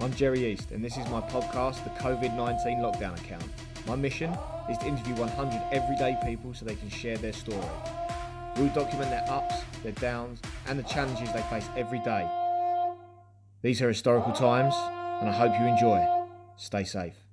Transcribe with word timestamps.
I'm 0.00 0.14
Jerry 0.14 0.46
East, 0.46 0.70
and 0.70 0.84
this 0.84 0.96
is 0.96 1.08
my 1.08 1.20
podcast, 1.20 1.82
The 1.82 1.90
COVID 2.00 2.36
19 2.36 2.78
Lockdown 2.78 3.18
Account. 3.18 3.42
My 3.84 3.96
mission 3.96 4.32
is 4.70 4.78
to 4.78 4.86
interview 4.86 5.16
100 5.16 5.60
everyday 5.72 6.16
people 6.24 6.54
so 6.54 6.64
they 6.64 6.76
can 6.76 6.88
share 6.88 7.18
their 7.18 7.32
story. 7.32 7.66
We'll 8.56 8.68
document 8.68 9.10
their 9.10 9.24
ups, 9.28 9.56
their 9.82 9.90
downs, 9.92 10.40
and 10.68 10.78
the 10.78 10.84
challenges 10.84 11.32
they 11.32 11.42
face 11.42 11.68
every 11.76 11.98
day. 12.04 12.30
These 13.62 13.82
are 13.82 13.88
historical 13.88 14.32
times, 14.32 14.72
and 15.20 15.28
I 15.28 15.32
hope 15.32 15.58
you 15.58 15.66
enjoy. 15.66 16.06
Stay 16.56 16.84
safe. 16.84 17.27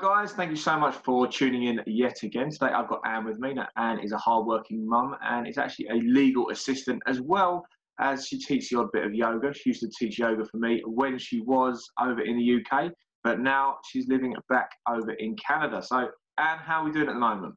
Guys, 0.00 0.32
thank 0.32 0.50
you 0.50 0.56
so 0.56 0.78
much 0.78 0.94
for 0.96 1.26
tuning 1.26 1.64
in 1.64 1.80
yet 1.86 2.22
again. 2.22 2.50
Today 2.50 2.66
I've 2.66 2.88
got 2.88 3.00
Ann 3.06 3.24
with 3.24 3.38
me. 3.38 3.54
Now 3.54 3.68
Ann 3.76 3.98
is 4.00 4.12
a 4.12 4.18
hard-working 4.18 4.86
mum 4.86 5.16
and 5.22 5.48
is 5.48 5.56
actually 5.56 5.86
a 5.88 5.94
legal 5.94 6.50
assistant 6.50 7.02
as 7.06 7.20
well 7.20 7.64
as 7.98 8.26
she 8.26 8.38
teaches 8.38 8.68
the 8.68 8.78
odd 8.78 8.92
bit 8.92 9.04
of 9.04 9.14
yoga. 9.14 9.54
She 9.54 9.70
used 9.70 9.80
to 9.80 9.90
teach 9.98 10.18
yoga 10.18 10.44
for 10.44 10.58
me 10.58 10.82
when 10.84 11.18
she 11.18 11.40
was 11.40 11.88
over 11.98 12.20
in 12.20 12.36
the 12.36 12.60
UK, 12.60 12.92
but 13.24 13.40
now 13.40 13.76
she's 13.86 14.06
living 14.08 14.34
back 14.50 14.70
over 14.86 15.12
in 15.12 15.34
Canada. 15.36 15.82
So 15.82 16.08
Ann, 16.36 16.58
how 16.58 16.82
are 16.82 16.84
we 16.84 16.92
doing 16.92 17.08
at 17.08 17.14
the 17.14 17.20
moment? 17.20 17.54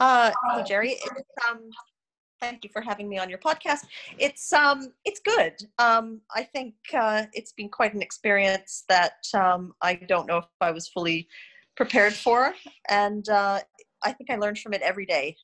Uh, 0.00 0.32
hey 0.54 0.64
Jerry, 0.66 0.92
it's, 0.92 1.22
um, 1.48 1.60
thank 2.40 2.64
you 2.64 2.70
for 2.72 2.82
having 2.82 3.08
me 3.08 3.18
on 3.18 3.28
your 3.28 3.38
podcast. 3.38 3.84
It's 4.18 4.52
um, 4.52 4.92
it's 5.04 5.20
good. 5.20 5.54
Um, 5.78 6.20
I 6.34 6.42
think 6.42 6.74
uh, 6.94 7.24
it's 7.32 7.52
been 7.52 7.68
quite 7.68 7.94
an 7.94 8.02
experience 8.02 8.84
that 8.88 9.14
um, 9.34 9.74
I 9.82 9.94
don't 9.94 10.26
know 10.26 10.38
if 10.38 10.44
I 10.60 10.70
was 10.70 10.88
fully 10.88 11.28
prepared 11.76 12.14
for, 12.14 12.54
and 12.88 13.28
uh, 13.28 13.60
I 14.02 14.12
think 14.12 14.30
I 14.30 14.36
learned 14.36 14.58
from 14.58 14.74
it 14.74 14.82
every 14.82 15.06
day. 15.06 15.36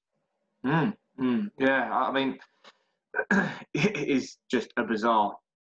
Mm, 0.65 0.95
mm, 1.21 1.51
yeah, 1.59 1.91
I 1.93 2.13
mean, 2.13 2.39
it 3.75 4.09
is 4.09 4.37
just 4.51 4.73
a 4.77 4.85
bizarre 4.85 5.35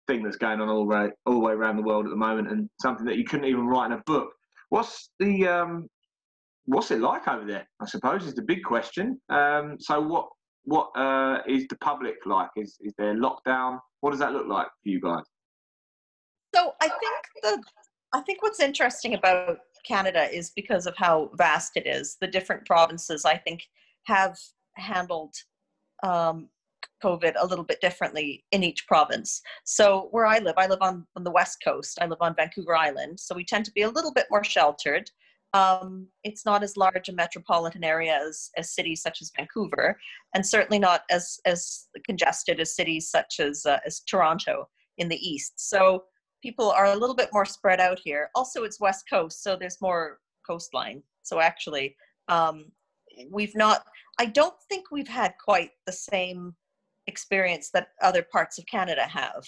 thing 0.07 0.23
that's 0.23 0.37
going 0.37 0.59
on 0.59 0.69
all, 0.69 0.85
right, 0.85 1.11
all 1.25 1.33
the 1.33 1.39
way 1.39 1.53
around 1.53 1.77
the 1.77 1.83
world 1.83 2.05
at 2.05 2.09
the 2.09 2.17
moment, 2.17 2.49
and 2.49 2.69
something 2.81 3.05
that 3.05 3.17
you 3.17 3.23
couldn't 3.23 3.47
even 3.47 3.67
write 3.67 3.87
in 3.87 3.93
a 3.93 4.03
book. 4.05 4.29
What's 4.69 5.11
the 5.19 5.47
um, 5.47 5.87
what's 6.65 6.91
it 6.91 6.99
like 6.99 7.27
over 7.27 7.45
there? 7.45 7.67
I 7.81 7.85
suppose 7.85 8.25
is 8.25 8.35
the 8.35 8.41
big 8.41 8.63
question. 8.63 9.19
Um, 9.29 9.77
so 9.79 10.01
what 10.01 10.27
what 10.65 10.91
uh, 10.95 11.39
is 11.47 11.67
the 11.67 11.77
public 11.77 12.15
like? 12.25 12.49
Is 12.55 12.77
is 12.81 12.93
there 12.97 13.15
lockdown? 13.15 13.79
What 14.01 14.11
does 14.11 14.19
that 14.19 14.33
look 14.33 14.47
like 14.47 14.67
for 14.67 14.89
you 14.89 15.01
guys? 15.01 15.23
So 16.55 16.73
I 16.81 16.87
think 16.87 17.23
the 17.41 17.63
I 18.13 18.21
think 18.21 18.41
what's 18.41 18.59
interesting 18.59 19.15
about 19.15 19.57
Canada 19.85 20.33
is 20.33 20.51
because 20.55 20.85
of 20.85 20.95
how 20.97 21.31
vast 21.35 21.71
it 21.75 21.87
is. 21.87 22.17
The 22.21 22.27
different 22.27 22.65
provinces 22.65 23.25
I 23.25 23.37
think 23.37 23.63
have 24.05 24.37
handled 24.75 25.35
um, 26.03 26.49
COVID 27.03 27.33
a 27.37 27.45
little 27.45 27.65
bit 27.65 27.81
differently 27.81 28.45
in 28.51 28.63
each 28.63 28.87
province. 28.87 29.41
So 29.65 30.07
where 30.11 30.25
I 30.25 30.39
live, 30.39 30.55
I 30.57 30.67
live 30.67 30.81
on, 30.81 31.05
on 31.15 31.23
the 31.23 31.31
west 31.31 31.57
coast. 31.63 31.97
I 32.01 32.05
live 32.05 32.21
on 32.21 32.35
Vancouver 32.35 32.75
Island, 32.75 33.19
so 33.19 33.35
we 33.35 33.43
tend 33.43 33.65
to 33.65 33.71
be 33.71 33.81
a 33.81 33.89
little 33.89 34.13
bit 34.13 34.27
more 34.31 34.43
sheltered. 34.43 35.09
Um, 35.53 36.07
it's 36.23 36.45
not 36.45 36.63
as 36.63 36.77
large 36.77 37.09
a 37.09 37.13
metropolitan 37.13 37.83
area 37.83 38.19
as, 38.27 38.49
as 38.57 38.73
cities 38.73 39.01
such 39.01 39.21
as 39.21 39.31
Vancouver, 39.37 39.99
and 40.33 40.45
certainly 40.45 40.79
not 40.79 41.01
as 41.11 41.39
as 41.45 41.87
congested 42.05 42.59
as 42.59 42.75
cities 42.75 43.09
such 43.09 43.39
as 43.39 43.65
uh, 43.65 43.79
as 43.85 43.99
Toronto 44.01 44.67
in 44.97 45.09
the 45.09 45.17
east. 45.17 45.53
So 45.57 46.05
people 46.41 46.71
are 46.71 46.87
a 46.87 46.95
little 46.95 47.15
bit 47.15 47.29
more 47.31 47.45
spread 47.45 47.79
out 47.79 47.99
here. 48.03 48.29
Also, 48.35 48.63
it's 48.63 48.79
west 48.79 49.05
coast, 49.09 49.43
so 49.43 49.55
there's 49.55 49.81
more 49.81 50.19
coastline. 50.45 51.03
So 51.21 51.39
actually, 51.39 51.95
um, 52.27 52.65
we've 53.29 53.55
not. 53.55 53.83
I 54.19 54.25
don't 54.25 54.55
think 54.69 54.91
we've 54.91 55.07
had 55.07 55.33
quite 55.43 55.71
the 55.85 55.93
same 55.93 56.55
experience 57.07 57.69
that 57.73 57.89
other 58.01 58.23
parts 58.23 58.57
of 58.57 58.65
Canada 58.65 59.03
have. 59.03 59.43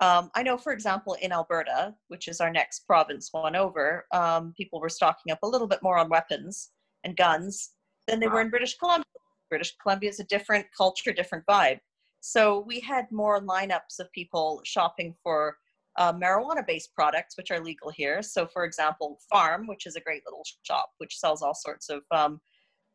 Um, 0.00 0.30
I 0.34 0.42
know, 0.42 0.58
for 0.58 0.72
example, 0.72 1.16
in 1.22 1.32
Alberta, 1.32 1.94
which 2.08 2.28
is 2.28 2.40
our 2.40 2.50
next 2.50 2.80
province 2.80 3.30
one 3.32 3.56
over, 3.56 4.06
um, 4.12 4.52
people 4.56 4.78
were 4.80 4.90
stocking 4.90 5.32
up 5.32 5.38
a 5.42 5.48
little 5.48 5.66
bit 5.66 5.82
more 5.82 5.96
on 5.96 6.10
weapons 6.10 6.70
and 7.04 7.16
guns 7.16 7.70
than 8.06 8.20
they 8.20 8.28
were 8.28 8.42
in 8.42 8.50
British 8.50 8.76
Columbia. 8.76 9.04
British 9.48 9.74
Columbia 9.82 10.10
is 10.10 10.20
a 10.20 10.24
different 10.24 10.66
culture, 10.76 11.12
different 11.12 11.46
vibe. 11.46 11.78
So 12.20 12.64
we 12.66 12.80
had 12.80 13.06
more 13.10 13.40
lineups 13.40 13.98
of 14.00 14.12
people 14.12 14.60
shopping 14.64 15.14
for 15.22 15.56
uh, 15.96 16.12
marijuana-based 16.12 16.92
products, 16.94 17.36
which 17.38 17.50
are 17.50 17.60
legal 17.60 17.90
here. 17.90 18.20
So, 18.22 18.46
for 18.46 18.64
example, 18.64 19.18
Farm, 19.30 19.66
which 19.66 19.86
is 19.86 19.96
a 19.96 20.00
great 20.00 20.22
little 20.26 20.42
shop 20.62 20.90
which 20.98 21.18
sells 21.18 21.40
all 21.40 21.54
sorts 21.54 21.88
of 21.88 22.02
um, 22.10 22.40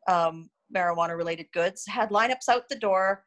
um 0.08 0.50
marijuana-related 0.74 1.46
goods, 1.52 1.84
had 1.86 2.10
lineups 2.10 2.48
out 2.48 2.68
the 2.68 2.78
door 2.78 3.24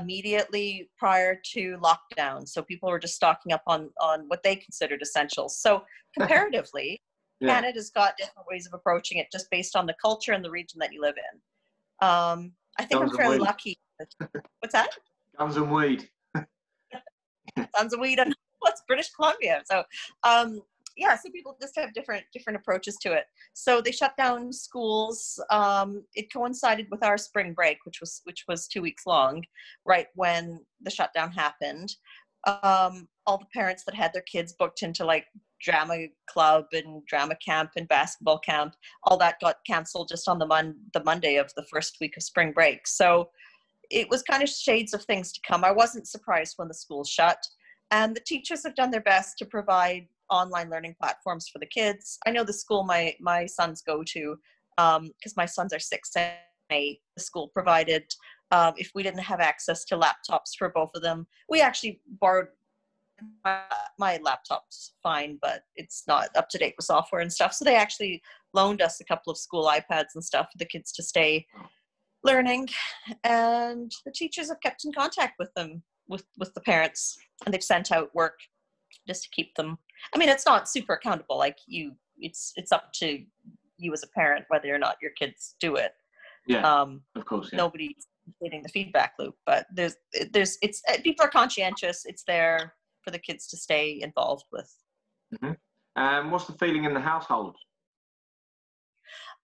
immediately 0.00 0.90
prior 0.98 1.40
to 1.52 1.78
lockdown. 1.78 2.48
So 2.48 2.62
people 2.62 2.90
were 2.90 2.98
just 2.98 3.14
stocking 3.14 3.52
up 3.52 3.62
on 3.66 3.90
on 4.00 4.24
what 4.28 4.42
they 4.42 4.56
considered 4.56 5.02
essentials. 5.02 5.58
So 5.58 5.84
comparatively, 6.18 7.00
yeah. 7.40 7.54
Canada's 7.54 7.90
got 7.90 8.16
different 8.16 8.46
ways 8.48 8.66
of 8.66 8.74
approaching 8.74 9.18
it 9.18 9.28
just 9.30 9.50
based 9.50 9.76
on 9.76 9.86
the 9.86 9.94
culture 10.00 10.32
and 10.32 10.44
the 10.44 10.50
region 10.50 10.78
that 10.80 10.92
you 10.92 11.00
live 11.00 11.16
in. 11.16 12.08
Um, 12.08 12.52
I 12.78 12.84
think 12.84 13.00
Guns 13.00 13.12
I'm 13.12 13.16
fairly 13.16 13.38
lucky. 13.38 13.78
What's 14.60 14.72
that? 14.72 14.90
Guns 15.38 15.56
and 15.56 15.70
weed. 15.70 16.08
Guns 17.74 17.92
and 17.92 18.00
weed 18.00 18.18
and 18.18 18.34
what's 18.60 18.82
British 18.86 19.10
Columbia. 19.10 19.62
So 19.66 19.84
um, 20.24 20.60
yeah, 20.96 21.14
so 21.16 21.30
people 21.30 21.56
just 21.60 21.74
have 21.76 21.92
different 21.92 22.24
different 22.32 22.58
approaches 22.58 22.96
to 23.02 23.12
it. 23.12 23.24
So 23.52 23.80
they 23.80 23.92
shut 23.92 24.16
down 24.16 24.52
schools. 24.52 25.40
Um, 25.50 26.04
it 26.14 26.32
coincided 26.32 26.86
with 26.90 27.04
our 27.04 27.18
spring 27.18 27.52
break, 27.52 27.78
which 27.84 28.00
was 28.00 28.22
which 28.24 28.44
was 28.48 28.66
two 28.66 28.82
weeks 28.82 29.06
long, 29.06 29.44
right 29.84 30.06
when 30.14 30.60
the 30.80 30.90
shutdown 30.90 31.30
happened. 31.32 31.94
Um, 32.46 33.08
all 33.26 33.38
the 33.38 33.46
parents 33.52 33.84
that 33.84 33.94
had 33.94 34.12
their 34.12 34.22
kids 34.22 34.54
booked 34.58 34.82
into 34.82 35.04
like 35.04 35.26
drama 35.60 36.06
club 36.28 36.66
and 36.72 37.04
drama 37.06 37.36
camp 37.44 37.70
and 37.76 37.88
basketball 37.88 38.38
camp, 38.38 38.74
all 39.04 39.16
that 39.16 39.40
got 39.40 39.56
canceled 39.66 40.08
just 40.08 40.28
on 40.28 40.38
the 40.38 40.46
mon- 40.46 40.76
the 40.94 41.04
Monday 41.04 41.36
of 41.36 41.52
the 41.56 41.66
first 41.70 41.96
week 42.00 42.16
of 42.16 42.22
spring 42.22 42.52
break. 42.52 42.86
So 42.86 43.30
it 43.90 44.08
was 44.10 44.22
kind 44.22 44.42
of 44.42 44.48
shades 44.48 44.94
of 44.94 45.04
things 45.04 45.32
to 45.32 45.40
come. 45.46 45.64
I 45.64 45.72
wasn't 45.72 46.08
surprised 46.08 46.54
when 46.56 46.68
the 46.68 46.74
schools 46.74 47.08
shut. 47.08 47.38
And 47.92 48.16
the 48.16 48.20
teachers 48.20 48.64
have 48.64 48.74
done 48.74 48.90
their 48.90 49.00
best 49.00 49.38
to 49.38 49.46
provide 49.46 50.08
online 50.30 50.70
learning 50.70 50.96
platforms 51.00 51.48
for 51.48 51.58
the 51.58 51.66
kids. 51.66 52.18
I 52.26 52.30
know 52.30 52.44
the 52.44 52.52
school 52.52 52.84
my 52.84 53.14
my 53.20 53.46
sons 53.46 53.82
go 53.82 54.02
to 54.04 54.36
because 54.76 54.98
um, 54.98 55.10
my 55.36 55.46
sons 55.46 55.72
are 55.72 55.78
six 55.78 56.10
and 56.16 56.32
eight. 56.70 57.00
The 57.16 57.22
school 57.22 57.48
provided 57.48 58.04
um, 58.50 58.74
if 58.76 58.90
we 58.94 59.02
didn't 59.02 59.20
have 59.20 59.40
access 59.40 59.84
to 59.86 59.98
laptops 59.98 60.56
for 60.58 60.68
both 60.68 60.90
of 60.94 61.02
them, 61.02 61.26
we 61.48 61.60
actually 61.60 62.00
borrowed 62.20 62.48
my, 63.44 63.62
my 63.98 64.18
laptop's 64.22 64.92
fine, 65.02 65.38
but 65.40 65.62
it's 65.74 66.04
not 66.06 66.28
up 66.36 66.48
to 66.50 66.58
date 66.58 66.74
with 66.76 66.86
software 66.86 67.22
and 67.22 67.32
stuff. 67.32 67.54
So 67.54 67.64
they 67.64 67.76
actually 67.76 68.22
loaned 68.52 68.82
us 68.82 69.00
a 69.00 69.04
couple 69.04 69.30
of 69.30 69.38
school 69.38 69.64
iPads 69.64 70.14
and 70.14 70.22
stuff 70.24 70.48
for 70.52 70.58
the 70.58 70.64
kids 70.64 70.92
to 70.92 71.02
stay 71.02 71.46
learning, 72.24 72.68
and 73.24 73.92
the 74.04 74.12
teachers 74.12 74.48
have 74.48 74.60
kept 74.60 74.84
in 74.84 74.92
contact 74.92 75.34
with 75.38 75.52
them 75.54 75.82
with 76.08 76.24
with 76.38 76.52
the 76.54 76.60
parents, 76.60 77.16
and 77.44 77.52
they've 77.52 77.62
sent 77.62 77.92
out 77.92 78.14
work 78.14 78.38
just 79.06 79.24
to 79.24 79.30
keep 79.30 79.54
them 79.54 79.78
i 80.14 80.18
mean 80.18 80.28
it's 80.28 80.46
not 80.46 80.68
super 80.68 80.94
accountable 80.94 81.36
like 81.38 81.58
you 81.66 81.92
it's 82.18 82.52
it's 82.56 82.72
up 82.72 82.92
to 82.92 83.22
you 83.78 83.92
as 83.92 84.02
a 84.02 84.08
parent 84.08 84.44
whether 84.48 84.74
or 84.74 84.78
not 84.78 84.96
your 85.00 85.10
kids 85.12 85.54
do 85.60 85.76
it 85.76 85.92
yeah 86.46 86.60
um 86.62 87.02
of 87.14 87.24
course 87.24 87.50
yeah. 87.52 87.58
nobody's 87.58 88.06
getting 88.42 88.62
the 88.62 88.68
feedback 88.68 89.12
loop 89.18 89.36
but 89.44 89.66
there's 89.72 89.96
there's 90.32 90.58
it's 90.62 90.82
uh, 90.88 90.96
people 91.02 91.24
are 91.24 91.30
conscientious 91.30 92.04
it's 92.06 92.24
there 92.24 92.74
for 93.02 93.10
the 93.10 93.18
kids 93.18 93.46
to 93.46 93.56
stay 93.56 94.00
involved 94.02 94.44
with 94.52 94.74
mm-hmm. 95.34 96.02
um 96.02 96.30
what's 96.30 96.46
the 96.46 96.52
feeling 96.54 96.84
in 96.84 96.94
the 96.94 97.00
household 97.00 97.56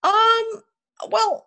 um 0.03 0.63
well 1.11 1.47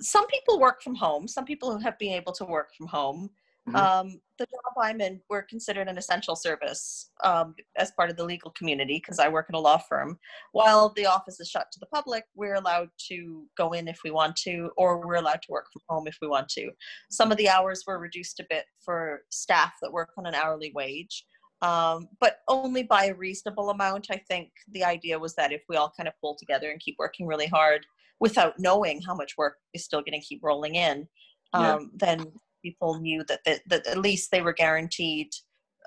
some 0.00 0.26
people 0.26 0.60
work 0.60 0.82
from 0.82 0.94
home 0.94 1.26
some 1.26 1.44
people 1.44 1.78
have 1.78 1.98
been 1.98 2.12
able 2.12 2.32
to 2.32 2.44
work 2.44 2.74
from 2.76 2.86
home 2.86 3.30
Mm-hmm. 3.72 4.08
Um, 4.08 4.20
the 4.38 4.46
job 4.46 4.72
I'm 4.80 5.00
in, 5.00 5.20
we're 5.28 5.42
considered 5.42 5.88
an 5.88 5.98
essential 5.98 6.34
service 6.34 7.10
um, 7.22 7.54
as 7.76 7.90
part 7.92 8.10
of 8.10 8.16
the 8.16 8.24
legal 8.24 8.50
community 8.52 8.96
because 8.96 9.18
I 9.18 9.28
work 9.28 9.46
in 9.48 9.54
a 9.54 9.60
law 9.60 9.78
firm. 9.78 10.18
While 10.52 10.92
the 10.96 11.06
office 11.06 11.40
is 11.40 11.48
shut 11.48 11.66
to 11.72 11.78
the 11.78 11.86
public, 11.86 12.24
we're 12.34 12.54
allowed 12.54 12.88
to 13.08 13.44
go 13.56 13.72
in 13.72 13.86
if 13.86 14.00
we 14.02 14.10
want 14.10 14.36
to, 14.36 14.70
or 14.76 15.06
we're 15.06 15.16
allowed 15.16 15.42
to 15.42 15.50
work 15.50 15.66
from 15.72 15.82
home 15.88 16.06
if 16.06 16.16
we 16.22 16.28
want 16.28 16.48
to. 16.50 16.70
Some 17.10 17.30
of 17.30 17.38
the 17.38 17.48
hours 17.48 17.84
were 17.86 17.98
reduced 17.98 18.40
a 18.40 18.46
bit 18.48 18.64
for 18.84 19.22
staff 19.30 19.74
that 19.82 19.92
work 19.92 20.10
on 20.16 20.26
an 20.26 20.34
hourly 20.34 20.72
wage. 20.74 21.24
Um, 21.62 22.08
but 22.20 22.38
only 22.48 22.82
by 22.82 23.06
a 23.06 23.14
reasonable 23.14 23.68
amount. 23.68 24.06
I 24.10 24.16
think 24.16 24.50
the 24.72 24.82
idea 24.82 25.18
was 25.18 25.34
that 25.34 25.52
if 25.52 25.62
we 25.68 25.76
all 25.76 25.92
kind 25.94 26.08
of 26.08 26.14
pull 26.18 26.34
together 26.34 26.70
and 26.70 26.80
keep 26.80 26.96
working 26.98 27.26
really 27.26 27.48
hard 27.48 27.84
without 28.18 28.54
knowing 28.58 29.02
how 29.02 29.14
much 29.14 29.36
work 29.36 29.56
is 29.74 29.84
still 29.84 30.00
going 30.00 30.18
to 30.18 30.26
keep 30.26 30.40
rolling 30.42 30.76
in, 30.76 31.06
um, 31.52 31.64
yeah. 31.64 31.78
then 31.96 32.32
people 32.62 33.00
knew 33.00 33.24
that, 33.28 33.40
that, 33.44 33.60
that 33.66 33.86
at 33.86 33.98
least 33.98 34.30
they 34.30 34.42
were 34.42 34.52
guaranteed 34.52 35.28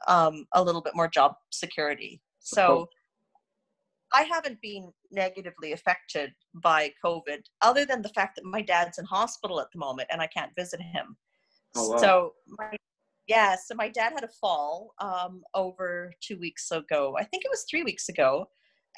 um, 0.07 0.45
a 0.53 0.63
little 0.63 0.81
bit 0.81 0.95
more 0.95 1.07
job 1.07 1.33
security. 1.51 2.21
So 2.39 2.89
I 4.13 4.23
haven't 4.23 4.61
been 4.61 4.91
negatively 5.11 5.71
affected 5.71 6.33
by 6.55 6.91
COVID, 7.03 7.39
other 7.61 7.85
than 7.85 8.01
the 8.01 8.09
fact 8.09 8.35
that 8.35 8.45
my 8.45 8.61
dad's 8.61 8.99
in 8.99 9.05
hospital 9.05 9.59
at 9.59 9.67
the 9.73 9.79
moment 9.79 10.09
and 10.11 10.21
I 10.21 10.27
can't 10.27 10.51
visit 10.55 10.81
him. 10.81 11.17
Oh, 11.75 11.89
wow. 11.89 11.97
So, 11.97 12.33
my, 12.47 12.75
yeah, 13.27 13.55
so 13.55 13.73
my 13.75 13.89
dad 13.89 14.13
had 14.13 14.23
a 14.23 14.29
fall 14.39 14.93
um, 14.99 15.41
over 15.55 16.13
two 16.21 16.37
weeks 16.37 16.69
ago. 16.71 17.15
I 17.17 17.23
think 17.23 17.43
it 17.43 17.51
was 17.51 17.65
three 17.69 17.83
weeks 17.83 18.09
ago, 18.09 18.45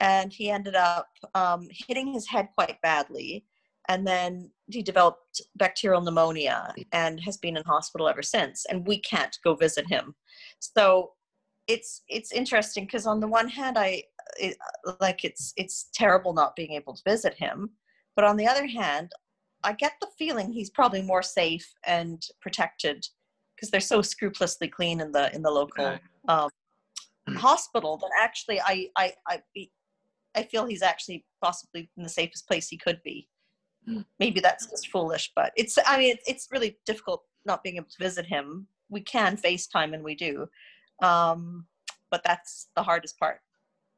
and 0.01 0.33
he 0.33 0.49
ended 0.49 0.75
up 0.75 1.07
um, 1.33 1.67
hitting 1.71 2.11
his 2.11 2.27
head 2.27 2.49
quite 2.57 2.81
badly. 2.81 3.45
And 3.87 4.05
then 4.05 4.51
he 4.67 4.81
developed 4.81 5.41
bacterial 5.55 6.01
pneumonia 6.01 6.73
and 6.91 7.19
has 7.19 7.37
been 7.37 7.57
in 7.57 7.63
hospital 7.63 8.07
ever 8.07 8.23
since. 8.23 8.65
And 8.65 8.87
we 8.87 8.99
can't 8.99 9.37
go 9.43 9.55
visit 9.55 9.87
him. 9.87 10.15
So 10.59 11.11
it's 11.67 12.03
it's 12.07 12.31
interesting 12.31 12.85
because 12.85 13.07
on 13.07 13.19
the 13.19 13.27
one 13.27 13.47
hand, 13.47 13.77
I 13.77 14.03
it, 14.39 14.57
like 14.99 15.23
it's 15.23 15.53
it's 15.57 15.89
terrible 15.93 16.33
not 16.33 16.55
being 16.55 16.71
able 16.71 16.95
to 16.95 17.01
visit 17.05 17.33
him, 17.35 17.71
but 18.15 18.25
on 18.25 18.37
the 18.37 18.47
other 18.47 18.67
hand, 18.67 19.11
I 19.63 19.73
get 19.73 19.93
the 19.99 20.07
feeling 20.17 20.51
he's 20.51 20.69
probably 20.69 21.01
more 21.01 21.23
safe 21.23 21.67
and 21.85 22.21
protected 22.41 23.05
because 23.55 23.71
they're 23.71 23.79
so 23.79 24.01
scrupulously 24.01 24.67
clean 24.67 25.01
in 25.01 25.11
the 25.11 25.33
in 25.33 25.41
the 25.41 25.51
local 25.51 25.97
um, 26.27 26.49
hospital 27.29 27.97
that 27.97 28.11
actually 28.19 28.61
I 28.61 28.89
I 28.97 29.13
I 29.27 29.41
I 30.35 30.43
feel 30.43 30.65
he's 30.65 30.83
actually 30.83 31.25
possibly 31.41 31.89
in 31.97 32.03
the 32.03 32.09
safest 32.09 32.47
place 32.47 32.67
he 32.67 32.77
could 32.77 33.01
be. 33.03 33.27
Maybe 34.19 34.39
that's 34.39 34.67
just 34.67 34.89
foolish, 34.89 35.31
but 35.35 35.51
it's 35.55 35.77
I 35.85 35.97
mean 35.97 36.13
it's, 36.15 36.27
it's 36.27 36.47
really 36.51 36.77
difficult 36.85 37.23
not 37.45 37.63
being 37.63 37.77
able 37.77 37.87
to 37.89 38.03
visit 38.03 38.25
him. 38.25 38.67
We 38.89 39.01
can 39.01 39.37
FaceTime 39.37 39.93
and 39.93 40.03
we 40.03 40.15
do, 40.15 40.47
um, 41.01 41.65
but 42.11 42.21
that's 42.23 42.67
the 42.75 42.83
hardest 42.83 43.19
part 43.19 43.39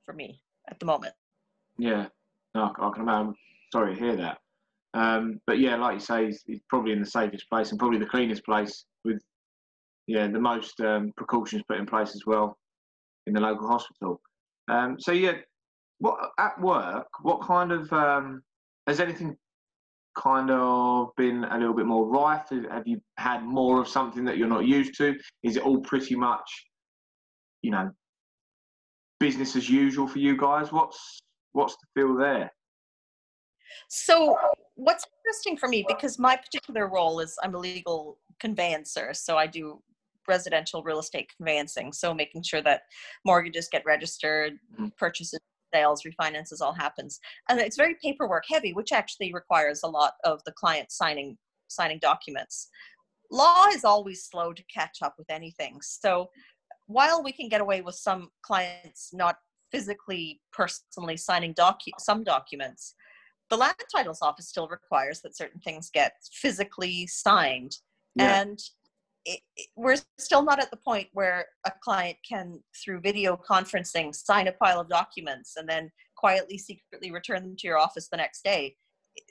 for 0.03 0.13
me 0.13 0.41
at 0.69 0.79
the 0.79 0.85
moment. 0.85 1.13
Yeah, 1.77 2.07
no, 2.55 2.73
I 2.79 2.89
can 2.91 3.03
imagine. 3.03 3.27
I'm 3.27 3.35
sorry 3.71 3.95
to 3.95 3.99
hear 3.99 4.15
that. 4.17 4.39
Um, 4.93 5.39
but 5.45 5.59
yeah, 5.59 5.75
like 5.75 5.95
you 5.95 5.99
say, 5.99 6.25
he's, 6.25 6.41
he's, 6.45 6.61
probably 6.69 6.91
in 6.93 6.99
the 6.99 7.05
safest 7.05 7.47
place 7.49 7.69
and 7.69 7.79
probably 7.79 7.99
the 7.99 8.05
cleanest 8.05 8.43
place 8.45 8.85
with, 9.03 9.21
yeah, 10.07 10.27
the 10.27 10.39
most 10.39 10.79
um, 10.81 11.13
precautions 11.17 11.63
put 11.67 11.77
in 11.77 11.85
place 11.85 12.15
as 12.15 12.25
well 12.25 12.57
in 13.27 13.33
the 13.33 13.39
local 13.39 13.67
hospital. 13.67 14.21
Um, 14.69 14.97
so 14.99 15.11
yeah, 15.11 15.33
what 15.99 16.17
at 16.39 16.59
work? 16.59 17.07
What 17.21 17.41
kind 17.41 17.71
of 17.71 17.91
um, 17.93 18.41
has 18.87 18.99
anything 18.99 19.37
kind 20.17 20.49
of 20.51 21.09
been 21.15 21.43
a 21.45 21.57
little 21.57 21.73
bit 21.73 21.85
more 21.85 22.07
rife? 22.07 22.49
Have 22.49 22.87
you 22.87 22.99
had 23.17 23.43
more 23.43 23.79
of 23.79 23.87
something 23.87 24.25
that 24.25 24.37
you're 24.37 24.47
not 24.47 24.65
used 24.65 24.95
to? 24.97 25.15
Is 25.43 25.55
it 25.55 25.63
all 25.63 25.79
pretty 25.79 26.15
much, 26.15 26.49
you 27.61 27.71
know, 27.71 27.91
business 29.19 29.55
as 29.55 29.69
usual 29.69 30.07
for 30.07 30.19
you 30.19 30.35
guys? 30.35 30.71
What's 30.71 31.19
what's 31.53 31.75
the 31.75 32.01
feel 32.01 32.15
there? 32.15 32.51
So 33.89 34.37
what's 34.75 35.05
interesting 35.21 35.57
for 35.57 35.69
me 35.69 35.85
because 35.87 36.19
my 36.19 36.35
particular 36.35 36.87
role 36.87 37.19
is 37.19 37.37
I'm 37.43 37.55
a 37.55 37.59
legal 37.59 38.19
conveyancer, 38.39 39.13
so 39.13 39.37
I 39.37 39.47
do 39.47 39.81
residential 40.27 40.83
real 40.83 40.99
estate 40.99 41.31
conveyancing, 41.37 41.93
so 41.93 42.13
making 42.13 42.43
sure 42.43 42.61
that 42.61 42.81
mortgages 43.25 43.69
get 43.71 43.83
registered, 43.85 44.53
mm-hmm. 44.73 44.87
purchases, 44.97 45.39
sales, 45.73 46.03
refinances 46.03 46.61
all 46.61 46.73
happens, 46.73 47.19
and 47.49 47.59
it's 47.59 47.77
very 47.77 47.95
paperwork 48.01 48.43
heavy, 48.49 48.73
which 48.73 48.91
actually 48.91 49.33
requires 49.33 49.81
a 49.83 49.87
lot 49.87 50.13
of 50.23 50.41
the 50.45 50.53
client 50.53 50.91
signing 50.91 51.37
signing 51.67 51.99
documents. 51.99 52.69
Law 53.31 53.67
is 53.67 53.83
always 53.83 54.23
slow 54.23 54.53
to 54.53 54.63
catch 54.73 54.99
up 55.01 55.15
with 55.17 55.29
anything, 55.29 55.79
so 55.81 56.29
while 56.87 57.21
we 57.21 57.31
can 57.31 57.49
get 57.49 57.61
away 57.61 57.81
with 57.81 57.95
some 57.95 58.29
clients 58.41 59.09
not 59.13 59.35
physically 59.71 60.39
personally 60.53 61.17
signing 61.17 61.53
docu- 61.53 61.99
some 61.99 62.23
documents 62.23 62.95
the 63.49 63.57
land 63.57 63.75
titles 63.93 64.19
office 64.21 64.47
still 64.47 64.67
requires 64.67 65.21
that 65.21 65.35
certain 65.35 65.59
things 65.61 65.89
get 65.93 66.13
physically 66.31 67.07
signed 67.07 67.77
yeah. 68.15 68.41
and 68.41 68.59
it, 69.27 69.41
it, 69.57 69.67
we're 69.75 69.97
still 70.17 70.41
not 70.41 70.59
at 70.59 70.71
the 70.71 70.77
point 70.77 71.07
where 71.11 71.45
a 71.65 71.71
client 71.83 72.17
can 72.27 72.59
through 72.81 73.01
video 73.01 73.37
conferencing 73.37 74.15
sign 74.15 74.47
a 74.47 74.53
pile 74.53 74.79
of 74.79 74.89
documents 74.89 75.57
and 75.57 75.67
then 75.67 75.91
quietly 76.15 76.57
secretly 76.57 77.11
return 77.11 77.43
them 77.43 77.55
to 77.57 77.67
your 77.67 77.77
office 77.77 78.07
the 78.09 78.17
next 78.17 78.43
day 78.43 78.73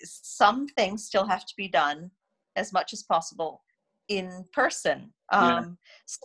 some 0.04 0.66
things 0.76 1.06
still 1.06 1.26
have 1.26 1.46
to 1.46 1.54
be 1.56 1.66
done 1.66 2.10
as 2.56 2.72
much 2.72 2.92
as 2.92 3.02
possible 3.04 3.62
in 4.08 4.44
person 4.52 5.12
yeah. 5.32 5.56
um, 5.56 5.78
so 6.06 6.18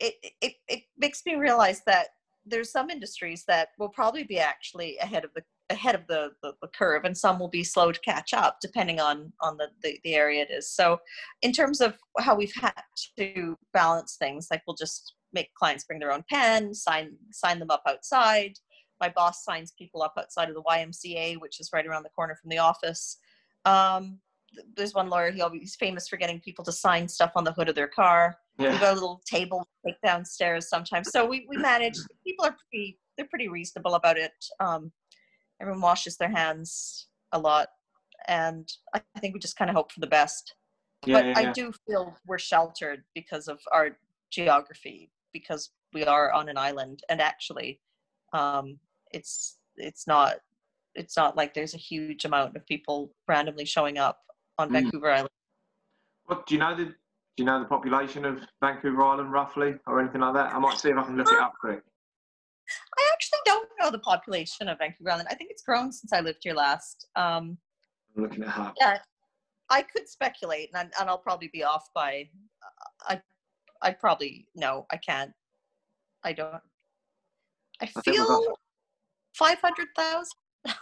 it, 0.00 0.14
it, 0.42 0.52
it 0.68 0.82
makes 0.98 1.22
me 1.24 1.36
realize 1.36 1.80
that 1.86 2.08
there's 2.44 2.70
some 2.70 2.90
industries 2.90 3.44
that 3.48 3.68
will 3.78 3.88
probably 3.88 4.24
be 4.24 4.38
actually 4.38 4.98
ahead 4.98 5.24
of 5.24 5.30
the 5.34 5.42
ahead 5.70 5.94
of 5.94 6.06
the, 6.08 6.30
the, 6.42 6.52
the, 6.60 6.68
curve 6.68 7.04
and 7.04 7.16
some 7.16 7.38
will 7.38 7.48
be 7.48 7.64
slow 7.64 7.90
to 7.90 8.00
catch 8.00 8.34
up 8.34 8.58
depending 8.60 9.00
on 9.00 9.32
on 9.40 9.56
the, 9.56 9.68
the, 9.82 9.98
the 10.04 10.14
area 10.14 10.42
it 10.42 10.50
is. 10.50 10.70
So 10.70 10.98
in 11.42 11.52
terms 11.52 11.80
of 11.80 11.96
how 12.18 12.34
we've 12.34 12.54
had 12.54 12.82
to 13.18 13.56
balance 13.72 14.16
things 14.18 14.48
like 14.50 14.62
we'll 14.66 14.76
just 14.76 15.14
make 15.32 15.52
clients 15.54 15.84
bring 15.84 15.98
their 15.98 16.12
own 16.12 16.24
pen 16.30 16.74
sign 16.74 17.12
sign 17.32 17.58
them 17.58 17.70
up 17.70 17.82
outside. 17.88 18.52
My 19.00 19.08
boss 19.08 19.44
signs 19.44 19.72
people 19.78 20.02
up 20.02 20.14
outside 20.18 20.48
of 20.48 20.54
the 20.54 20.62
ymca 20.62 21.40
which 21.40 21.60
is 21.60 21.70
right 21.72 21.86
around 21.86 22.02
the 22.02 22.10
corner 22.10 22.36
from 22.40 22.50
the 22.50 22.58
office. 22.58 23.18
Um, 23.64 24.18
there's 24.76 24.94
one 24.94 25.08
lawyer 25.08 25.30
he 25.30 25.40
always 25.40 25.76
famous 25.76 26.08
for 26.08 26.16
getting 26.16 26.40
people 26.40 26.64
to 26.64 26.72
sign 26.72 27.08
stuff 27.08 27.32
on 27.34 27.44
the 27.44 27.52
hood 27.52 27.68
of 27.68 27.74
their 27.74 27.88
car. 27.88 28.36
Yeah. 28.58 28.70
we've 28.70 28.80
got 28.80 28.92
a 28.92 28.94
little 28.94 29.20
table 29.26 29.66
take 29.84 30.00
downstairs 30.04 30.68
sometimes. 30.68 31.10
So 31.10 31.26
we, 31.26 31.46
we 31.48 31.56
manage 31.56 31.96
people 32.24 32.44
are 32.44 32.56
pretty 32.70 32.98
they're 33.16 33.28
pretty 33.28 33.48
reasonable 33.48 33.94
about 33.94 34.16
it 34.16 34.32
um, 34.60 34.92
everyone 35.60 35.80
washes 35.80 36.16
their 36.16 36.30
hands 36.30 37.08
a 37.32 37.38
lot 37.38 37.68
and 38.28 38.72
i 38.94 39.00
think 39.20 39.34
we 39.34 39.40
just 39.40 39.56
kind 39.56 39.70
of 39.70 39.76
hope 39.76 39.92
for 39.92 40.00
the 40.00 40.06
best 40.06 40.54
yeah, 41.06 41.16
but 41.16 41.26
yeah, 41.26 41.40
yeah. 41.40 41.48
i 41.48 41.52
do 41.52 41.72
feel 41.86 42.16
we're 42.26 42.38
sheltered 42.38 43.02
because 43.14 43.48
of 43.48 43.60
our 43.72 43.96
geography 44.30 45.10
because 45.32 45.70
we 45.92 46.04
are 46.04 46.32
on 46.32 46.48
an 46.48 46.58
island 46.58 47.00
and 47.08 47.20
actually 47.20 47.80
um, 48.34 48.78
it's 49.12 49.58
it's 49.76 50.06
not 50.06 50.36
it's 50.94 51.16
not 51.16 51.36
like 51.36 51.54
there's 51.54 51.74
a 51.74 51.78
huge 51.78 52.24
amount 52.24 52.56
of 52.56 52.66
people 52.66 53.12
randomly 53.26 53.64
showing 53.64 53.98
up 53.98 54.18
on 54.58 54.68
mm. 54.68 54.72
Vancouver 54.72 55.10
Island. 55.10 55.30
What 56.26 56.46
do 56.46 56.54
you 56.54 56.60
know 56.60 56.74
the 56.76 56.84
do 56.86 57.42
you 57.42 57.44
know 57.44 57.58
the 57.58 57.66
population 57.66 58.24
of 58.24 58.40
Vancouver 58.60 59.02
Island 59.02 59.32
roughly 59.32 59.74
or 59.86 60.00
anything 60.00 60.20
like 60.20 60.34
that? 60.34 60.54
I 60.54 60.58
might 60.58 60.78
see 60.78 60.90
if 60.90 60.96
I 60.96 61.02
can 61.04 61.16
look 61.16 61.30
it 61.30 61.38
up 61.38 61.54
quick. 61.60 61.82
I 62.98 63.10
know 63.84 63.90
the 63.90 63.98
population 63.98 64.68
of 64.68 64.78
Vancouver 64.78 65.10
Island. 65.10 65.28
I 65.30 65.34
think 65.34 65.50
it's 65.50 65.62
grown 65.62 65.92
since 65.92 66.12
I 66.12 66.20
lived 66.20 66.40
here 66.42 66.54
last. 66.54 67.06
Um, 67.16 67.58
I'm 68.16 68.22
looking 68.22 68.44
at 68.44 68.58
up. 68.58 68.74
Yeah, 68.80 68.98
I 69.70 69.82
could 69.82 70.08
speculate, 70.08 70.70
and, 70.74 70.92
and 70.98 71.08
I'll 71.08 71.18
probably 71.18 71.50
be 71.52 71.62
off 71.62 71.86
by. 71.94 72.28
Uh, 73.10 73.14
I, 73.14 73.88
I 73.88 73.92
probably 73.92 74.46
no, 74.54 74.86
I 74.90 74.96
can't. 74.96 75.32
I 76.24 76.32
don't. 76.32 76.60
I 77.80 77.86
feel 78.04 78.56
five 79.36 79.58
hundred 79.60 79.88
thousand. 79.96 80.32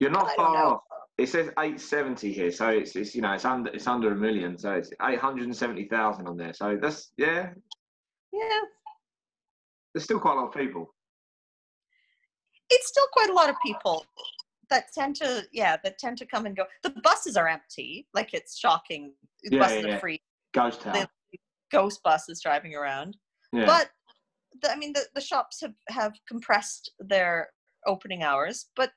You're 0.00 0.10
not 0.10 0.34
far 0.36 0.56
off. 0.56 0.80
It 1.18 1.28
says 1.28 1.48
870 1.58 2.32
here, 2.32 2.52
so 2.52 2.68
it's, 2.68 2.94
it's 2.94 3.12
you 3.12 3.22
know 3.22 3.32
it's 3.32 3.44
under 3.44 3.70
it's 3.70 3.88
under 3.88 4.12
a 4.12 4.16
million, 4.16 4.56
so 4.56 4.72
it's 4.74 4.90
870,000 5.02 6.28
on 6.28 6.36
there. 6.36 6.54
So 6.54 6.78
that's 6.80 7.10
yeah. 7.16 7.50
Yeah. 8.32 8.60
There's 9.92 10.04
still 10.04 10.20
quite 10.20 10.34
a 10.34 10.36
lot 10.36 10.48
of 10.48 10.54
people. 10.54 10.94
It's 12.70 12.88
still 12.88 13.06
quite 13.12 13.30
a 13.30 13.34
lot 13.34 13.48
of 13.48 13.56
people 13.64 14.04
that 14.70 14.92
tend 14.92 15.16
to 15.16 15.44
yeah 15.52 15.76
that 15.82 15.98
tend 15.98 16.18
to 16.18 16.26
come 16.26 16.46
and 16.46 16.56
go. 16.56 16.64
The 16.82 16.94
buses 17.02 17.36
are 17.36 17.48
empty, 17.48 18.06
like 18.14 18.34
it's 18.34 18.58
shocking. 18.58 19.12
The 19.42 19.56
yeah, 19.56 19.62
buses 19.62 19.84
yeah, 19.86 19.94
are 19.94 19.98
free. 19.98 20.20
Ghost 20.52 20.80
town. 20.82 20.94
The 20.94 21.08
ghost 21.70 22.02
buses 22.02 22.40
driving 22.42 22.74
around. 22.74 23.16
Yeah. 23.52 23.66
But 23.66 23.90
the, 24.62 24.70
I 24.70 24.76
mean, 24.76 24.92
the, 24.92 25.02
the 25.14 25.20
shops 25.20 25.60
have, 25.60 25.74
have 25.88 26.14
compressed 26.26 26.92
their 26.98 27.50
opening 27.86 28.22
hours, 28.22 28.66
but 28.76 28.90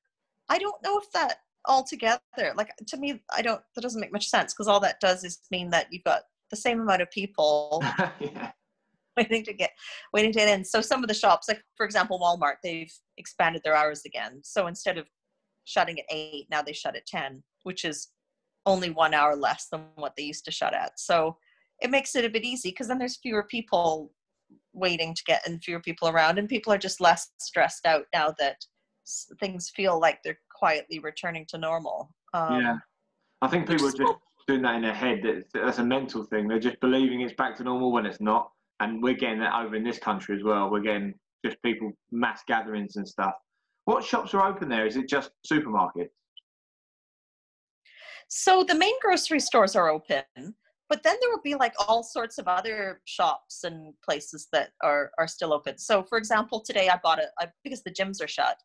I 0.49 0.57
don't 0.57 0.81
know 0.83 0.97
if 0.97 1.11
that 1.13 1.37
altogether, 1.67 2.19
like 2.55 2.69
to 2.87 2.97
me, 2.97 3.21
I 3.33 3.41
don't, 3.41 3.61
that 3.75 3.81
doesn't 3.81 4.01
make 4.01 4.11
much 4.11 4.27
sense 4.27 4.53
because 4.53 4.67
all 4.67 4.79
that 4.81 4.99
does 4.99 5.23
is 5.23 5.39
mean 5.51 5.69
that 5.71 5.87
you've 5.91 6.03
got 6.03 6.23
the 6.49 6.57
same 6.57 6.81
amount 6.81 7.01
of 7.01 7.11
people 7.11 7.81
yeah. 8.19 8.51
Waiting 9.29 9.43
to 9.45 9.53
get, 9.53 9.71
waiting 10.13 10.31
to 10.31 10.39
get 10.39 10.49
in. 10.49 10.65
So 10.65 10.81
some 10.81 11.03
of 11.03 11.07
the 11.07 11.13
shops, 11.13 11.47
like 11.47 11.63
for 11.75 11.85
example, 11.85 12.19
Walmart, 12.19 12.55
they've 12.63 12.93
expanded 13.17 13.61
their 13.63 13.75
hours 13.75 14.01
again. 14.05 14.41
So 14.43 14.67
instead 14.67 14.97
of 14.97 15.07
shutting 15.65 15.99
at 15.99 16.05
eight, 16.09 16.47
now 16.49 16.61
they 16.61 16.73
shut 16.73 16.95
at 16.95 17.05
10, 17.05 17.43
which 17.63 17.85
is 17.85 18.09
only 18.65 18.89
one 18.89 19.13
hour 19.13 19.35
less 19.35 19.67
than 19.71 19.85
what 19.95 20.13
they 20.15 20.23
used 20.23 20.45
to 20.45 20.51
shut 20.51 20.73
at. 20.73 20.99
So 20.99 21.37
it 21.81 21.89
makes 21.89 22.15
it 22.15 22.25
a 22.25 22.29
bit 22.29 22.43
easy 22.43 22.69
because 22.69 22.87
then 22.87 22.99
there's 22.99 23.17
fewer 23.17 23.43
people 23.43 24.11
waiting 24.73 25.13
to 25.15 25.23
get 25.25 25.45
and 25.47 25.63
fewer 25.63 25.79
people 25.79 26.09
around 26.09 26.37
and 26.37 26.47
people 26.47 26.71
are 26.71 26.77
just 26.77 27.01
less 27.01 27.29
stressed 27.39 27.85
out 27.85 28.05
now 28.13 28.33
that 28.37 28.57
things 29.39 29.71
feel 29.75 29.99
like 29.99 30.19
they're 30.23 30.39
quietly 30.53 30.99
returning 30.99 31.45
to 31.49 31.57
normal. 31.57 32.13
Um, 32.33 32.61
yeah, 32.61 32.77
I 33.41 33.47
think 33.47 33.67
people 33.67 33.87
are 33.87 33.91
just 33.91 34.13
doing 34.47 34.61
that 34.61 34.75
in 34.75 34.81
their 34.83 34.93
head. 34.93 35.23
That's 35.53 35.79
a 35.79 35.83
mental 35.83 36.23
thing. 36.23 36.47
They're 36.47 36.59
just 36.59 36.79
believing 36.79 37.21
it's 37.21 37.33
back 37.33 37.55
to 37.57 37.63
normal 37.63 37.91
when 37.91 38.05
it's 38.05 38.21
not, 38.21 38.51
and 38.81 39.01
we're 39.01 39.13
getting 39.13 39.39
that 39.39 39.53
over 39.53 39.75
in 39.75 39.83
this 39.83 39.99
country 39.99 40.35
as 40.35 40.43
well. 40.43 40.69
We're 40.69 40.81
getting 40.81 41.13
just 41.45 41.61
people 41.63 41.91
mass 42.11 42.41
gatherings 42.47 42.95
and 42.95 43.07
stuff. 43.07 43.33
What 43.85 44.03
shops 44.03 44.33
are 44.33 44.45
open 44.45 44.69
there? 44.69 44.85
Is 44.85 44.97
it 44.97 45.07
just 45.07 45.31
supermarkets? 45.49 46.09
So 48.27 48.63
the 48.63 48.75
main 48.75 48.93
grocery 49.01 49.39
stores 49.39 49.75
are 49.75 49.89
open, 49.89 50.23
but 50.89 51.03
then 51.03 51.15
there 51.21 51.29
will 51.29 51.41
be 51.43 51.55
like 51.55 51.73
all 51.87 52.01
sorts 52.01 52.37
of 52.37 52.47
other 52.47 53.01
shops 53.05 53.63
and 53.63 53.93
places 54.03 54.47
that 54.51 54.71
are 54.81 55.11
are 55.19 55.27
still 55.27 55.53
open. 55.53 55.77
So 55.77 56.03
for 56.03 56.17
example, 56.17 56.61
today 56.61 56.89
I 56.89 56.99
bought 57.03 57.19
a, 57.19 57.51
because 57.63 57.83
the 57.83 57.91
gyms 57.91 58.23
are 58.23 58.27
shut. 58.27 58.57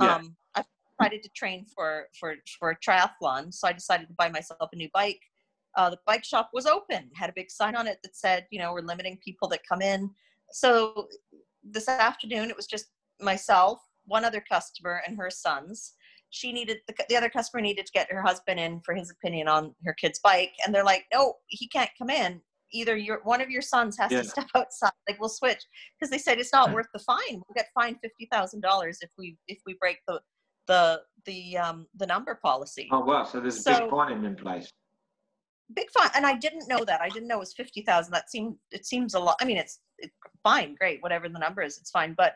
Yeah. 0.00 0.16
Um, 0.16 0.36
I 0.54 0.64
decided 0.98 1.22
to 1.22 1.30
train 1.30 1.66
for 1.66 2.06
for 2.18 2.34
for 2.58 2.70
a 2.70 2.76
triathlon, 2.78 3.52
so 3.52 3.68
I 3.68 3.72
decided 3.72 4.08
to 4.08 4.14
buy 4.14 4.30
myself 4.30 4.70
a 4.72 4.76
new 4.76 4.88
bike. 4.92 5.20
Uh, 5.76 5.90
the 5.90 5.98
bike 6.06 6.24
shop 6.24 6.50
was 6.52 6.66
open, 6.66 7.10
had 7.14 7.30
a 7.30 7.34
big 7.34 7.50
sign 7.50 7.76
on 7.76 7.86
it 7.86 7.98
that 8.02 8.16
said, 8.16 8.46
you 8.50 8.58
know, 8.58 8.72
we're 8.72 8.80
limiting 8.80 9.18
people 9.24 9.48
that 9.48 9.60
come 9.68 9.80
in. 9.80 10.10
So 10.52 11.06
this 11.62 11.88
afternoon, 11.88 12.50
it 12.50 12.56
was 12.56 12.66
just 12.66 12.86
myself, 13.20 13.78
one 14.04 14.24
other 14.24 14.42
customer, 14.50 15.02
and 15.06 15.16
her 15.16 15.30
sons. 15.30 15.94
She 16.30 16.52
needed 16.52 16.78
the, 16.86 16.94
the 17.08 17.16
other 17.16 17.28
customer 17.28 17.60
needed 17.60 17.86
to 17.86 17.92
get 17.92 18.10
her 18.10 18.22
husband 18.22 18.60
in 18.60 18.80
for 18.84 18.94
his 18.94 19.10
opinion 19.10 19.48
on 19.48 19.74
her 19.84 19.92
kid's 19.94 20.20
bike 20.20 20.52
and 20.64 20.72
they're 20.72 20.84
like 20.84 21.04
no 21.12 21.34
he 21.48 21.66
can't 21.68 21.90
come 21.98 22.08
in. 22.08 22.40
Either 22.72 22.96
your 22.96 23.20
one 23.24 23.40
of 23.40 23.50
your 23.50 23.62
sons 23.62 23.96
has 23.98 24.12
Yeah. 24.12 24.22
to 24.22 24.28
step 24.28 24.46
outside. 24.54 24.92
Like 25.08 25.18
we'll 25.18 25.28
switch. 25.28 25.60
Because 25.98 26.08
they 26.10 26.18
said 26.18 26.38
it's 26.38 26.52
not 26.52 26.72
worth 26.72 26.86
the 26.92 27.00
fine. 27.00 27.18
We'll 27.32 27.56
get 27.56 27.66
fined 27.74 27.96
$50000 28.32 28.96
if 29.00 29.10
we 29.18 29.36
if 29.48 29.58
we 29.66 29.76
break 29.80 29.98
the 30.06 30.20
the 30.68 31.00
the 31.26 31.58
um 31.58 31.86
the 31.96 32.06
number 32.06 32.38
policy. 32.40 32.88
Oh 32.92 33.00
wow, 33.00 33.24
so 33.24 33.40
there's 33.40 33.66
a 33.66 33.80
big 33.80 33.90
fine 33.90 34.24
in 34.24 34.36
place. 34.36 34.70
Big 35.74 35.90
fine. 35.90 36.10
And 36.14 36.26
i 36.26 36.36
didn't 36.36 36.68
know 36.68 36.84
that. 36.84 37.00
I 37.00 37.08
didn't 37.08 37.28
know 37.28 37.36
it 37.36 37.40
was 37.40 37.54
50000 37.54 38.12
that 38.12 38.30
seemed 38.30 38.56
it 38.70 38.86
seems 38.86 39.14
a 39.14 39.20
lot 39.20 39.36
i 39.40 39.44
mean 39.44 39.56
it's, 39.56 39.80
it's 39.98 40.14
fine 40.42 40.74
great 40.74 41.02
whatever 41.02 41.28
the 41.28 41.38
number 41.38 41.62
is 41.62 41.78
it's 41.78 41.90
fine 41.90 42.14
but 42.16 42.34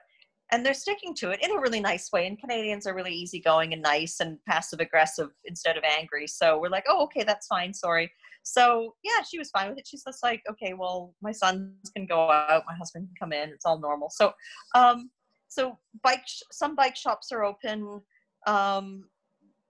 and 0.53 0.64
they're 0.64 0.75
sticking 0.75 1.14
to 1.14 1.31
it 1.31 1.43
in 1.43 1.50
a 1.53 1.61
really 1.61 1.81
nice 1.81 2.12
way 2.12 2.26
and 2.26 2.38
canadians 2.38 2.87
are 2.87 2.95
really 2.95 3.12
easygoing 3.12 3.73
and 3.73 3.83
nice 3.83 4.21
and 4.21 4.38
passive 4.47 4.81
aggressive 4.81 5.31
instead 5.45 5.76
of 5.76 5.85
angry 5.85 6.26
so 6.26 6.59
we're 6.61 6.69
like 6.69 6.85
oh 6.88 7.03
okay 7.05 7.25
that's 7.25 7.47
fine 7.47 7.73
sorry. 7.73 8.11
So 8.43 8.95
yeah 9.03 9.23
she 9.23 9.38
was 9.38 9.50
fine 9.50 9.71
with 9.71 9.79
it. 9.79 9.87
She's 9.87 10.05
just 10.05 10.23
like 10.23 10.43
okay 10.50 10.75
well 10.75 11.14
my 11.23 11.33
sons 11.33 11.91
can 11.97 12.07
go 12.07 12.31
out 12.31 12.64
my 12.67 12.75
husband 12.75 13.09
can 13.09 13.14
come 13.19 13.33
in 13.33 13.49
it's 13.49 13.64
all 13.64 13.79
normal. 13.81 14.11
So 14.11 14.33
um 14.75 15.11
so 15.49 15.79
bike 16.03 16.23
sh- 16.26 16.43
some 16.53 16.75
bike 16.76 16.97
shops 16.97 17.33
are 17.33 17.45
open 17.45 18.00
um 18.47 19.05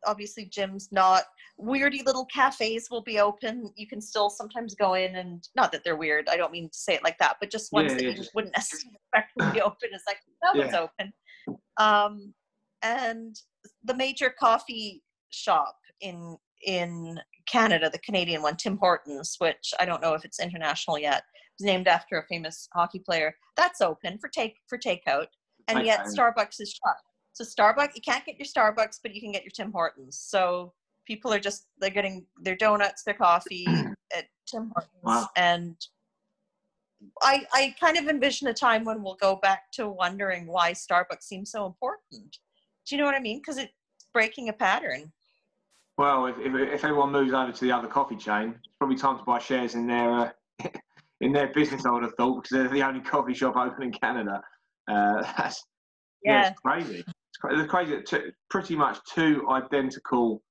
obviously 0.07 0.47
gyms 0.47 0.89
not 0.91 1.25
weirdy 1.61 2.05
little 2.05 2.27
cafes 2.27 2.89
will 2.91 3.03
be 3.03 3.21
open. 3.21 3.71
You 3.77 3.87
can 3.87 4.01
still 4.01 4.29
sometimes 4.31 4.75
go 4.75 4.95
in 4.95 5.17
and 5.17 5.47
not 5.55 5.71
that 5.73 5.83
they're 5.85 5.97
weird. 5.97 6.29
I 6.29 6.37
don't 6.37 6.53
mean 6.53 6.69
to 6.69 6.77
say 6.79 6.95
it 6.95 7.05
like 7.05 7.19
that, 7.19 7.37
but 7.41 7.51
just 7.51 7.73
ones 7.73 7.93
Yeah, 7.93 7.99
that 7.99 8.05
yeah, 8.05 8.11
you 8.11 8.17
just- 8.17 8.35
wouldn't 8.35 8.55
necessarily 8.57 8.99
expect 9.13 9.33
to 9.39 9.53
be 9.53 9.61
open. 9.61 9.89
It's 9.93 10.05
like 10.07 10.19
that 10.43 10.59
one's 10.59 10.75
open. 10.75 11.13
Um, 11.77 12.35
and 12.83 13.37
the 13.85 13.95
major 13.95 14.31
coffee 14.39 15.03
shop 15.31 15.77
in 16.01 16.37
in 16.67 17.21
Canada, 17.47 17.91
the 17.91 17.99
Canadian 17.99 18.41
one, 18.43 18.57
Tim 18.57 18.79
Hortons, 18.79 19.37
which 19.39 19.73
I 19.79 19.85
don't 19.85 20.01
know 20.03 20.15
if 20.15 20.25
it's 20.25 20.41
international 20.41 20.99
yet, 20.99 21.23
is 21.61 21.65
named 21.67 21.89
after 21.89 22.19
a 22.19 22.27
famous 22.27 22.69
hockey 22.75 23.01
player. 23.01 23.35
That's 23.57 23.81
open 23.81 24.19
for 24.19 24.29
take 24.29 24.57
for 24.69 24.79
takeout, 24.79 25.27
and 25.69 25.85
yet. 25.87 26.07
Starbucks 26.07 26.61
is 26.61 26.71
shut. 26.71 26.97
So 27.33 27.45
Starbucks, 27.45 27.95
you 27.95 28.03
can't 28.03 28.25
get 28.25 28.37
your 28.39 28.47
Starbucks, 28.47 28.99
but 29.03 29.15
you 29.15 29.21
can 29.21 29.33
get 29.33 29.43
your 29.45 29.51
Tim 29.55 29.73
Hortons. 29.73 30.19
So 30.25 30.73
people 31.07 31.33
are 31.33 31.39
just 31.41 31.67
they're 31.79 31.91
getting 31.91 32.27
their 32.41 32.57
donuts, 32.57 33.03
their 33.05 33.15
coffee 33.15 33.67
at 34.17 34.27
Tim 34.47 34.71
Hortons, 34.75 34.91
Wow. 35.03 35.29
and 35.37 35.77
I 37.23 37.47
I 37.53 37.75
kind 37.81 37.97
of 37.97 38.07
envision 38.09 38.49
a 38.49 38.55
time 38.55 38.85
when 38.85 39.03
we'll 39.03 39.17
go 39.17 39.37
back 39.37 39.71
to 39.73 39.89
wondering 39.89 40.47
why 40.47 40.73
Starbucks 40.73 41.23
seems 41.23 41.51
so 41.51 41.67
important. 41.67 42.39
Do 42.87 42.95
you 42.97 43.01
know 43.01 43.07
what 43.07 43.15
I 43.15 43.21
mean? 43.21 43.39
Because 43.39 43.59
it's 43.59 43.73
breaking 44.13 44.49
a 44.49 44.53
pattern. 44.53 45.13
Well, 45.97 46.27
if, 46.27 46.37
if, 46.41 46.55
if 46.55 46.85
everyone 46.85 47.13
moves 47.13 47.33
over 47.33 47.53
to 47.53 47.61
the 47.65 47.71
other 47.71 47.87
coffee 47.89 48.17
chain, 48.17 48.55
it's 48.57 48.75
probably 48.79 48.97
time 48.97 49.17
to 49.19 49.25
buy 49.25 49.39
shares 49.39 49.75
in 49.75 49.87
their 49.87 50.13
uh, 50.13 50.31
in 51.21 51.33
their 51.33 51.53
business. 51.53 51.87
I 51.87 51.91
would 51.91 52.03
have 52.03 52.15
thought 52.15 52.43
because 52.43 52.57
they're 52.57 52.69
the 52.69 52.83
only 52.83 53.01
coffee 53.01 53.35
shop 53.35 53.57
open 53.57 53.83
in 53.85 53.93
Canada. 53.93 54.43
Uh, 54.89 55.23
that's 55.39 55.63
yeah, 56.23 56.49
it's 56.51 56.61
crazy. 56.61 57.05
It's, 57.07 57.39
cra- 57.41 57.59
it's 57.61 57.71
crazy. 57.71 58.03
two, 58.07 58.33
pretty 58.51 58.77
much 58.77 58.99
two 59.15 59.47
identical 59.51 60.43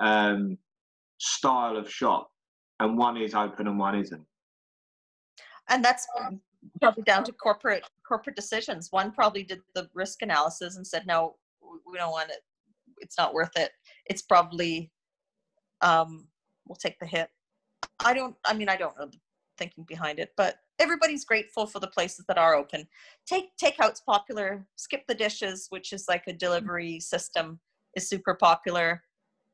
um, 0.00 0.58
style 1.18 1.76
of 1.76 1.90
shop, 1.90 2.30
and 2.80 2.96
one 2.96 3.16
is 3.16 3.34
open 3.34 3.66
and 3.66 3.78
one 3.78 3.98
isn't. 3.98 4.24
and 5.68 5.84
that's 5.84 6.06
probably 6.80 7.02
down 7.02 7.24
to 7.24 7.32
corporate 7.32 7.84
corporate 8.06 8.36
decisions. 8.36 8.88
One 8.90 9.12
probably 9.12 9.42
did 9.42 9.60
the 9.74 9.88
risk 9.94 10.22
analysis 10.22 10.76
and 10.76 10.86
said 10.86 11.06
no 11.06 11.36
we 11.60 11.98
don't 11.98 12.12
want 12.12 12.30
it. 12.30 12.40
It's 12.98 13.18
not 13.18 13.34
worth 13.34 13.56
it. 13.56 13.70
It's 14.06 14.22
probably 14.22 14.90
um 15.80 16.26
we'll 16.66 16.76
take 16.76 16.98
the 16.98 17.06
hit. 17.06 17.28
I 18.04 18.14
don't 18.14 18.36
i 18.44 18.54
mean 18.54 18.68
i 18.68 18.76
don't 18.76 18.96
know 18.98 19.06
the 19.06 19.18
thinking 19.56 19.84
behind 19.84 20.20
it 20.20 20.32
but 20.36 20.56
everybody's 20.78 21.24
grateful 21.24 21.66
for 21.66 21.80
the 21.80 21.88
places 21.88 22.24
that 22.28 22.38
are 22.38 22.54
open. 22.54 22.86
Take 23.26 23.56
takeout's 23.56 24.00
popular. 24.00 24.66
Skip 24.76 25.02
the 25.08 25.14
dishes 25.14 25.66
which 25.70 25.92
is 25.92 26.06
like 26.08 26.24
a 26.26 26.32
delivery 26.32 27.00
system 27.00 27.60
is 27.96 28.08
super 28.08 28.34
popular 28.34 29.02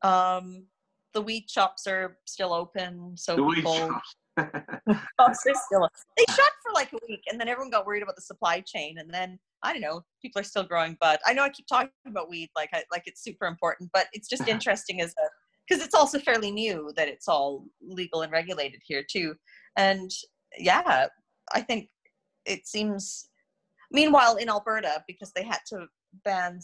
um 0.03 0.67
the 1.15 1.21
weed 1.23 1.49
shops 1.49 1.87
are 1.87 2.19
still 2.27 2.53
open 2.53 3.13
so 3.17 3.37
The 3.37 3.55
people 3.55 3.75
shops. 3.75 4.17
shops 4.39 5.47
are 5.47 5.55
still 5.67 5.89
they 6.17 6.25
shut 6.29 6.53
for 6.63 6.73
like 6.75 6.93
a 6.93 6.99
week 7.09 7.23
and 7.31 7.41
then 7.41 7.49
everyone 7.49 7.71
got 7.71 7.87
worried 7.87 8.03
about 8.03 8.17
the 8.17 8.23
supply 8.23 8.61
chain 8.61 8.97
and 8.99 9.13
then 9.13 9.39
i 9.63 9.73
don't 9.73 9.81
know 9.81 10.03
people 10.21 10.41
are 10.41 10.45
still 10.45 10.65
growing 10.65 10.97
But 11.01 11.21
i 11.27 11.33
know 11.33 11.45
i 11.45 11.49
keep 11.49 11.67
talking 11.69 11.91
about 12.07 12.29
weed 12.29 12.51
like 12.57 12.71
I, 12.73 12.83
like 12.91 13.05
it's 13.07 13.23
super 13.23 13.47
important 13.47 13.91
but 13.93 14.07
it's 14.13 14.29
just 14.29 14.49
interesting 14.49 15.01
as 15.01 15.11
a 15.13 15.29
because 15.69 15.85
it's 15.85 15.95
also 15.95 16.19
fairly 16.19 16.51
new 16.51 16.93
that 16.97 17.09
it's 17.09 17.29
all 17.29 17.65
legal 17.81 18.23
and 18.23 18.33
regulated 18.33 18.81
here 18.85 19.05
too 19.09 19.35
and 19.77 20.11
yeah 20.59 21.07
i 21.53 21.61
think 21.61 21.89
it 22.45 22.67
seems 22.67 23.29
meanwhile 23.93 24.37
in 24.37 24.49
alberta 24.49 25.03
because 25.07 25.33
they 25.33 25.45
had 25.45 25.61
to 25.69 25.87
ban 26.25 26.61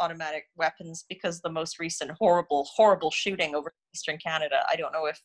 semi-automatic 0.00 0.44
weapons 0.56 1.04
because 1.08 1.40
the 1.40 1.50
most 1.50 1.78
recent 1.78 2.10
horrible 2.18 2.66
horrible 2.74 3.10
shooting 3.10 3.54
over 3.54 3.72
eastern 3.94 4.16
canada 4.18 4.62
i 4.70 4.76
don't 4.76 4.92
know 4.92 5.06
if 5.06 5.20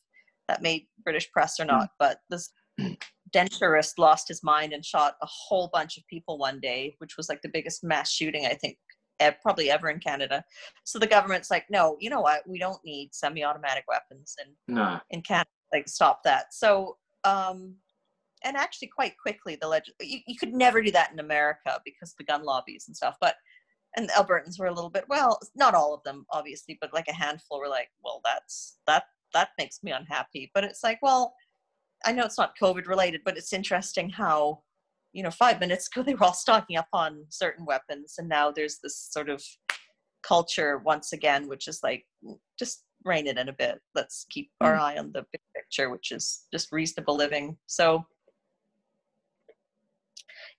that 0.48 0.62
made 0.62 0.88
British 1.04 1.32
press 1.32 1.60
or 1.60 1.66
not, 1.66 1.90
but 2.00 2.20
this 2.30 2.52
denturist 3.36 3.94
lost 3.98 4.28
his 4.28 4.44
mind 4.44 4.74
and 4.74 4.86
shot 4.86 5.16
a 5.22 5.28
whole 5.28 5.70
bunch 5.74 5.98
of 5.98 6.08
people 6.08 6.38
one 6.38 6.60
day, 6.60 6.96
which 7.00 7.18
was 7.18 7.30
like 7.30 7.42
the 7.42 7.50
biggest 7.50 7.84
mass 7.84 8.12
shooting 8.12 8.46
I 8.46 8.54
think 8.54 8.78
probably 9.42 9.72
ever 9.72 9.90
in 9.90 10.00
Canada. 10.00 10.44
So 10.84 11.00
the 11.00 11.08
government's 11.08 11.50
like, 11.50 11.66
no, 11.70 11.98
you 12.00 12.10
know 12.10 12.22
what? 12.22 12.48
We 12.48 12.60
don't 12.60 12.84
need 12.84 13.10
semi-automatic 13.14 13.86
weapons 13.88 14.36
in 14.44 14.76
no. 14.76 15.00
in 15.10 15.22
Canada. 15.22 15.50
Like, 15.74 15.88
stop 15.88 16.22
that. 16.24 16.54
So, 16.54 16.98
um, 17.24 17.76
and 18.44 18.56
actually, 18.56 18.90
quite 18.90 19.14
quickly, 19.18 19.58
the 19.60 19.68
leg 19.68 19.84
you, 20.00 20.20
you 20.28 20.36
could 20.38 20.54
never 20.54 20.82
do 20.82 20.92
that 20.92 21.12
in 21.12 21.20
America 21.20 21.80
because 21.86 22.14
the 22.18 22.26
gun 22.26 22.44
lobbies 22.44 22.86
and 22.88 22.96
stuff. 22.96 23.16
But 23.20 23.36
and 23.96 24.10
the 24.10 24.14
Albertans 24.14 24.60
were 24.60 24.68
a 24.68 24.74
little 24.74 24.90
bit 24.90 25.06
well, 25.10 25.40
not 25.56 25.76
all 25.76 25.94
of 25.94 26.04
them, 26.04 26.26
obviously, 26.32 26.78
but 26.82 26.94
like 26.94 27.08
a 27.08 27.14
handful 27.14 27.60
were 27.60 27.68
like, 27.68 27.90
well, 28.04 28.22
that's 28.24 28.78
that 28.88 29.04
that 29.34 29.50
makes 29.58 29.84
me 29.84 29.92
unhappy. 29.92 30.52
But 30.54 30.64
it's 30.64 30.84
like, 30.84 31.00
well, 31.02 31.34
I 32.06 32.12
know 32.12 32.26
it's 32.26 32.38
not 32.38 32.58
COVID 32.62 32.88
related, 32.88 33.22
but 33.26 33.38
it's 33.38 33.54
interesting 33.54 34.10
how, 34.10 34.62
you 35.14 35.24
know, 35.24 35.32
five 35.32 35.60
minutes 35.60 35.88
ago 35.94 36.04
they 36.04 36.14
were 36.14 36.24
all 36.26 36.34
stocking 36.34 36.78
up 36.78 36.88
on 36.94 37.26
certain 37.30 37.66
weapons, 37.66 38.16
and 38.18 38.30
now 38.30 38.52
there's 38.52 38.80
this 38.82 38.98
sort 38.98 39.30
of 39.30 39.44
culture 40.24 40.80
once 40.80 41.14
again, 41.14 41.48
which 41.48 41.68
is 41.68 41.80
like, 41.84 42.06
mm, 42.26 42.38
just 42.58 42.84
rein 43.04 43.28
it 43.28 43.38
in 43.38 43.50
a 43.50 43.54
bit. 43.54 43.80
Let's 43.94 44.26
keep 44.30 44.50
hmm. 44.60 44.68
our 44.68 44.76
eye 44.76 44.98
on 44.98 45.12
the 45.12 45.26
big 45.32 45.42
picture, 45.56 45.90
which 45.90 46.12
is 46.12 46.46
just 46.52 46.72
reasonable 46.72 47.16
living. 47.16 47.58
So, 47.68 48.06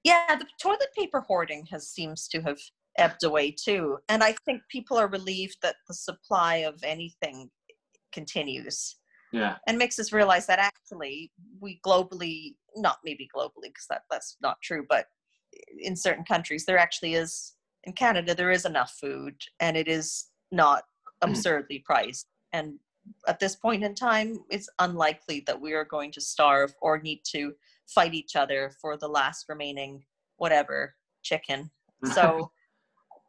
yeah, 0.05 0.37
the 0.37 0.47
toilet 0.61 0.89
paper 0.97 1.21
hoarding 1.21 1.67
has 1.71 1.89
seems 1.89 2.29
to 2.29 2.41
have 2.43 2.59
ebbed 2.99 3.25
away 3.25 3.51
too, 3.51 3.99
and 4.09 4.23
I 4.23 4.33
think 4.45 4.63
people 4.69 4.97
are 4.97 5.09
relieved 5.09 5.57
that 5.63 5.77
the 5.89 5.95
supply 5.95 6.57
of 6.57 6.83
anything 6.83 7.51
continues. 8.13 8.97
Yeah. 9.33 9.57
and 9.67 9.77
makes 9.77 9.99
us 9.99 10.13
realize 10.13 10.47
that 10.47 10.61
actually 10.61 11.33
we 11.61 11.81
globally 11.85 12.55
not 12.77 12.99
maybe 13.05 13.29
globally 13.37 13.65
because 13.65 13.87
that, 13.91 14.03
that's 14.09 14.37
not 14.41 14.57
true 14.63 14.87
but 14.89 15.07
in 15.81 15.97
certain 15.97 16.25
countries 16.25 16.65
there 16.65 16.79
actually 16.79 17.15
is 17.15 17.55
in 17.85 17.93
canada 17.93 18.35
there 18.35 18.53
is 18.53 18.65
enough 18.65 18.97
food 19.01 19.35
and 19.59 19.77
it 19.77 19.89
is 19.89 20.29
not 20.53 20.85
mm. 21.23 21.29
absurdly 21.29 21.83
priced. 21.85 22.27
And 22.53 22.79
at 23.29 23.39
this 23.39 23.57
point 23.57 23.85
in 23.85 23.95
time 23.95 24.39
it's 24.51 24.69
unlikely 24.79 25.45
that 25.47 25.61
we 25.61 25.73
are 25.73 25.85
going 25.85 26.13
to 26.13 26.21
starve 26.21 26.75
or 26.81 26.99
need 26.99 27.21
to 27.33 27.53
fight 27.87 28.15
each 28.15 28.35
other 28.35 28.73
for 28.81 28.97
the 28.97 29.09
last 29.09 29.47
remaining 29.49 30.05
whatever 30.37 30.95
chicken. 31.23 31.71
So 32.13 32.51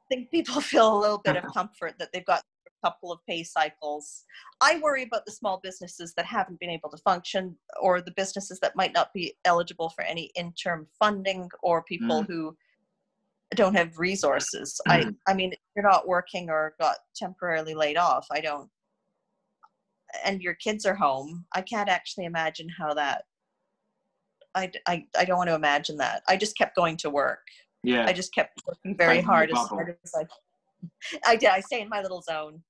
think 0.10 0.32
people 0.32 0.62
feel 0.74 0.98
a 0.98 1.00
little 1.00 1.22
bit 1.24 1.38
of 1.38 1.44
comfort 1.54 1.94
that 2.00 2.10
they've 2.14 2.26
got 2.26 2.42
a 2.68 2.88
couple 2.88 3.12
of 3.12 3.20
pay 3.28 3.44
cycles 3.44 4.24
I 4.62 4.80
worry 4.80 5.04
about 5.04 5.26
the 5.26 5.32
small 5.32 5.60
businesses 5.62 6.14
that 6.16 6.26
haven't 6.26 6.60
been 6.60 6.70
able 6.70 6.90
to 6.90 6.98
function 6.98 7.56
or 7.82 8.02
the 8.02 8.14
businesses 8.16 8.60
that 8.62 8.76
might 8.76 8.94
not 8.94 9.14
be 9.14 9.36
eligible 9.46 9.90
for 9.90 10.04
any 10.04 10.32
interim 10.36 10.88
funding 11.00 11.50
or 11.62 11.84
people 11.84 12.24
Mm. 12.24 12.28
who 12.28 12.58
don't 13.56 13.76
have 13.76 13.98
resources. 13.98 14.80
I 14.88 15.10
I 15.28 15.34
mean, 15.34 15.54
if 15.54 15.60
you're 15.76 15.90
not 15.90 16.08
working 16.08 16.50
or 16.50 16.76
got 16.80 16.98
temporarily 17.16 17.74
laid 17.74 17.98
off. 17.98 18.28
I 18.32 18.42
don't 18.42 18.70
and 20.24 20.42
your 20.42 20.56
kids 20.56 20.86
are 20.86 20.96
home. 20.96 21.46
I 21.54 21.62
can't 21.62 21.90
actually 21.90 22.26
imagine 22.26 22.70
how 22.70 22.94
that 22.94 23.26
I, 24.56 24.72
I, 24.88 25.06
I 25.18 25.26
don't 25.26 25.38
want 25.38 25.50
to 25.50 25.56
imagine 25.56 25.98
that. 25.98 26.24
I 26.28 26.36
just 26.36 26.58
kept 26.58 26.76
going 26.76 26.98
to 26.98 27.10
work. 27.10 27.46
Yeah. 27.88 28.06
I 28.06 28.12
just 28.12 28.34
kept 28.34 28.62
working 28.68 28.98
very 28.98 29.22
hard 29.22 29.50
as 29.50 29.58
hard 29.58 29.96
as 30.04 30.14
I 30.14 30.26
I 31.26 31.36
did. 31.38 31.50
I 31.50 31.62
stay 31.62 31.82
in 31.82 31.88
my 31.88 32.02
little 32.02 32.22
zone. 32.22 32.62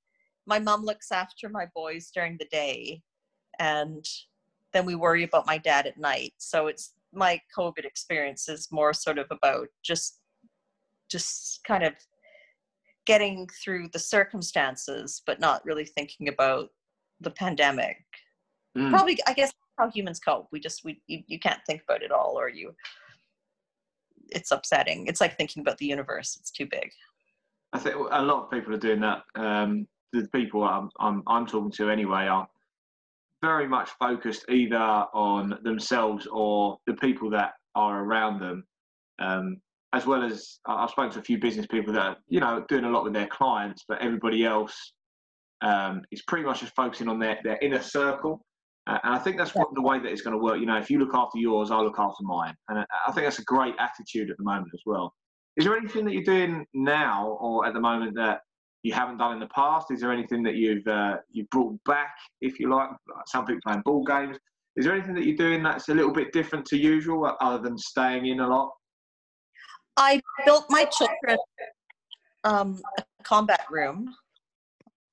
My 0.46 0.60
mom 0.60 0.86
looks 0.86 1.12
after 1.12 1.50
my 1.50 1.66
boys 1.74 2.12
during 2.14 2.38
the 2.38 2.46
day 2.52 3.02
and 3.60 4.06
then 4.74 4.86
we 4.86 4.94
worry 4.94 5.24
about 5.24 5.48
my 5.48 5.58
dad 5.58 5.88
at 5.88 5.98
night. 5.98 6.34
So 6.38 6.68
it's 6.68 6.94
my 7.12 7.42
COVID 7.58 7.84
experience 7.84 8.48
is 8.48 8.68
more 8.72 8.94
sort 8.94 9.18
of 9.18 9.26
about 9.32 9.70
just 9.84 10.20
just 11.10 11.64
kind 11.66 11.84
of 11.84 11.94
getting 13.08 13.48
through 13.64 13.88
the 13.94 14.00
circumstances, 14.00 15.24
but 15.26 15.40
not 15.40 15.66
really 15.66 15.86
thinking 15.86 16.28
about 16.28 16.70
the 17.22 17.32
pandemic. 17.32 18.04
Mm. 18.78 18.92
Probably, 18.92 19.18
I 19.26 19.34
guess, 19.34 19.52
how 19.80 19.90
humans 19.90 20.20
cope. 20.20 20.48
We 20.52 20.60
just 20.60 20.84
we 20.84 21.02
you, 21.08 21.24
you 21.26 21.40
can't 21.40 21.62
think 21.66 21.82
about 21.88 22.04
it 22.04 22.12
all, 22.12 22.36
or 22.38 22.50
you. 22.50 22.76
It's 24.32 24.52
upsetting. 24.52 25.08
It's 25.08 25.22
like 25.22 25.38
thinking 25.38 25.62
about 25.62 25.78
the 25.78 25.86
universe. 25.86 26.38
It's 26.40 26.52
too 26.52 26.66
big. 26.66 26.92
I 27.74 27.80
think 27.80 27.96
a 27.96 28.22
lot 28.22 28.44
of 28.44 28.52
people 28.52 28.74
are 28.74 28.80
doing 28.80 29.02
that. 29.02 29.24
Um, 29.36 29.88
the 30.14 30.28
people 30.34 30.64
I'm, 30.64 30.90
I'm 31.00 31.22
I'm 31.28 31.46
talking 31.46 31.72
to 31.72 31.90
anyway 31.90 32.28
are 32.28 32.48
very 33.42 33.68
much 33.68 33.90
focused 34.00 34.46
either 34.50 34.78
on 34.78 35.60
themselves 35.64 36.28
or 36.32 36.78
the 36.88 36.94
people 36.94 37.30
that 37.32 37.54
are 37.76 38.04
around 38.04 38.40
them. 38.40 38.66
Um, 39.20 39.62
as 39.94 40.06
well 40.06 40.24
as 40.24 40.60
I've 40.66 40.90
spoken 40.90 41.12
to 41.14 41.20
a 41.20 41.24
few 41.24 41.40
business 41.40 41.66
people 41.66 41.94
that 41.94 42.02
are, 42.02 42.18
you 42.28 42.40
know, 42.40 42.66
doing 42.68 42.84
a 42.84 42.90
lot 42.90 43.04
with 43.04 43.14
their 43.14 43.28
clients, 43.28 43.86
but 43.88 44.02
everybody 44.02 44.46
else 44.46 44.94
um, 45.62 46.02
is 46.12 46.22
pretty 46.24 46.46
much 46.46 46.60
just 46.60 46.76
focusing 46.76 47.08
on 47.08 47.20
their, 47.20 47.40
their 47.44 47.58
inner 47.60 47.82
circle. 47.82 48.46
Uh, 48.88 48.98
and 49.04 49.14
I 49.14 49.18
think 49.18 49.38
that's 49.38 49.52
the 49.52 49.82
way 49.82 50.00
that 50.00 50.08
it's 50.08 50.22
going 50.22 50.38
to 50.38 50.42
work. 50.42 50.60
You 50.60 50.66
know, 50.66 50.78
if 50.78 50.90
you 50.90 51.00
look 51.00 51.14
after 51.14 51.38
yours, 51.38 51.72
I'll 51.72 51.84
look 51.84 52.00
after 52.00 52.24
mine. 52.24 52.56
And 52.70 52.80
I 52.80 53.12
think 53.12 53.26
that's 53.26 53.40
a 53.40 53.44
great 53.44 53.76
attitude 53.80 54.30
at 54.30 54.38
the 54.38 54.44
moment 54.44 54.70
as 54.74 54.82
well. 54.86 55.14
Is 55.58 55.66
there 55.66 55.76
anything 55.76 56.06
that 56.06 56.14
you're 56.14 56.24
doing 56.24 56.66
now 56.74 57.38
or 57.42 57.66
at 57.66 57.74
the 57.74 57.82
moment 57.82 58.16
that 58.16 58.42
you 58.84 58.94
haven't 58.94 59.18
done 59.18 59.34
in 59.34 59.40
the 59.40 59.48
past? 59.48 59.92
Is 59.92 60.02
there 60.02 60.12
anything 60.12 60.44
that 60.44 60.56
you've 60.56 60.88
uh, 60.88 61.18
you've 61.32 61.50
brought 61.50 61.84
back, 61.86 62.16
if 62.42 62.60
you 62.60 62.70
like? 62.70 62.90
Some 63.26 63.46
people 63.46 63.62
playing 63.66 63.82
ball 63.84 64.04
games. 64.06 64.38
Is 64.78 64.86
there 64.86 64.94
anything 64.94 65.16
that 65.16 65.26
you're 65.26 65.36
doing 65.36 65.64
that's 65.64 65.90
a 65.90 65.94
little 65.94 66.14
bit 66.14 66.32
different 66.32 66.66
to 66.68 66.78
usual, 66.78 67.36
other 67.42 67.62
than 67.62 67.78
staying 67.78 68.28
in 68.28 68.40
a 68.40 68.48
lot? 68.48 68.72
I 69.98 70.22
built 70.46 70.66
my 70.70 70.86
children 70.86 71.38
um, 72.44 72.80
a 73.00 73.04
combat 73.24 73.66
room. 73.72 74.14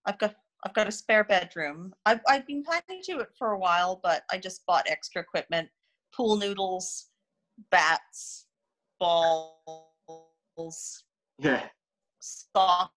I've 0.04 0.18
got 0.18 0.34
I've 0.64 0.75
got 0.75 0.88
a 0.88 0.92
spare 0.92 1.25
bedroom. 1.25 1.94
I've 2.06 2.21
I've 2.28 2.47
been 2.47 2.64
planning 2.64 3.02
to 3.02 3.12
do 3.12 3.21
it 3.21 3.28
for 3.38 3.52
a 3.52 3.59
while, 3.59 4.00
but 4.02 4.25
I 4.30 4.38
just 4.38 4.64
bought 4.66 4.87
extra 4.88 5.21
equipment: 5.21 5.68
pool 6.14 6.37
noodles, 6.37 7.11
bats, 7.71 8.47
balls. 8.99 9.44
Yeah. 11.38 11.66
Soft 12.21 12.92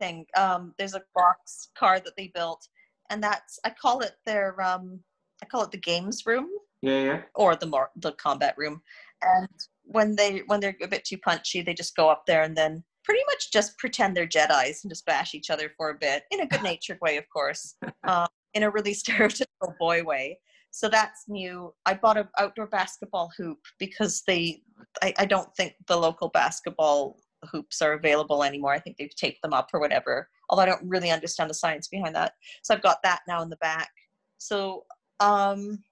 thing. 0.00 0.26
Um, 0.36 0.74
there's 0.78 0.94
a 0.94 1.02
box 1.14 1.70
car 1.76 1.98
that 2.00 2.16
they 2.16 2.30
built, 2.34 2.66
and 3.10 3.22
that's 3.22 3.58
I 3.64 3.70
call 3.70 4.00
it 4.00 4.12
their 4.24 4.60
um, 4.62 5.00
I 5.42 5.46
call 5.46 5.64
it 5.64 5.72
the 5.72 5.78
games 5.78 6.24
room. 6.26 6.48
Yeah, 6.80 7.02
yeah. 7.02 7.22
Or 7.34 7.56
the 7.56 7.66
more 7.66 7.90
the 7.96 8.12
combat 8.12 8.54
room, 8.56 8.82
and 9.22 9.48
when 9.82 10.14
they 10.14 10.42
when 10.46 10.60
they're 10.60 10.76
a 10.82 10.88
bit 10.88 11.04
too 11.04 11.18
punchy, 11.18 11.62
they 11.62 11.74
just 11.74 11.96
go 11.96 12.08
up 12.08 12.24
there 12.26 12.42
and 12.42 12.56
then 12.56 12.84
pretty 13.04 13.22
much 13.28 13.52
just 13.52 13.76
pretend 13.78 14.16
they're 14.16 14.26
Jedi's 14.26 14.84
and 14.84 14.90
just 14.90 15.06
bash 15.06 15.34
each 15.34 15.50
other 15.50 15.72
for 15.76 15.90
a 15.90 15.94
bit 15.94 16.24
in 16.30 16.40
a 16.40 16.46
good 16.46 16.62
natured 16.62 16.98
way, 17.00 17.16
of 17.16 17.24
course, 17.28 17.76
uh, 18.04 18.26
in 18.54 18.62
a 18.62 18.70
really 18.70 18.94
stereotypical 18.94 19.76
boy 19.78 20.02
way. 20.02 20.38
So 20.70 20.88
that's 20.88 21.24
new. 21.28 21.74
I 21.84 21.94
bought 21.94 22.16
an 22.16 22.28
outdoor 22.38 22.66
basketball 22.66 23.30
hoop 23.36 23.58
because 23.78 24.22
they, 24.26 24.62
I, 25.02 25.12
I 25.18 25.26
don't 25.26 25.54
think 25.54 25.74
the 25.86 25.96
local 25.96 26.30
basketball 26.30 27.18
hoops 27.50 27.82
are 27.82 27.92
available 27.92 28.42
anymore. 28.42 28.72
I 28.72 28.78
think 28.78 28.96
they've 28.96 29.14
taped 29.14 29.42
them 29.42 29.52
up 29.52 29.68
or 29.74 29.80
whatever. 29.80 30.28
Although 30.48 30.62
I 30.62 30.66
don't 30.66 30.88
really 30.88 31.10
understand 31.10 31.50
the 31.50 31.54
science 31.54 31.88
behind 31.88 32.14
that. 32.14 32.32
So 32.62 32.72
I've 32.72 32.82
got 32.82 33.02
that 33.02 33.20
now 33.28 33.42
in 33.42 33.50
the 33.50 33.56
back. 33.56 33.90
So 34.38 34.84
um, 35.20 35.82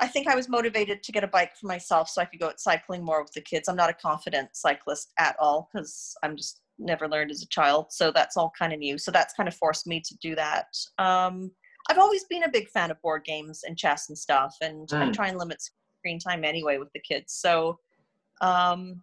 I 0.00 0.06
think 0.06 0.26
I 0.26 0.34
was 0.34 0.48
motivated 0.48 1.02
to 1.02 1.12
get 1.12 1.24
a 1.24 1.28
bike 1.28 1.56
for 1.56 1.66
myself 1.66 2.08
so 2.08 2.22
I 2.22 2.24
could 2.24 2.40
go 2.40 2.46
out 2.46 2.60
cycling 2.60 3.04
more 3.04 3.22
with 3.22 3.32
the 3.32 3.40
kids. 3.42 3.68
I'm 3.68 3.76
not 3.76 3.90
a 3.90 3.94
confident 3.94 4.48
cyclist 4.54 5.12
at 5.18 5.36
all 5.38 5.68
because 5.72 6.14
I'm 6.22 6.36
just 6.36 6.62
never 6.78 7.08
learned 7.08 7.30
as 7.30 7.42
a 7.42 7.48
child. 7.48 7.86
So 7.90 8.10
that's 8.10 8.36
all 8.36 8.52
kind 8.58 8.72
of 8.72 8.78
new. 8.78 8.96
So 8.98 9.10
that's 9.10 9.34
kind 9.34 9.48
of 9.48 9.54
forced 9.54 9.86
me 9.86 10.00
to 10.00 10.16
do 10.22 10.34
that. 10.34 10.66
Um, 10.98 11.50
I've 11.90 11.98
always 11.98 12.24
been 12.24 12.44
a 12.44 12.50
big 12.50 12.68
fan 12.68 12.90
of 12.90 13.02
board 13.02 13.24
games 13.24 13.62
and 13.66 13.76
chess 13.76 14.08
and 14.08 14.16
stuff, 14.16 14.56
and 14.60 14.88
mm. 14.88 15.08
I 15.08 15.10
try 15.10 15.28
and 15.28 15.38
limit 15.38 15.58
screen 15.98 16.18
time 16.18 16.44
anyway 16.44 16.78
with 16.78 16.92
the 16.94 17.00
kids. 17.00 17.34
So 17.34 17.78
um, 18.40 19.02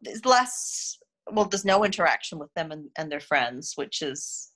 there's 0.00 0.24
less, 0.24 0.98
well, 1.30 1.44
there's 1.44 1.64
no 1.64 1.84
interaction 1.84 2.38
with 2.38 2.52
them 2.54 2.72
and, 2.72 2.88
and 2.96 3.10
their 3.10 3.20
friends, 3.20 3.72
which 3.76 4.02
is 4.02 4.52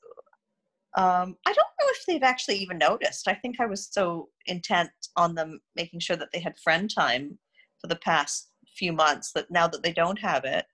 um, 0.96 1.36
I 1.46 1.52
don't 1.52 1.56
know 1.56 1.88
if 1.90 2.06
they've 2.06 2.22
actually 2.22 2.56
even 2.56 2.78
noticed. 2.78 3.28
I 3.28 3.34
think 3.34 3.60
I 3.60 3.66
was 3.66 3.88
so 3.90 4.28
intent 4.46 4.90
on 5.16 5.34
them 5.34 5.60
making 5.76 6.00
sure 6.00 6.16
that 6.16 6.30
they 6.32 6.40
had 6.40 6.58
friend 6.58 6.90
time 6.92 7.38
for 7.80 7.88
the 7.88 7.96
past 7.96 8.50
few 8.76 8.92
months 8.92 9.32
that 9.32 9.50
now 9.50 9.68
that 9.68 9.82
they 9.82 9.92
don't 9.92 10.18
have 10.18 10.44
it, 10.44 10.64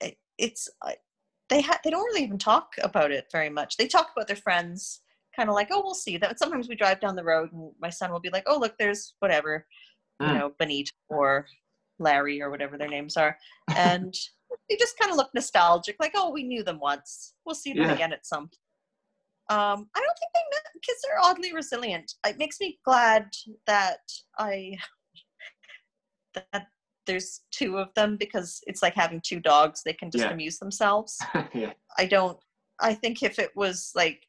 it 0.00 0.18
it's 0.36 0.68
they 1.48 1.62
ha- 1.62 1.80
they 1.82 1.90
don't 1.90 2.04
really 2.04 2.22
even 2.22 2.38
talk 2.38 2.74
about 2.82 3.10
it 3.10 3.26
very 3.32 3.48
much. 3.48 3.76
They 3.76 3.88
talk 3.88 4.10
about 4.14 4.26
their 4.26 4.36
friends, 4.36 5.00
kind 5.34 5.48
of 5.48 5.54
like, 5.54 5.68
oh, 5.70 5.80
we'll 5.82 5.94
see. 5.94 6.18
That 6.18 6.38
sometimes 6.38 6.68
we 6.68 6.76
drive 6.76 7.00
down 7.00 7.16
the 7.16 7.24
road 7.24 7.52
and 7.52 7.72
my 7.80 7.90
son 7.90 8.12
will 8.12 8.20
be 8.20 8.30
like, 8.30 8.44
oh, 8.46 8.58
look, 8.58 8.76
there's 8.78 9.14
whatever, 9.20 9.66
mm. 10.20 10.28
you 10.28 10.34
know, 10.38 10.52
Benita 10.58 10.92
or 11.08 11.46
Larry 11.98 12.42
or 12.42 12.50
whatever 12.50 12.76
their 12.76 12.88
names 12.88 13.16
are, 13.16 13.38
and 13.74 14.14
they 14.68 14.76
just 14.76 14.98
kind 14.98 15.10
of 15.10 15.16
look 15.16 15.30
nostalgic, 15.34 15.96
like, 15.98 16.12
oh, 16.14 16.30
we 16.30 16.42
knew 16.42 16.62
them 16.62 16.78
once. 16.78 17.34
We'll 17.46 17.54
see 17.54 17.72
them 17.72 17.84
yeah. 17.84 17.94
again 17.94 18.12
at 18.12 18.26
some 18.26 18.50
um, 19.50 19.88
I 19.94 20.00
don't 20.00 20.18
think 20.18 20.32
they 20.34 20.40
met 20.52 20.68
kids 20.82 21.00
are 21.10 21.30
oddly 21.30 21.52
resilient. 21.52 22.14
It 22.26 22.38
makes 22.38 22.60
me 22.60 22.78
glad 22.84 23.28
that 23.66 24.00
I 24.38 24.76
that 26.34 26.68
there's 27.06 27.40
two 27.50 27.78
of 27.78 27.92
them 27.94 28.16
because 28.16 28.60
it's 28.66 28.82
like 28.82 28.94
having 28.94 29.20
two 29.24 29.40
dogs. 29.40 29.82
They 29.84 29.92
can 29.92 30.10
just 30.10 30.24
yeah. 30.24 30.30
amuse 30.30 30.58
themselves. 30.58 31.18
yeah. 31.54 31.72
I 31.96 32.06
don't. 32.06 32.38
I 32.80 32.94
think 32.94 33.22
if 33.22 33.38
it 33.38 33.50
was 33.56 33.92
like, 33.96 34.22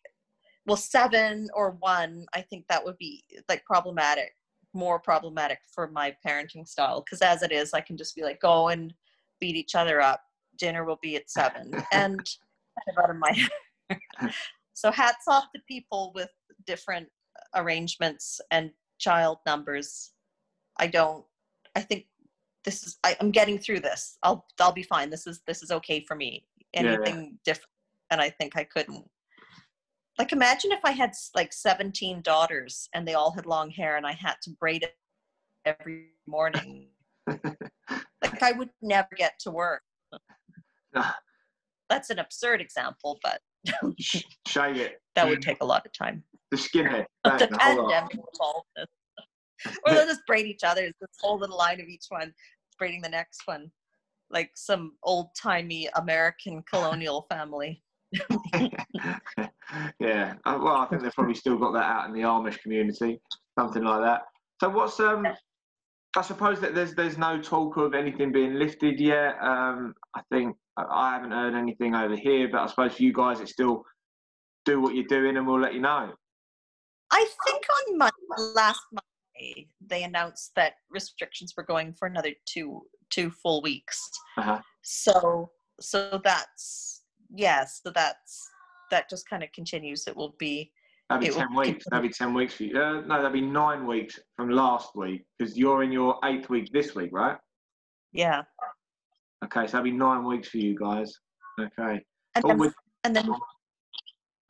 well, 0.66 0.78
seven 0.78 1.50
or 1.54 1.78
one, 1.80 2.26
I 2.34 2.42
think 2.42 2.66
that 2.70 2.84
would 2.84 2.98
be 2.98 3.24
like 3.48 3.64
problematic, 3.66 4.32
more 4.74 5.00
problematic 5.00 5.60
for 5.74 5.90
my 5.92 6.16
parenting 6.26 6.68
style. 6.68 7.04
Because 7.06 7.22
as 7.22 7.44
it 7.44 7.52
is, 7.52 7.74
I 7.74 7.82
can 7.82 7.98
just 7.98 8.16
be 8.16 8.24
like, 8.24 8.42
go 8.42 8.70
and 8.70 8.94
beat 9.40 9.56
each 9.56 9.76
other 9.76 10.02
up. 10.02 10.22
Dinner 10.58 10.86
will 10.86 11.00
be 11.02 11.16
at 11.16 11.30
seven, 11.30 11.72
and 11.92 12.18
kind 12.18 12.98
of 12.98 13.04
out 13.04 13.10
of 13.10 13.18
my. 13.18 14.30
So 14.80 14.92
hats 14.92 15.26
off 15.28 15.52
to 15.54 15.62
people 15.68 16.14
with 16.16 16.30
different 16.66 17.10
arrangements 17.54 18.40
and 18.50 18.72
child 18.98 19.40
numbers. 19.46 20.12
I 20.78 20.88
don't. 20.88 21.26
I 21.76 21.82
think 21.82 22.06
this 22.64 22.88
is. 22.88 22.98
I, 23.04 23.18
am 23.20 23.32
getting 23.32 23.60
through 23.60 23.82
this. 23.82 24.18
I'll. 24.24 24.46
I'll 24.58 24.72
be 24.72 24.84
fine. 24.84 25.10
This 25.10 25.28
is. 25.28 25.42
This 25.46 25.62
is 25.62 25.72
okay 25.72 26.06
for 26.08 26.16
me. 26.16 26.46
Anything 26.74 27.18
yeah. 27.18 27.38
different, 27.44 27.72
and 28.10 28.22
I 28.22 28.30
think 28.30 28.56
I 28.56 28.64
couldn't. 28.64 29.04
Like 30.18 30.32
imagine 30.32 30.72
if 30.72 30.80
I 30.86 30.92
had 30.92 31.12
like 31.36 31.52
17 31.52 32.22
daughters 32.22 32.88
and 32.94 33.06
they 33.06 33.16
all 33.16 33.32
had 33.32 33.46
long 33.46 33.70
hair 33.70 33.98
and 33.98 34.08
I 34.08 34.14
had 34.14 34.36
to 34.44 34.52
braid 34.52 34.84
it 34.84 34.96
every 35.66 36.12
morning. 36.26 36.88
like 37.28 38.44
I 38.44 38.54
would 38.54 38.70
never 38.82 39.10
get 39.18 39.34
to 39.42 39.52
work. 39.52 39.82
That's 41.90 42.10
an 42.10 42.20
absurd 42.20 42.62
example, 42.62 43.18
but 43.24 43.42
Shave 44.48 44.78
it. 44.78 45.02
That 45.16 45.28
would 45.28 45.42
take 45.42 45.62
a 45.62 45.66
lot 45.66 45.86
of 45.86 45.92
time. 45.94 46.24
The 46.52 46.58
skinhead. 46.58 47.06
the 47.24 47.48
pandemic 47.60 48.14
involved 48.14 48.68
Or 49.86 49.94
they'll 49.94 50.06
just 50.06 50.26
braid 50.26 50.46
each 50.46 50.64
other. 50.64 50.82
This 50.82 51.10
whole 51.20 51.38
little 51.38 51.58
line 51.58 51.82
of 51.82 51.88
each 51.88 52.06
one, 52.10 52.34
braiding 52.78 53.02
the 53.02 53.10
next 53.10 53.42
one, 53.46 53.70
like 54.30 54.52
some 54.56 54.94
old 55.04 55.28
timey 55.40 55.90
American 55.96 56.64
colonial 56.72 57.26
family. 57.30 57.84
yeah. 60.00 60.36
Uh, 60.46 60.60
well, 60.62 60.78
I 60.78 60.88
think 60.90 61.02
they've 61.02 61.14
probably 61.14 61.36
still 61.36 61.58
got 61.58 61.74
that 61.74 61.84
out 61.84 62.08
in 62.08 62.14
the 62.14 62.22
Amish 62.22 62.60
community, 62.62 63.20
something 63.58 63.84
like 63.84 64.02
that. 64.02 64.22
So 64.62 64.70
what's 64.70 65.00
um? 65.00 65.28
I 66.18 66.22
suppose 66.22 66.60
that 66.62 66.74
there's 66.74 66.96
there's 66.96 67.18
no 67.18 67.40
talk 67.40 67.78
of 67.78 67.94
anything 67.94 68.32
being 68.32 68.56
lifted 68.56 69.00
yet. 69.00 69.36
Um, 69.42 69.94
I 70.16 70.22
think 70.32 70.56
I 70.78 71.14
haven't 71.14 71.32
heard 71.32 71.54
anything 71.56 71.96
over 71.96 72.16
here, 72.16 72.50
but 72.52 72.62
I 72.62 72.68
suppose 72.68 72.96
for 72.96 73.04
you 73.04 73.14
guys, 73.14 73.40
it's 73.40 73.52
still 73.52 73.84
do 74.66 74.82
what 74.82 74.96
you're 74.96 75.06
doing, 75.06 75.38
and 75.38 75.46
we'll 75.46 75.60
let 75.60 75.74
you 75.74 75.82
know. 75.82 76.12
I 77.12 77.28
think 77.46 77.64
on 77.90 77.98
Monday, 77.98 78.54
last 78.56 78.82
Monday 78.92 79.70
they 79.86 80.04
announced 80.04 80.52
that 80.56 80.74
restrictions 80.90 81.54
were 81.56 81.64
going 81.64 81.94
for 81.94 82.08
another 82.08 82.32
two 82.46 82.82
two 83.10 83.30
full 83.30 83.62
weeks. 83.62 84.10
Uh-huh. 84.38 84.60
So 84.84 85.52
so 85.80 86.22
that's 86.24 87.04
yes, 87.34 87.82
so 87.84 87.92
that's 87.92 88.48
that 88.92 89.10
just 89.10 89.30
kind 89.30 89.44
of 89.44 89.52
continues. 89.54 90.08
It 90.08 90.16
will 90.16 90.36
be 90.40 90.72
That'd 91.10 91.28
be 91.28 91.34
ten 91.34 91.56
weeks. 91.56 91.84
continue. 91.84 91.84
That'd 91.92 92.10
be 92.12 92.14
ten 92.14 92.34
weeks 92.34 92.54
for 92.54 92.64
you. 92.64 92.80
Uh, 92.80 93.02
no, 93.02 93.18
that'd 93.18 93.34
be 93.34 93.42
nine 93.42 93.88
weeks 93.88 94.20
from 94.36 94.50
last 94.50 94.96
week 94.96 95.26
because 95.38 95.58
you're 95.58 95.84
in 95.84 95.92
your 95.92 96.20
eighth 96.24 96.50
week 96.50 96.72
this 96.72 96.96
week, 96.96 97.10
right? 97.12 97.38
yeah. 98.12 98.42
Okay, 99.46 99.66
so 99.68 99.72
that'd 99.74 99.84
be 99.86 99.92
nine 99.92 100.26
weeks 100.26 100.50
for 100.50 100.58
you 100.58 100.78
guys. 100.78 101.14
Okay. 101.60 102.04
And 102.36 102.44
then, 102.44 102.58
with- 102.58 102.76
and 103.04 103.16
then 103.16 103.30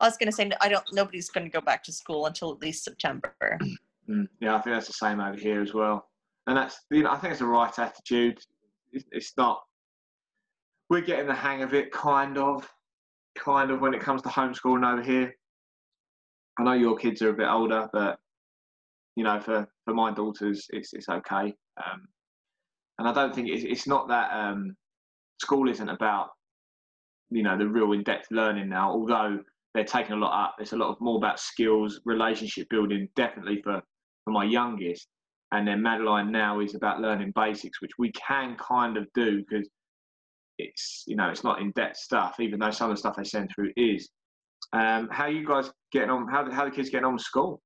I 0.00 0.06
was 0.06 0.16
going 0.16 0.28
to 0.28 0.32
say 0.32 0.50
I 0.60 0.68
don't. 0.68 0.84
Nobody's 0.92 1.30
going 1.30 1.46
to 1.46 1.50
go 1.50 1.60
back 1.60 1.82
to 1.84 1.92
school 1.92 2.26
until 2.26 2.52
at 2.52 2.60
least 2.60 2.84
September. 2.84 3.34
Mm, 4.08 4.26
yeah, 4.40 4.56
I 4.56 4.60
think 4.60 4.74
that's 4.74 4.86
the 4.86 4.92
same 4.92 5.20
over 5.20 5.36
here 5.38 5.60
as 5.62 5.74
well. 5.74 6.08
And 6.46 6.56
that's 6.56 6.80
you 6.90 7.02
know 7.02 7.12
I 7.12 7.16
think 7.18 7.32
it's 7.32 7.40
the 7.40 7.46
right 7.46 7.78
attitude. 7.78 8.38
It's, 8.92 9.04
it's 9.12 9.32
not. 9.36 9.62
We're 10.88 11.02
getting 11.02 11.28
the 11.28 11.34
hang 11.34 11.62
of 11.62 11.74
it, 11.74 11.92
kind 11.92 12.36
of, 12.36 12.68
kind 13.38 13.70
of 13.70 13.80
when 13.80 13.94
it 13.94 14.00
comes 14.00 14.22
to 14.22 14.28
homeschooling 14.28 14.90
over 14.90 15.02
here. 15.02 15.32
I 16.58 16.64
know 16.64 16.72
your 16.72 16.96
kids 16.96 17.22
are 17.22 17.28
a 17.30 17.34
bit 17.34 17.46
older, 17.46 17.88
but 17.92 18.18
you 19.14 19.22
know, 19.22 19.38
for 19.38 19.68
for 19.84 19.94
my 19.94 20.12
daughters, 20.12 20.66
it's 20.70 20.92
it's 20.92 21.08
okay. 21.08 21.54
Um, 21.76 22.08
and 22.98 23.08
I 23.08 23.12
don't 23.12 23.34
think 23.34 23.48
it's 23.48 23.64
it's 23.64 23.86
not 23.86 24.08
that 24.08 24.32
um, 24.32 24.76
school 25.40 25.68
isn't 25.68 25.88
about 25.88 26.30
you 27.30 27.42
know 27.42 27.56
the 27.56 27.66
real 27.66 27.92
in-depth 27.92 28.28
learning 28.30 28.68
now. 28.68 28.90
Although 28.90 29.40
they're 29.74 29.84
taking 29.84 30.12
a 30.12 30.16
lot 30.16 30.44
up, 30.44 30.56
it's 30.58 30.72
a 30.72 30.76
lot 30.76 30.90
of 30.90 31.00
more 31.00 31.16
about 31.16 31.40
skills, 31.40 32.00
relationship 32.04 32.68
building, 32.68 33.08
definitely 33.16 33.62
for 33.62 33.80
for 34.24 34.30
my 34.32 34.44
youngest. 34.44 35.08
And 35.52 35.66
then 35.66 35.82
Madeline 35.82 36.30
now 36.30 36.60
is 36.60 36.74
about 36.74 37.00
learning 37.00 37.32
basics, 37.34 37.80
which 37.82 37.98
we 37.98 38.12
can 38.12 38.56
kind 38.56 38.96
of 38.96 39.06
do 39.14 39.42
because 39.48 39.68
it's 40.58 41.04
you 41.06 41.16
know 41.16 41.28
it's 41.28 41.44
not 41.44 41.60
in 41.60 41.72
depth 41.72 41.96
stuff, 41.96 42.38
even 42.38 42.60
though 42.60 42.70
some 42.70 42.90
of 42.90 42.96
the 42.96 43.00
stuff 43.00 43.16
they 43.16 43.24
send 43.24 43.50
through 43.54 43.72
is. 43.76 44.10
Um, 44.72 45.08
how 45.10 45.26
you 45.26 45.44
guys 45.46 45.70
getting 45.90 46.10
on? 46.10 46.28
How 46.28 46.50
how 46.50 46.64
the 46.64 46.70
kids 46.70 46.90
getting 46.90 47.06
on 47.06 47.14
with 47.14 47.22
school? 47.22 47.62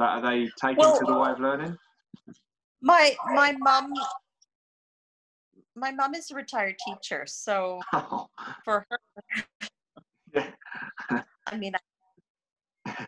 So 0.00 0.04
are 0.04 0.22
they 0.22 0.50
taking 0.60 0.78
Well- 0.78 0.98
to 0.98 1.04
the 1.04 1.18
way 1.18 1.30
of 1.30 1.40
learning? 1.40 1.76
My 2.80 3.14
my 3.26 3.54
mom. 3.60 3.92
My 5.74 5.90
mom 5.90 6.14
is 6.14 6.30
a 6.30 6.34
retired 6.34 6.76
teacher, 6.86 7.24
so 7.26 7.80
oh. 7.92 8.28
for 8.64 8.86
her. 8.90 8.98
I 11.46 11.56
mean, 11.56 11.72
I, 12.86 13.06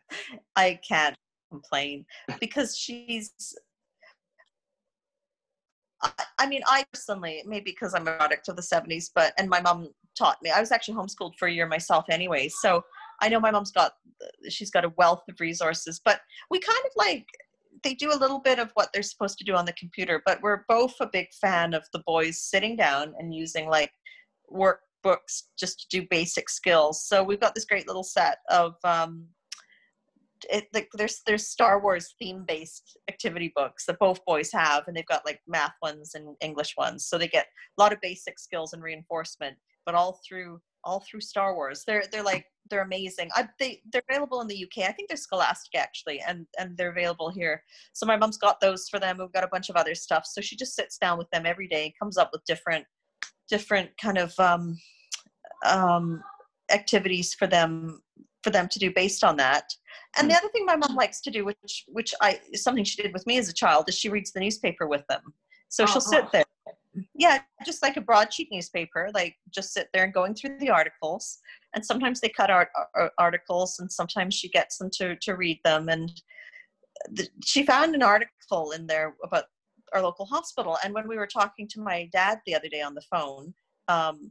I 0.56 0.80
can't 0.86 1.16
complain 1.50 2.04
because 2.40 2.76
she's. 2.76 3.32
I, 6.02 6.10
I 6.40 6.46
mean, 6.46 6.62
I 6.66 6.84
personally, 6.92 7.42
maybe 7.46 7.70
because 7.70 7.94
I'm 7.94 8.08
a 8.08 8.16
product 8.16 8.48
of 8.48 8.56
the 8.56 8.62
70s, 8.62 9.10
but, 9.14 9.32
and 9.38 9.48
my 9.48 9.60
mom 9.60 9.88
taught 10.18 10.36
me, 10.42 10.50
I 10.50 10.60
was 10.60 10.72
actually 10.72 10.94
homeschooled 10.94 11.36
for 11.38 11.48
a 11.48 11.52
year 11.52 11.66
myself 11.66 12.04
anyway. 12.10 12.48
So 12.48 12.82
I 13.22 13.28
know 13.28 13.40
my 13.40 13.50
mom's 13.50 13.72
got, 13.72 13.92
she's 14.48 14.70
got 14.70 14.84
a 14.84 14.92
wealth 14.98 15.22
of 15.30 15.40
resources, 15.40 16.00
but 16.04 16.20
we 16.50 16.58
kind 16.58 16.78
of 16.84 16.92
like, 16.96 17.26
they 17.82 17.94
do 17.94 18.12
a 18.12 18.18
little 18.18 18.40
bit 18.40 18.58
of 18.58 18.70
what 18.74 18.90
they're 18.92 19.02
supposed 19.02 19.38
to 19.38 19.44
do 19.44 19.54
on 19.54 19.64
the 19.64 19.72
computer, 19.72 20.22
but 20.24 20.40
we're 20.42 20.64
both 20.68 20.94
a 21.00 21.08
big 21.12 21.28
fan 21.40 21.74
of 21.74 21.84
the 21.92 22.02
boys 22.06 22.40
sitting 22.40 22.76
down 22.76 23.14
and 23.18 23.34
using 23.34 23.68
like 23.68 23.92
workbooks 24.52 25.44
just 25.58 25.80
to 25.80 26.00
do 26.00 26.06
basic 26.10 26.48
skills. 26.48 27.06
So 27.06 27.22
we've 27.22 27.40
got 27.40 27.54
this 27.54 27.64
great 27.64 27.86
little 27.86 28.04
set 28.04 28.38
of 28.50 28.74
um, 28.84 29.26
it, 30.50 30.66
like 30.72 30.88
there's 30.94 31.22
there's 31.26 31.48
Star 31.48 31.80
Wars 31.80 32.14
theme 32.18 32.44
based 32.46 32.98
activity 33.08 33.52
books 33.54 33.86
that 33.86 33.98
both 33.98 34.24
boys 34.24 34.50
have, 34.52 34.84
and 34.86 34.96
they've 34.96 35.06
got 35.06 35.24
like 35.24 35.40
math 35.46 35.74
ones 35.82 36.12
and 36.14 36.36
English 36.40 36.74
ones. 36.76 37.06
So 37.06 37.18
they 37.18 37.28
get 37.28 37.46
a 37.78 37.82
lot 37.82 37.92
of 37.92 38.00
basic 38.00 38.38
skills 38.38 38.72
and 38.72 38.82
reinforcement, 38.82 39.56
but 39.86 39.94
all 39.94 40.20
through 40.26 40.60
all 40.84 41.00
through 41.00 41.20
Star 41.20 41.54
Wars. 41.54 41.84
They're 41.86 42.04
they're 42.10 42.22
like 42.22 42.46
they're 42.70 42.82
amazing. 42.82 43.30
I, 43.34 43.48
they 43.58 43.82
they're 43.92 44.02
available 44.08 44.40
in 44.40 44.46
the 44.46 44.64
UK. 44.64 44.88
I 44.88 44.92
think 44.92 45.08
they're 45.08 45.16
Scholastic 45.16 45.74
actually, 45.76 46.20
and 46.20 46.46
and 46.58 46.76
they're 46.76 46.90
available 46.90 47.30
here. 47.30 47.62
So 47.92 48.06
my 48.06 48.16
mom's 48.16 48.38
got 48.38 48.60
those 48.60 48.88
for 48.88 48.98
them. 48.98 49.18
We've 49.18 49.32
got 49.32 49.44
a 49.44 49.48
bunch 49.48 49.68
of 49.70 49.76
other 49.76 49.94
stuff. 49.94 50.24
So 50.26 50.40
she 50.40 50.56
just 50.56 50.74
sits 50.74 50.98
down 50.98 51.18
with 51.18 51.30
them 51.30 51.46
every 51.46 51.68
day, 51.68 51.94
comes 51.98 52.16
up 52.18 52.30
with 52.32 52.44
different 52.46 52.86
different 53.48 53.90
kind 53.98 54.18
of 54.18 54.38
um, 54.38 54.78
um, 55.66 56.22
activities 56.72 57.34
for 57.34 57.46
them 57.46 58.00
for 58.42 58.50
them 58.50 58.68
to 58.68 58.78
do 58.78 58.92
based 58.92 59.24
on 59.24 59.36
that. 59.38 59.72
And 60.18 60.30
the 60.30 60.36
other 60.36 60.48
thing 60.48 60.66
my 60.66 60.76
mom 60.76 60.94
likes 60.94 61.20
to 61.22 61.30
do, 61.30 61.44
which 61.44 61.84
which 61.88 62.14
I 62.20 62.40
is 62.52 62.62
something 62.62 62.84
she 62.84 63.02
did 63.02 63.12
with 63.12 63.26
me 63.26 63.38
as 63.38 63.48
a 63.48 63.54
child, 63.54 63.88
is 63.88 63.96
she 63.96 64.08
reads 64.08 64.32
the 64.32 64.40
newspaper 64.40 64.86
with 64.86 65.06
them. 65.08 65.22
So 65.68 65.86
she'll 65.86 65.98
Uh-huh. 65.98 66.22
sit 66.22 66.32
there. 66.32 66.44
Yeah, 67.14 67.40
just 67.64 67.82
like 67.82 67.96
a 67.96 68.00
broadsheet 68.00 68.48
newspaper, 68.52 69.10
like 69.14 69.36
just 69.50 69.72
sit 69.72 69.88
there 69.92 70.04
and 70.04 70.14
going 70.14 70.34
through 70.34 70.58
the 70.58 70.70
articles. 70.70 71.38
And 71.74 71.84
sometimes 71.84 72.20
they 72.20 72.28
cut 72.28 72.50
art, 72.50 72.68
ar- 72.94 73.12
articles, 73.18 73.78
and 73.80 73.90
sometimes 73.90 74.34
she 74.34 74.48
gets 74.48 74.78
them 74.78 74.90
to 74.94 75.16
to 75.16 75.34
read 75.34 75.58
them. 75.64 75.88
And 75.88 76.10
th- 77.16 77.30
she 77.44 77.64
found 77.64 77.94
an 77.94 78.02
article 78.02 78.72
in 78.72 78.86
there 78.86 79.14
about 79.24 79.44
our 79.92 80.02
local 80.02 80.26
hospital. 80.26 80.78
And 80.84 80.94
when 80.94 81.08
we 81.08 81.16
were 81.16 81.26
talking 81.26 81.68
to 81.68 81.80
my 81.80 82.08
dad 82.12 82.40
the 82.46 82.54
other 82.54 82.68
day 82.68 82.82
on 82.82 82.94
the 82.94 83.02
phone, 83.10 83.54
um, 83.88 84.30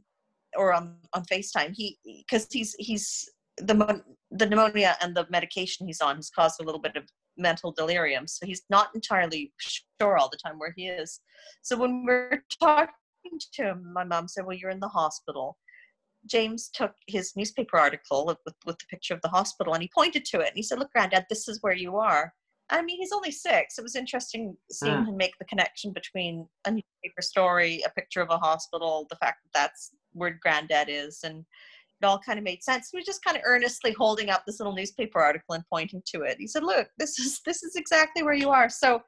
or 0.56 0.72
on 0.72 0.96
on 1.12 1.24
Facetime, 1.24 1.74
he 1.74 1.98
because 2.04 2.46
he's 2.50 2.74
he's 2.78 3.28
the 3.58 4.02
the 4.30 4.46
pneumonia 4.46 4.96
and 5.00 5.14
the 5.14 5.26
medication 5.30 5.86
he's 5.86 6.00
on 6.00 6.16
has 6.16 6.30
caused 6.30 6.60
a 6.60 6.64
little 6.64 6.80
bit 6.80 6.96
of 6.96 7.04
mental 7.36 7.72
delirium. 7.72 8.26
So 8.26 8.46
he's 8.46 8.62
not 8.70 8.88
entirely 8.94 9.52
sure 10.00 10.16
all 10.16 10.28
the 10.30 10.38
time 10.38 10.58
where 10.58 10.72
he 10.76 10.88
is. 10.88 11.20
So 11.62 11.76
when 11.76 12.04
we're 12.04 12.44
talking 12.60 12.92
to 13.54 13.62
him, 13.62 13.92
my 13.92 14.04
mom 14.04 14.28
said, 14.28 14.46
"Well, 14.46 14.56
you're 14.56 14.70
in 14.70 14.80
the 14.80 14.88
hospital." 14.88 15.56
James 16.26 16.70
took 16.72 16.92
his 17.06 17.36
newspaper 17.36 17.78
article 17.78 18.24
with, 18.24 18.38
with, 18.64 18.78
the 18.78 18.86
picture 18.88 19.12
of 19.12 19.20
the 19.20 19.28
hospital 19.28 19.74
and 19.74 19.82
he 19.82 19.90
pointed 19.94 20.24
to 20.24 20.40
it 20.40 20.48
and 20.48 20.56
he 20.56 20.62
said, 20.62 20.78
Look, 20.78 20.90
Granddad, 20.92 21.26
this 21.28 21.48
is 21.48 21.58
where 21.60 21.74
you 21.74 21.96
are. 21.96 22.32
I 22.70 22.82
mean, 22.82 22.98
he's 22.98 23.12
only 23.12 23.30
six. 23.30 23.78
It 23.78 23.82
was 23.82 23.94
interesting 23.94 24.56
seeing 24.70 25.02
Mm. 25.02 25.08
him 25.08 25.16
make 25.18 25.36
the 25.38 25.44
connection 25.44 25.92
between 25.92 26.48
a 26.64 26.70
newspaper 26.70 27.20
story, 27.20 27.82
a 27.84 27.90
picture 27.90 28.22
of 28.22 28.30
a 28.30 28.38
hospital, 28.38 29.06
the 29.10 29.16
fact 29.16 29.40
that 29.44 29.52
that's 29.52 29.92
where 30.12 30.38
Granddad 30.42 30.88
is, 30.88 31.20
and 31.24 31.44
it 32.00 32.06
all 32.06 32.18
kind 32.18 32.38
of 32.38 32.44
made 32.44 32.62
sense. 32.62 32.88
He 32.90 32.98
was 32.98 33.06
just 33.06 33.24
kind 33.24 33.36
of 33.36 33.42
earnestly 33.46 33.92
holding 33.92 34.30
up 34.30 34.44
this 34.46 34.60
little 34.60 34.74
newspaper 34.74 35.20
article 35.20 35.54
and 35.54 35.64
pointing 35.70 36.02
to 36.14 36.22
it. 36.22 36.36
He 36.38 36.46
said, 36.46 36.64
"Look, 36.64 36.88
this 36.98 37.18
is 37.18 37.40
this 37.46 37.62
is 37.62 37.76
exactly 37.76 38.22
where 38.22 38.34
you 38.34 38.50
are." 38.50 38.68
So, 38.68 39.00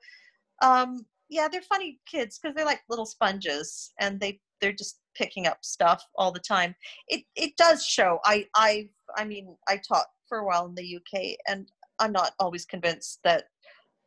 um, 0.63 1.05
yeah, 1.29 1.49
they're 1.49 1.63
funny 1.63 1.99
kids 2.11 2.39
because 2.39 2.55
they're 2.55 2.65
like 2.65 2.83
little 2.89 3.07
sponges, 3.07 3.93
and 4.01 4.21
they 4.21 4.41
they're 4.61 4.73
just 4.73 5.01
picking 5.17 5.47
up 5.47 5.59
stuff 5.63 6.05
all 6.17 6.33
the 6.33 6.41
time. 6.41 6.75
It 7.09 7.25
it 7.35 7.57
does 7.57 7.85
show. 7.85 8.21
I 8.25 8.47
I 8.55 8.89
I 9.17 9.25
mean, 9.25 9.57
I 9.69 9.79
taught 9.87 10.07
for 10.29 10.39
a 10.39 10.47
while 10.47 10.67
in 10.67 10.75
the 10.75 10.97
UK, 10.97 11.37
and 11.47 11.69
I'm 11.99 12.13
not 12.13 12.33
always 12.39 12.65
convinced 12.65 13.21
that 13.25 13.45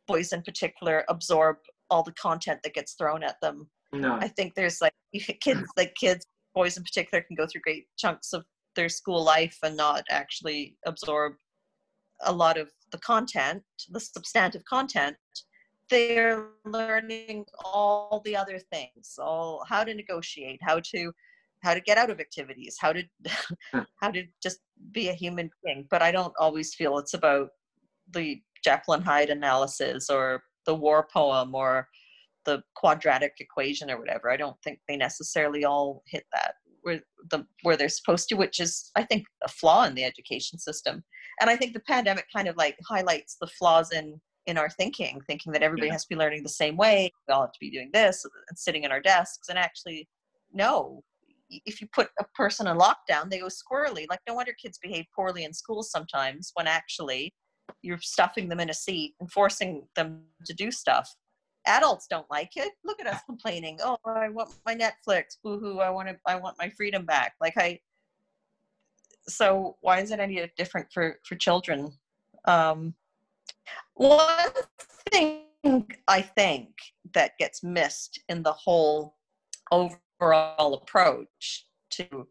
boys 0.06 0.32
in 0.32 0.42
particular 0.42 1.04
absorb 1.08 1.56
all 1.90 2.02
the 2.02 2.12
content 2.12 2.60
that 2.62 2.74
gets 2.74 2.94
thrown 2.94 3.22
at 3.22 3.40
them. 3.40 3.68
No. 3.92 4.14
I 4.14 4.28
think 4.28 4.54
there's 4.54 4.80
like 4.80 4.94
kids, 5.40 5.62
like 5.76 5.94
kids, 5.94 6.26
boys 6.54 6.76
in 6.76 6.82
particular, 6.82 7.22
can 7.22 7.36
go 7.36 7.46
through 7.46 7.62
great 7.62 7.86
chunks 7.98 8.32
of 8.32 8.44
their 8.76 8.88
school 8.88 9.22
life 9.22 9.58
and 9.62 9.76
not 9.76 10.04
actually 10.10 10.76
absorb 10.86 11.34
a 12.22 12.32
lot 12.32 12.58
of 12.58 12.70
the 12.92 12.98
content, 12.98 13.62
the 13.90 14.00
substantive 14.00 14.64
content. 14.64 15.16
They're 15.88 16.48
learning 16.64 17.46
all 17.64 18.22
the 18.24 18.36
other 18.36 18.58
things, 18.58 19.16
all 19.18 19.64
how 19.68 19.84
to 19.84 19.94
negotiate, 19.94 20.60
how 20.62 20.80
to 20.92 21.12
how 21.62 21.74
to 21.74 21.80
get 21.80 21.98
out 21.98 22.10
of 22.10 22.20
activities, 22.20 22.76
how 22.80 22.92
to 22.92 23.02
how 24.00 24.10
to 24.10 24.24
just 24.42 24.60
be 24.92 25.08
a 25.08 25.14
human 25.14 25.50
being. 25.64 25.86
But 25.90 26.02
I 26.02 26.12
don't 26.12 26.34
always 26.38 26.74
feel 26.74 26.98
it's 26.98 27.14
about 27.14 27.48
the 28.12 28.40
Jekyll 28.64 28.94
and 28.94 29.04
Hyde 29.04 29.30
analysis 29.30 30.10
or 30.10 30.42
the 30.66 30.74
war 30.74 31.08
poem 31.12 31.54
or 31.54 31.88
the 32.44 32.62
quadratic 32.74 33.34
equation 33.40 33.90
or 33.90 33.98
whatever. 33.98 34.30
I 34.30 34.36
don't 34.36 34.56
think 34.62 34.78
they 34.88 34.96
necessarily 34.96 35.64
all 35.64 36.02
hit 36.06 36.24
that 36.32 36.54
where 36.82 37.00
the 37.30 37.44
where 37.62 37.76
they're 37.76 37.88
supposed 37.88 38.28
to, 38.28 38.34
which 38.34 38.60
is 38.60 38.90
I 38.96 39.04
think 39.04 39.26
a 39.42 39.48
flaw 39.48 39.84
in 39.84 39.94
the 39.94 40.04
education 40.04 40.58
system. 40.58 41.02
And 41.40 41.50
I 41.50 41.56
think 41.56 41.72
the 41.72 41.80
pandemic 41.80 42.26
kind 42.34 42.48
of 42.48 42.56
like 42.56 42.76
highlights 42.88 43.36
the 43.40 43.46
flaws 43.46 43.92
in 43.92 44.20
in 44.46 44.56
our 44.58 44.70
thinking, 44.70 45.20
thinking 45.26 45.52
that 45.52 45.62
everybody 45.62 45.88
Yeah. 45.88 45.92
has 45.94 46.04
to 46.04 46.08
be 46.08 46.16
learning 46.16 46.42
the 46.42 46.48
same 46.48 46.76
way, 46.76 47.12
we 47.28 47.32
all 47.34 47.42
have 47.42 47.52
to 47.52 47.60
be 47.60 47.70
doing 47.70 47.90
this 47.92 48.24
and 48.48 48.58
sitting 48.58 48.84
in 48.84 48.90
our 48.90 49.00
desks. 49.00 49.48
And 49.48 49.58
actually, 49.58 50.08
no. 50.52 51.02
If 51.66 51.80
you 51.80 51.88
put 51.92 52.08
a 52.20 52.24
person 52.36 52.68
in 52.68 52.78
lockdown, 52.78 53.28
they 53.28 53.40
go 53.40 53.48
squirrely. 53.48 54.06
Like 54.08 54.20
no 54.26 54.34
wonder 54.34 54.52
kids 54.52 54.78
behave 54.80 55.04
poorly 55.14 55.44
in 55.44 55.52
school 55.52 55.82
sometimes 55.82 56.52
when 56.54 56.66
actually 56.66 57.34
you're 57.82 57.98
stuffing 58.00 58.48
them 58.48 58.60
in 58.60 58.70
a 58.70 58.74
seat 58.74 59.14
and 59.20 59.30
forcing 59.30 59.86
them 59.96 60.22
to 60.46 60.54
do 60.54 60.70
stuff 60.70 61.12
adults 61.66 62.06
don't 62.08 62.30
like 62.30 62.56
it. 62.56 62.72
Look 62.84 63.00
at 63.00 63.06
us 63.06 63.20
complaining 63.26 63.78
oh 63.82 63.98
i 64.04 64.28
want 64.28 64.50
my 64.66 64.74
netflix. 64.74 65.36
Boo-hoo 65.42 65.78
i 65.78 65.90
want 65.90 66.08
to 66.08 66.16
i 66.26 66.36
want 66.36 66.56
my 66.58 66.68
freedom 66.70 67.04
back. 67.04 67.34
Like 67.40 67.54
i 67.56 67.78
so 69.28 69.76
why 69.80 70.00
is 70.00 70.10
it 70.10 70.20
any 70.20 70.50
different 70.56 70.88
for 70.92 71.18
for 71.24 71.36
children? 71.36 71.92
Um 72.46 72.94
one 73.94 74.50
thing 75.10 75.42
i 76.08 76.22
think 76.22 76.68
that 77.12 77.36
gets 77.38 77.62
missed 77.62 78.18
in 78.28 78.42
the 78.42 78.52
whole 78.52 79.16
overall 79.70 80.74
approach 80.74 81.66
to 81.90 82.26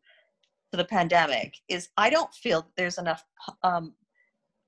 to 0.72 0.78
the 0.78 0.86
pandemic 0.86 1.56
is 1.68 1.90
I 1.98 2.10
don't 2.10 2.34
feel 2.34 2.68
there's 2.78 2.98
enough 2.98 3.26
um, 3.64 3.94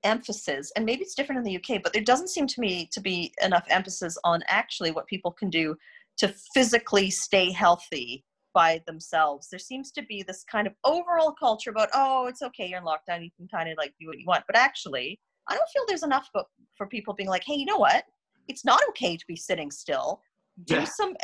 emphasis, 0.04 0.72
and 0.76 0.84
maybe 0.84 1.02
it's 1.02 1.14
different 1.14 1.38
in 1.38 1.44
the 1.44 1.56
UK, 1.56 1.82
but 1.82 1.92
there 1.92 2.02
doesn't 2.02 2.28
seem 2.28 2.46
to 2.46 2.60
me 2.60 2.88
to 2.92 3.00
be 3.00 3.32
enough 3.42 3.64
emphasis 3.68 4.16
on 4.24 4.42
actually 4.48 4.90
what 4.90 5.06
people 5.06 5.30
can 5.30 5.50
do 5.50 5.76
to 6.18 6.34
physically 6.54 7.10
stay 7.10 7.50
healthy 7.50 8.24
by 8.54 8.82
themselves. 8.86 9.48
There 9.48 9.58
seems 9.58 9.90
to 9.92 10.02
be 10.02 10.22
this 10.22 10.44
kind 10.44 10.66
of 10.66 10.74
overall 10.84 11.32
culture 11.32 11.70
about, 11.70 11.88
oh, 11.94 12.26
it's 12.26 12.42
okay, 12.42 12.66
you're 12.66 12.78
in 12.78 12.84
lockdown, 12.84 13.24
you 13.24 13.30
can 13.36 13.48
kind 13.48 13.68
of 13.68 13.78
like 13.78 13.94
do 14.00 14.06
what 14.06 14.18
you 14.18 14.26
want. 14.26 14.44
But 14.46 14.56
actually, 14.56 15.18
I 15.48 15.54
don't 15.54 15.68
feel 15.72 15.84
there's 15.88 16.02
enough 16.02 16.28
for 16.76 16.86
people 16.86 17.14
being 17.14 17.28
like, 17.28 17.44
hey, 17.46 17.54
you 17.54 17.66
know 17.66 17.78
what? 17.78 18.04
It's 18.48 18.64
not 18.64 18.80
okay 18.90 19.16
to 19.16 19.24
be 19.26 19.36
sitting 19.36 19.70
still. 19.70 20.20
Do 20.64 20.76
yeah. 20.76 20.84
some 20.84 21.14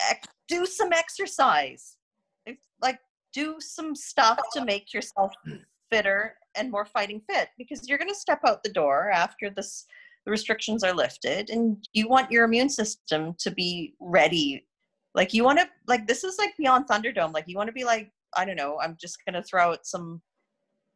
do 0.48 0.64
some 0.64 0.92
exercise. 0.92 1.96
If, 2.46 2.56
like 2.80 2.98
do 3.32 3.56
some 3.58 3.94
stuff 3.94 4.38
to 4.54 4.64
make 4.64 4.94
yourself 4.94 5.32
hmm. 5.44 5.56
fitter 5.90 6.34
and 6.54 6.70
more 6.70 6.84
fighting 6.84 7.20
fit 7.30 7.48
because 7.58 7.88
you're 7.88 7.98
going 7.98 8.08
to 8.08 8.14
step 8.14 8.40
out 8.46 8.62
the 8.62 8.72
door 8.72 9.10
after 9.10 9.50
this 9.50 9.86
the 10.24 10.30
restrictions 10.30 10.84
are 10.84 10.92
lifted 10.92 11.48
and 11.48 11.88
you 11.92 12.08
want 12.08 12.30
your 12.30 12.44
immune 12.44 12.68
system 12.68 13.34
to 13.38 13.50
be 13.50 13.94
ready. 14.00 14.66
Like 15.14 15.32
you 15.32 15.42
want 15.42 15.58
to 15.58 15.68
like 15.86 16.06
this 16.06 16.24
is 16.24 16.38
like 16.38 16.54
beyond 16.58 16.86
thunderdome. 16.86 17.32
Like 17.32 17.44
you 17.46 17.56
want 17.56 17.68
to 17.68 17.72
be 17.72 17.84
like 17.84 18.10
i 18.36 18.44
don't 18.44 18.56
know 18.56 18.78
i'm 18.82 18.94
just 19.00 19.24
going 19.24 19.32
to 19.32 19.42
throw 19.42 19.72
out 19.72 19.86
some 19.86 20.20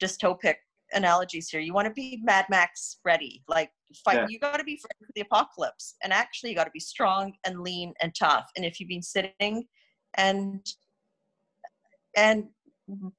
dystopic 0.02 0.56
analogies 0.92 1.48
here. 1.48 1.60
You 1.60 1.72
want 1.72 1.88
to 1.88 1.94
be 1.94 2.20
mad 2.22 2.44
max 2.50 2.98
ready 3.04 3.42
like 3.48 3.70
fight 4.04 4.16
yeah. 4.16 4.26
you 4.28 4.38
got 4.38 4.58
to 4.58 4.64
be 4.64 4.72
ready 4.72 5.06
for 5.06 5.12
the 5.14 5.22
apocalypse 5.22 5.94
and 6.02 6.12
actually 6.12 6.50
you 6.50 6.56
got 6.56 6.64
to 6.64 6.70
be 6.70 6.80
strong 6.80 7.32
and 7.46 7.60
lean 7.60 7.94
and 8.02 8.14
tough. 8.14 8.50
And 8.56 8.64
if 8.64 8.78
you've 8.78 8.88
been 8.88 9.02
sitting 9.02 9.64
and 10.14 10.64
and 12.16 12.44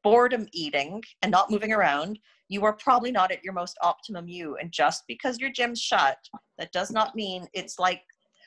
boredom 0.03 0.47
eating 0.51 1.01
and 1.21 1.31
not 1.31 1.51
moving 1.51 1.71
around, 1.71 2.19
you 2.49 2.63
are 2.65 2.73
probably 2.73 3.11
not 3.11 3.31
at 3.31 3.43
your 3.43 3.53
most 3.53 3.77
optimum 3.81 4.27
you. 4.27 4.57
And 4.57 4.71
just 4.71 5.03
because 5.07 5.39
your 5.39 5.51
gym's 5.51 5.81
shut, 5.81 6.17
that 6.57 6.71
does 6.71 6.91
not 6.91 7.15
mean 7.15 7.47
it's 7.53 7.79
like, 7.79 8.01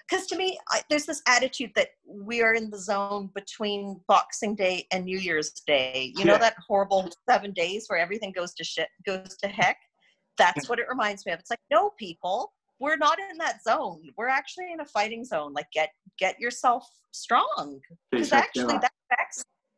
because 0.08 0.26
to 0.28 0.36
me, 0.36 0.58
I, 0.70 0.82
there's 0.88 1.06
this 1.06 1.22
attitude 1.26 1.72
that 1.74 1.88
we 2.06 2.40
are 2.40 2.54
in 2.54 2.70
the 2.70 2.78
zone 2.78 3.30
between 3.34 4.00
Boxing 4.06 4.54
Day 4.54 4.86
and 4.92 5.04
New 5.04 5.18
Year's 5.18 5.50
Day. 5.66 6.12
You 6.14 6.24
yeah. 6.24 6.32
know 6.32 6.38
that 6.38 6.54
horrible 6.66 7.10
seven 7.28 7.52
days 7.52 7.86
where 7.88 7.98
everything 7.98 8.30
goes 8.30 8.54
to 8.54 8.64
shit, 8.64 8.88
goes 9.04 9.36
to 9.42 9.48
heck. 9.48 9.78
That's 10.38 10.68
what 10.68 10.78
it 10.78 10.86
reminds 10.88 11.26
me 11.26 11.32
of. 11.32 11.40
It's 11.40 11.50
like, 11.50 11.58
no, 11.72 11.90
people, 11.98 12.52
we're 12.78 12.96
not 12.96 13.18
in 13.30 13.38
that 13.38 13.64
zone. 13.64 14.02
We're 14.16 14.28
actually 14.28 14.72
in 14.72 14.80
a 14.80 14.84
fighting 14.84 15.24
zone. 15.24 15.52
Like, 15.54 15.66
get 15.72 15.90
get 16.18 16.38
yourself 16.38 16.86
strong 17.12 17.80
because 18.10 18.32
actually 18.32 18.78
that 18.78 18.92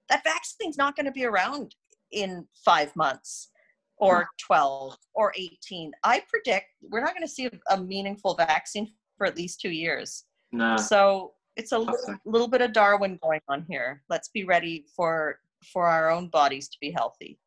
that 0.09 0.25
vaccine's 0.25 0.79
not 0.79 0.97
going 0.97 1.07
to 1.07 1.12
be 1.12 1.25
around 1.25 1.75
in 2.12 2.47
five 2.64 2.94
months 2.97 3.51
or 3.99 4.29
12 4.40 4.97
or 5.14 5.33
18. 5.37 5.92
I 6.05 6.23
predict 6.29 6.66
we're 6.83 7.01
not 7.01 7.14
going 7.14 7.27
to 7.27 7.33
see 7.33 7.47
a, 7.47 7.51
a, 7.71 7.81
meaningful 7.81 8.35
vaccine 8.35 8.92
for 9.16 9.27
at 9.27 9.37
least 9.37 9.61
two 9.61 9.71
years. 9.71 10.25
No. 10.53 10.77
So 10.77 11.33
it's 11.57 11.73
a 11.73 11.79
little, 11.79 12.16
little 12.25 12.49
bit 12.49 12.61
of 12.61 12.73
Darwin 12.73 13.18
going 13.23 13.40
on 13.49 13.66
here. 13.68 14.03
Let's 14.09 14.29
be 14.29 14.44
ready 14.44 14.87
for 14.94 15.40
for 15.73 15.88
our 15.88 16.11
own 16.11 16.29
bodies 16.29 16.68
to 16.68 16.79
be 16.81 16.92
healthy. 16.92 17.38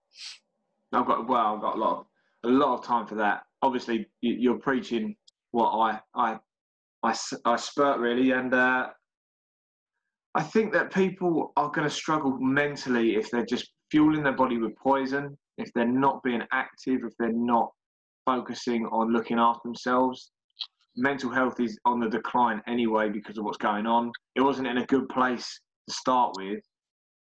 I've 0.91 1.06
got 1.06 1.28
well, 1.28 1.56
I've 1.56 1.62
got 1.62 1.78
a 1.78 1.80
lot 1.80 2.00
of, 2.00 2.06
a 2.50 2.54
lot 2.54 2.78
of 2.78 2.86
time 2.86 3.08
for 3.08 3.15
that. 3.15 3.43
Obviously, 3.62 4.08
you, 4.21 4.54
are 4.54 4.60
preaching 4.60 5.15
what 5.52 5.69
I 5.69 6.00
I 6.13 6.39
I, 7.04 7.15
I 7.45 7.56
spurt 7.56 8.00
really, 8.00 8.32
and 8.32 8.54
uh, 8.54 8.89
I 10.34 10.44
think 10.44 10.72
that 10.74 10.94
people 10.94 11.52
are 11.58 11.70
going 11.70 11.88
to 11.88 11.94
struggle 11.94 12.38
mentally 12.39 13.15
if 13.15 13.30
they're 13.30 13.46
just 13.46 13.72
fueling 13.89 14.24
their 14.24 14.36
body 14.36 14.58
with 14.58 14.76
poison, 14.78 15.38
if 15.58 15.70
they're 15.74 15.86
not 15.86 16.24
being 16.24 16.44
active, 16.54 17.02
if 17.04 17.13
they're 17.20 17.34
not 17.34 17.70
focusing 18.26 18.86
on 18.86 19.12
looking 19.12 19.39
after 19.39 19.62
themselves. 19.65 20.32
Mental 20.96 21.30
health 21.30 21.60
is 21.60 21.78
on 21.86 22.00
the 22.00 22.10
decline 22.10 22.62
anyway 22.67 23.10
because 23.10 23.38
of 23.38 23.44
what's 23.44 23.58
going 23.58 23.86
on. 23.86 24.12
It 24.36 24.41
wasn't 24.41 24.67
in 24.67 24.78
a 24.78 24.86
good 24.86 25.10
place 25.10 25.60
to 25.89 25.94
start 25.94 26.34
with. 26.38 26.63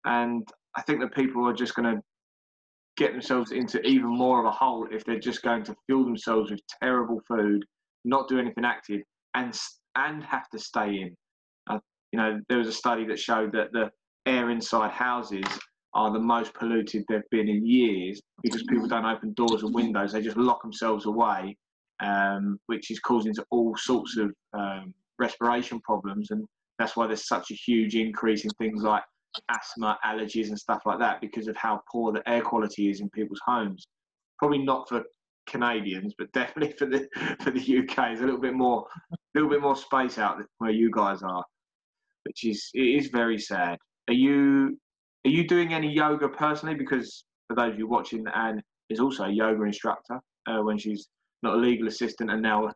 And 0.04 0.46
I 0.76 0.82
think 0.82 1.00
that 1.00 1.14
people 1.14 1.46
are 1.48 1.52
just 1.54 1.74
going 1.74 1.96
to 1.96 2.02
get 2.96 3.12
themselves 3.12 3.52
into 3.52 3.80
even 3.82 4.08
more 4.08 4.40
of 4.40 4.46
a 4.46 4.50
hole 4.50 4.88
if 4.90 5.04
they're 5.04 5.20
just 5.20 5.42
going 5.42 5.62
to 5.64 5.76
fuel 5.86 6.04
themselves 6.04 6.50
with 6.50 6.60
terrible 6.82 7.20
food, 7.28 7.64
not 8.04 8.28
do 8.28 8.40
anything 8.40 8.64
active, 8.64 9.02
and 9.34 9.56
and 9.94 10.22
have 10.24 10.48
to 10.50 10.58
stay 10.58 11.00
in 11.00 11.16
you 12.12 12.18
know, 12.18 12.40
there 12.48 12.58
was 12.58 12.68
a 12.68 12.72
study 12.72 13.04
that 13.06 13.18
showed 13.18 13.52
that 13.52 13.72
the 13.72 13.90
air 14.26 14.50
inside 14.50 14.90
houses 14.90 15.44
are 15.94 16.12
the 16.12 16.18
most 16.18 16.54
polluted 16.54 17.04
they've 17.08 17.22
been 17.30 17.48
in 17.48 17.66
years 17.66 18.20
because 18.42 18.62
people 18.64 18.86
don't 18.86 19.04
open 19.04 19.32
doors 19.34 19.62
and 19.62 19.74
windows; 19.74 20.12
they 20.12 20.22
just 20.22 20.36
lock 20.36 20.62
themselves 20.62 21.06
away, 21.06 21.56
um, 22.00 22.58
which 22.66 22.90
is 22.90 23.00
causing 23.00 23.34
all 23.50 23.76
sorts 23.76 24.16
of 24.16 24.32
um, 24.52 24.94
respiration 25.18 25.80
problems, 25.80 26.30
and 26.30 26.44
that's 26.78 26.96
why 26.96 27.06
there's 27.06 27.26
such 27.26 27.50
a 27.50 27.54
huge 27.54 27.94
increase 27.94 28.44
in 28.44 28.50
things 28.58 28.82
like 28.82 29.02
asthma, 29.50 29.98
allergies, 30.04 30.48
and 30.48 30.58
stuff 30.58 30.82
like 30.86 30.98
that 30.98 31.20
because 31.20 31.48
of 31.48 31.56
how 31.56 31.80
poor 31.90 32.12
the 32.12 32.26
air 32.28 32.42
quality 32.42 32.90
is 32.90 33.00
in 33.00 33.10
people's 33.10 33.40
homes. 33.46 33.86
Probably 34.38 34.58
not 34.58 34.88
for 34.88 35.02
Canadians, 35.46 36.14
but 36.16 36.30
definitely 36.32 36.74
for 36.78 36.86
the 36.86 37.08
for 37.42 37.50
the 37.50 37.78
UK. 37.78 37.96
There's 37.96 38.20
a 38.20 38.24
little 38.24 38.40
bit 38.40 38.54
more, 38.54 38.86
a 39.12 39.16
little 39.34 39.50
bit 39.50 39.60
more 39.60 39.76
space 39.76 40.18
out 40.18 40.42
where 40.58 40.70
you 40.70 40.90
guys 40.90 41.22
are 41.22 41.44
which 42.28 42.44
is 42.44 42.70
it 42.74 42.82
is 42.82 43.08
very 43.08 43.38
sad. 43.38 43.78
Are 44.08 44.14
you 44.14 44.78
are 45.26 45.30
you 45.30 45.48
doing 45.48 45.72
any 45.72 45.90
yoga 45.90 46.28
personally? 46.28 46.74
Because 46.74 47.24
for 47.48 47.56
those 47.56 47.72
of 47.72 47.78
you 47.78 47.88
watching, 47.88 48.24
Ann 48.34 48.62
is 48.90 49.00
also 49.00 49.24
a 49.24 49.30
yoga 49.30 49.62
instructor 49.62 50.20
uh, 50.46 50.60
when 50.60 50.76
she's 50.76 51.08
not 51.42 51.54
a 51.54 51.56
legal 51.56 51.88
assistant 51.88 52.30
and 52.30 52.42
now 52.42 52.70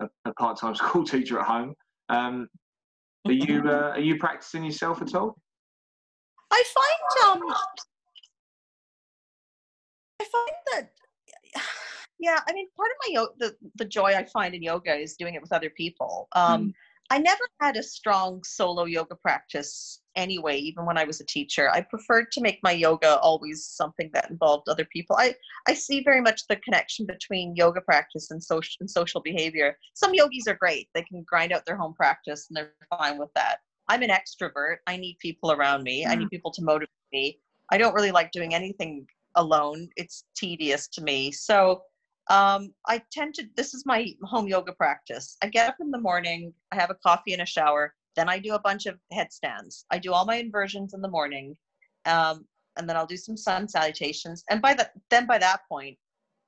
a, 0.00 0.08
a 0.24 0.34
part-time 0.34 0.74
school 0.82 1.04
teacher 1.04 1.38
at 1.38 1.46
home. 1.46 1.74
Um, 2.08 2.48
are 3.26 3.32
you 3.32 3.62
uh, 3.66 3.92
are 3.94 4.00
you 4.00 4.18
practicing 4.18 4.64
yourself 4.64 5.00
at 5.00 5.14
all? 5.14 5.36
I 6.50 6.64
find 6.74 7.42
um, 7.42 7.54
I 10.20 10.24
find 10.24 10.56
that 10.72 10.90
yeah, 12.18 12.40
I 12.48 12.52
mean, 12.52 12.66
part 12.76 12.90
of 12.90 12.96
my 13.14 13.26
the, 13.38 13.54
the 13.76 13.84
joy 13.84 14.16
I 14.16 14.24
find 14.24 14.56
in 14.56 14.62
yoga 14.62 14.92
is 14.96 15.14
doing 15.14 15.34
it 15.34 15.40
with 15.40 15.52
other 15.52 15.70
people. 15.70 16.26
Um, 16.34 16.68
mm. 16.68 16.72
I 17.10 17.18
never 17.18 17.42
had 17.60 17.76
a 17.76 17.82
strong 17.82 18.42
solo 18.44 18.84
yoga 18.84 19.14
practice 19.16 20.02
anyway, 20.14 20.58
even 20.58 20.84
when 20.84 20.98
I 20.98 21.04
was 21.04 21.20
a 21.20 21.24
teacher. 21.24 21.70
I 21.70 21.80
preferred 21.80 22.30
to 22.32 22.42
make 22.42 22.58
my 22.62 22.72
yoga 22.72 23.18
always 23.20 23.64
something 23.64 24.10
that 24.12 24.30
involved 24.30 24.68
other 24.68 24.84
people. 24.84 25.16
I, 25.18 25.34
I 25.66 25.72
see 25.72 26.02
very 26.02 26.20
much 26.20 26.42
the 26.48 26.56
connection 26.56 27.06
between 27.06 27.56
yoga 27.56 27.80
practice 27.80 28.30
and 28.30 28.42
social, 28.42 28.74
and 28.80 28.90
social 28.90 29.22
behavior. 29.22 29.78
Some 29.94 30.12
yogis 30.12 30.46
are 30.48 30.54
great, 30.54 30.88
they 30.94 31.02
can 31.02 31.22
grind 31.22 31.52
out 31.52 31.64
their 31.64 31.76
home 31.76 31.94
practice 31.94 32.48
and 32.48 32.56
they're 32.56 32.74
fine 32.90 33.18
with 33.18 33.32
that. 33.34 33.58
I'm 33.88 34.02
an 34.02 34.10
extrovert. 34.10 34.76
I 34.86 34.98
need 34.98 35.16
people 35.18 35.52
around 35.52 35.84
me, 35.84 36.04
mm. 36.04 36.10
I 36.10 36.14
need 36.14 36.26
mm. 36.26 36.30
people 36.30 36.50
to 36.52 36.62
motivate 36.62 36.90
me. 37.12 37.38
I 37.70 37.78
don't 37.78 37.94
really 37.94 38.12
like 38.12 38.32
doing 38.32 38.54
anything 38.54 39.06
alone, 39.34 39.88
it's 39.96 40.24
tedious 40.36 40.88
to 40.88 41.02
me. 41.02 41.32
So 41.32 41.82
um, 42.28 42.72
I 42.86 43.02
tend 43.10 43.34
to, 43.34 43.44
this 43.56 43.74
is 43.74 43.86
my 43.86 44.14
home 44.22 44.48
yoga 44.48 44.72
practice. 44.72 45.36
I 45.42 45.48
get 45.48 45.68
up 45.68 45.76
in 45.80 45.90
the 45.90 46.00
morning, 46.00 46.52
I 46.72 46.76
have 46.76 46.90
a 46.90 46.94
coffee 46.94 47.32
and 47.32 47.42
a 47.42 47.46
shower, 47.46 47.94
then 48.16 48.28
I 48.28 48.38
do 48.38 48.54
a 48.54 48.60
bunch 48.60 48.86
of 48.86 48.98
headstands. 49.12 49.86
I 49.90 49.98
do 49.98 50.12
all 50.12 50.24
my 50.24 50.36
inversions 50.36 50.92
in 50.92 51.00
the 51.00 51.08
morning, 51.08 51.56
um, 52.04 52.44
and 52.76 52.88
then 52.88 52.96
I'll 52.96 53.06
do 53.06 53.16
some 53.16 53.36
sun 53.36 53.68
salutations. 53.68 54.44
And 54.50 54.60
by 54.60 54.74
that, 54.74 54.92
then 55.10 55.26
by 55.26 55.38
that 55.38 55.60
point, 55.68 55.96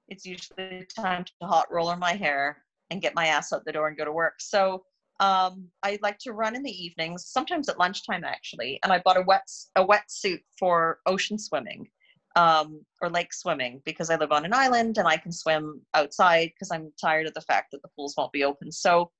it's 0.08 0.26
usually 0.26 0.86
time 0.98 1.24
to 1.24 1.46
hot 1.46 1.72
roller 1.72 1.96
my 1.96 2.12
hair 2.12 2.64
and 2.90 3.00
get 3.00 3.14
my 3.14 3.26
ass 3.26 3.52
out 3.52 3.64
the 3.64 3.72
door 3.72 3.88
and 3.88 3.96
go 3.96 4.04
to 4.04 4.12
work. 4.12 4.40
So 4.40 4.84
um, 5.20 5.68
I 5.82 5.98
like 6.02 6.18
to 6.20 6.32
run 6.32 6.56
in 6.56 6.62
the 6.62 6.84
evenings, 6.84 7.26
sometimes 7.26 7.68
at 7.68 7.78
lunchtime 7.78 8.24
actually. 8.24 8.80
And 8.82 8.92
I 8.92 9.00
bought 9.04 9.18
a 9.18 9.22
wet 9.22 9.48
a 9.76 9.86
wetsuit 9.86 10.40
for 10.58 10.98
ocean 11.06 11.38
swimming 11.38 11.88
um, 12.36 12.84
or 13.00 13.10
lake 13.10 13.32
swimming 13.32 13.82
because 13.84 14.10
I 14.10 14.16
live 14.16 14.32
on 14.32 14.44
an 14.44 14.54
island 14.54 14.98
and 14.98 15.08
I 15.08 15.16
can 15.16 15.32
swim 15.32 15.80
outside 15.94 16.50
because 16.54 16.70
I'm 16.70 16.92
tired 17.00 17.26
of 17.26 17.34
the 17.34 17.40
fact 17.42 17.68
that 17.72 17.82
the 17.82 17.88
pools 17.96 18.14
won't 18.16 18.32
be 18.32 18.44
open. 18.44 18.70
So, 18.70 19.10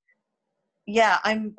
yeah, 0.86 1.18
I'm 1.24 1.54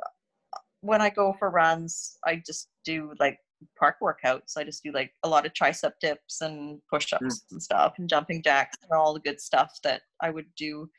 when 0.82 1.02
I 1.02 1.10
go 1.10 1.34
for 1.38 1.50
runs, 1.50 2.18
I 2.26 2.42
just 2.46 2.70
do 2.86 3.14
like 3.20 3.38
park 3.78 3.98
workouts. 4.02 4.58
I 4.58 4.64
just 4.64 4.84
do 4.84 4.92
like 4.92 5.12
a 5.24 5.30
lot 5.30 5.46
of 5.46 5.54
tricep 5.54 5.92
dips 6.02 6.42
and 6.42 6.80
push 6.92 7.14
ups 7.14 7.24
mm. 7.24 7.52
and 7.52 7.62
stuff 7.62 7.94
and 7.98 8.10
jumping 8.10 8.42
jacks 8.42 8.78
and 8.82 8.92
all 8.92 9.14
the 9.14 9.20
good 9.20 9.40
stuff 9.40 9.78
that 9.84 10.02
I 10.22 10.32
would 10.32 10.48
do 10.58 10.90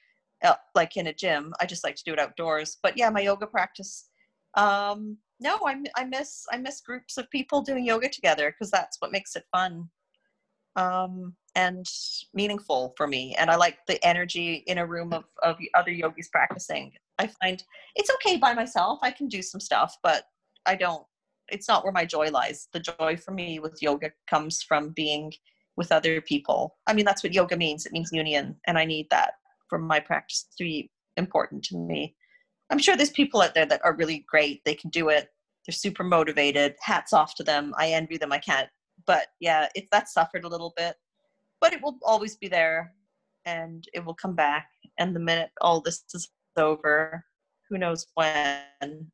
uh, 0.45 0.55
like 0.75 0.97
in 0.97 1.09
a 1.09 1.12
gym. 1.12 1.53
I 1.61 1.67
just 1.67 1.85
like 1.85 1.97
to 1.97 2.05
do 2.05 2.12
it 2.12 2.19
outdoors. 2.19 2.79
But 2.83 2.97
yeah, 2.97 3.11
my 3.11 3.21
yoga 3.21 3.47
practice. 3.47 4.09
Um, 4.55 5.17
no, 5.41 5.59
I, 5.67 5.83
I 5.97 6.05
miss 6.05 6.45
I 6.53 6.59
miss 6.59 6.81
groups 6.81 7.17
of 7.17 7.29
people 7.31 7.62
doing 7.62 7.85
yoga 7.85 8.09
together 8.09 8.53
because 8.53 8.71
that's 8.71 8.99
what 9.01 9.12
makes 9.12 9.35
it 9.35 9.45
fun 9.51 9.88
um, 10.77 11.35
and 11.55 11.87
meaningful 12.33 12.95
for 12.97 13.07
me. 13.07 13.35
And 13.39 13.51
I 13.51 13.57
like 13.57 13.79
the 13.87 14.03
energy 14.07 14.65
in 14.67 14.79
a 14.79 14.87
room 14.87 15.13
of, 15.13 15.25
of 15.43 15.57
other 15.75 15.91
yogis 15.91 16.29
practicing. 16.29 16.93
I 17.19 17.29
find 17.43 17.63
it's 17.95 18.11
okay 18.15 18.37
by 18.37 18.55
myself. 18.55 18.99
I 19.03 19.11
can 19.11 19.29
do 19.29 19.43
some 19.43 19.61
stuff, 19.61 19.97
but 20.03 20.25
I 20.67 20.77
don't, 20.77 21.05
it's 21.49 21.69
not 21.69 21.85
where 21.85 21.93
my 21.93 22.05
joy 22.05 22.31
lies. 22.31 22.69
The 22.73 22.81
joy 22.81 23.17
for 23.17 23.33
me 23.33 23.59
with 23.59 23.83
yoga 23.83 24.13
comes 24.29 24.63
from 24.63 24.91
being 24.91 25.33
with 25.77 25.93
other 25.93 26.21
people. 26.21 26.77
I 26.87 26.93
mean, 26.93 27.05
that's 27.05 27.23
what 27.23 27.35
yoga 27.35 27.57
means. 27.57 27.87
It 27.87 27.93
means 27.93 28.11
union, 28.13 28.57
and 28.67 28.79
I 28.79 28.85
need 28.85 29.09
that 29.11 29.35
for 29.69 29.79
my 29.79 30.01
practice 30.01 30.47
to 30.59 30.65
be 30.65 30.91
important 31.17 31.65
to 31.65 31.77
me. 31.77 32.15
I'm 32.71 32.79
sure 32.79 32.97
there's 32.97 33.11
people 33.11 33.43
out 33.43 33.55
there 33.55 33.67
that 33.67 33.85
are 33.85 33.95
really 33.95 34.25
great. 34.29 34.63
They 34.65 34.75
can 34.75 34.91
do 34.91 35.09
it. 35.09 35.29
They're 35.67 35.73
super 35.73 36.05
motivated. 36.05 36.75
Hats 36.81 37.13
off 37.13 37.35
to 37.37 37.45
them. 37.45 37.75
I 37.77 37.89
envy 37.89 38.17
them. 38.17 38.33
I 38.33 38.39
can't. 38.39 38.69
But 39.07 39.29
yeah, 39.41 39.69
it 39.75 39.88
that 39.93 40.09
suffered 40.09 40.45
a 40.45 40.49
little 40.49 40.73
bit, 40.77 40.97
but 41.61 41.73
it 41.73 41.83
will 41.83 41.99
always 42.03 42.37
be 42.37 42.49
there, 42.49 42.95
and 43.45 43.87
it 43.95 44.05
will 44.05 44.15
come 44.15 44.35
back. 44.35 44.69
And 44.99 45.15
the 45.15 45.21
minute 45.21 45.51
all 45.61 45.81
this 45.81 46.05
is 46.15 46.29
over, 46.57 47.25
who 47.69 47.79
knows 47.79 48.07
when, 48.15 48.61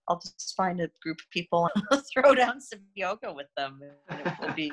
I'll 0.09 0.21
just 0.21 0.55
find 0.57 0.81
a 0.81 0.91
group 1.03 1.19
of 1.21 1.31
people 1.31 1.69
and 1.75 2.03
throw 2.13 2.35
down 2.35 2.61
some 2.61 2.81
yoga 2.95 3.33
with 3.33 3.49
them, 3.57 3.81
and 4.09 4.21
it 4.21 4.33
will 4.41 4.55
be 4.55 4.73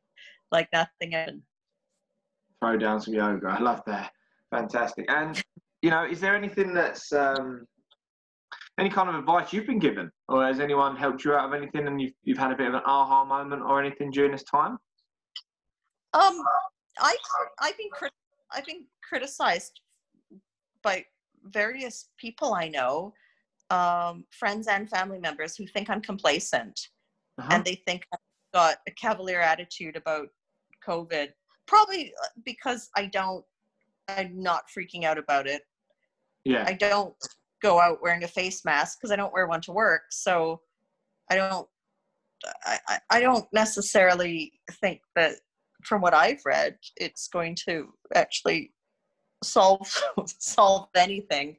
like 0.52 0.68
nothing 0.72 1.12
happened. 1.12 1.42
Throw 2.62 2.76
down 2.78 3.00
some 3.00 3.14
yoga. 3.14 3.48
I 3.48 3.60
love 3.60 3.82
that. 3.86 4.12
Fantastic. 4.50 5.04
And 5.08 5.42
you 5.82 5.90
know, 5.90 6.04
is 6.04 6.20
there 6.20 6.34
anything 6.34 6.72
that's 6.72 7.12
um, 7.12 7.66
any 8.78 8.90
kind 8.90 9.08
of 9.08 9.14
advice 9.14 9.52
you've 9.52 9.66
been 9.66 9.78
given, 9.78 10.10
or 10.28 10.44
has 10.44 10.60
anyone 10.60 10.96
helped 10.96 11.24
you 11.24 11.34
out 11.34 11.46
of 11.46 11.54
anything, 11.54 11.86
and 11.86 12.00
you've 12.00 12.12
you've 12.22 12.38
had 12.38 12.52
a 12.52 12.56
bit 12.56 12.68
of 12.68 12.74
an 12.74 12.82
aha 12.84 13.24
moment 13.24 13.62
or 13.62 13.80
anything 13.80 14.10
during 14.10 14.32
this 14.32 14.44
time? 14.44 14.78
Um, 16.12 16.42
I 16.98 17.16
I've 17.60 17.76
been 17.78 17.90
crit- 17.90 18.12
I've 18.52 18.66
been 18.66 18.84
criticized 19.02 19.80
by 20.82 21.04
various 21.44 22.08
people 22.18 22.54
I 22.54 22.68
know, 22.68 23.14
um, 23.70 24.24
friends 24.30 24.66
and 24.66 24.88
family 24.88 25.18
members 25.18 25.56
who 25.56 25.66
think 25.66 25.88
I'm 25.88 26.02
complacent, 26.02 26.78
uh-huh. 27.38 27.48
and 27.52 27.64
they 27.64 27.82
think 27.86 28.06
I've 28.12 28.18
got 28.52 28.76
a 28.86 28.90
cavalier 28.92 29.40
attitude 29.40 29.96
about 29.96 30.28
COVID. 30.86 31.28
Probably 31.66 32.12
uh, 32.22 32.28
because 32.44 32.90
I 32.96 33.06
don't, 33.06 33.44
I'm 34.08 34.40
not 34.40 34.64
freaking 34.76 35.04
out 35.04 35.18
about 35.18 35.46
it. 35.48 35.62
Yeah. 36.44 36.64
I 36.64 36.74
don't 36.74 37.14
go 37.66 37.80
out 37.80 38.02
wearing 38.02 38.22
a 38.22 38.28
face 38.28 38.64
mask 38.64 38.98
because 38.98 39.10
I 39.10 39.16
don't 39.16 39.32
wear 39.32 39.48
one 39.48 39.60
to 39.62 39.72
work. 39.72 40.02
So 40.10 40.60
I 41.30 41.36
don't 41.36 41.68
I, 42.64 42.98
I 43.10 43.20
don't 43.20 43.46
necessarily 43.52 44.52
think 44.80 45.00
that 45.16 45.36
from 45.84 46.00
what 46.00 46.14
I've 46.14 46.42
read, 46.44 46.76
it's 46.96 47.28
going 47.28 47.56
to 47.66 47.92
actually 48.14 48.72
solve 49.42 49.88
solve 50.38 50.88
anything. 50.94 51.56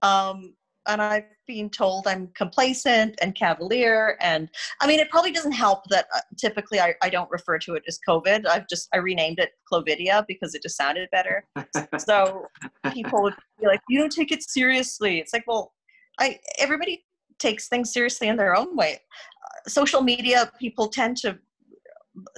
Um, 0.00 0.54
and 0.88 1.02
I've 1.02 1.24
been 1.52 1.68
told 1.68 2.06
I'm 2.06 2.28
complacent 2.34 3.18
and 3.20 3.34
cavalier. 3.34 4.16
And 4.20 4.48
I 4.80 4.86
mean, 4.86 5.00
it 5.00 5.10
probably 5.10 5.32
doesn't 5.32 5.52
help 5.52 5.84
that 5.90 6.06
uh, 6.14 6.20
typically 6.38 6.80
I, 6.80 6.94
I 7.02 7.10
don't 7.10 7.30
refer 7.30 7.58
to 7.58 7.74
it 7.74 7.82
as 7.86 7.98
COVID. 8.08 8.46
I've 8.46 8.66
just, 8.68 8.88
I 8.94 8.98
renamed 8.98 9.38
it 9.38 9.50
Clovidia 9.70 10.24
because 10.26 10.54
it 10.54 10.62
just 10.62 10.76
sounded 10.76 11.08
better. 11.12 11.44
so 11.98 12.46
people 12.92 13.22
would 13.22 13.34
be 13.60 13.66
like, 13.66 13.80
you 13.88 13.98
don't 13.98 14.12
take 14.12 14.32
it 14.32 14.42
seriously. 14.42 15.18
It's 15.18 15.32
like, 15.32 15.44
well, 15.46 15.72
I, 16.18 16.38
everybody 16.58 17.04
takes 17.38 17.68
things 17.68 17.92
seriously 17.92 18.28
in 18.28 18.36
their 18.36 18.56
own 18.56 18.74
way. 18.74 18.98
Uh, 19.44 19.68
social 19.68 20.00
media, 20.00 20.50
people 20.58 20.88
tend 20.88 21.16
to 21.18 21.38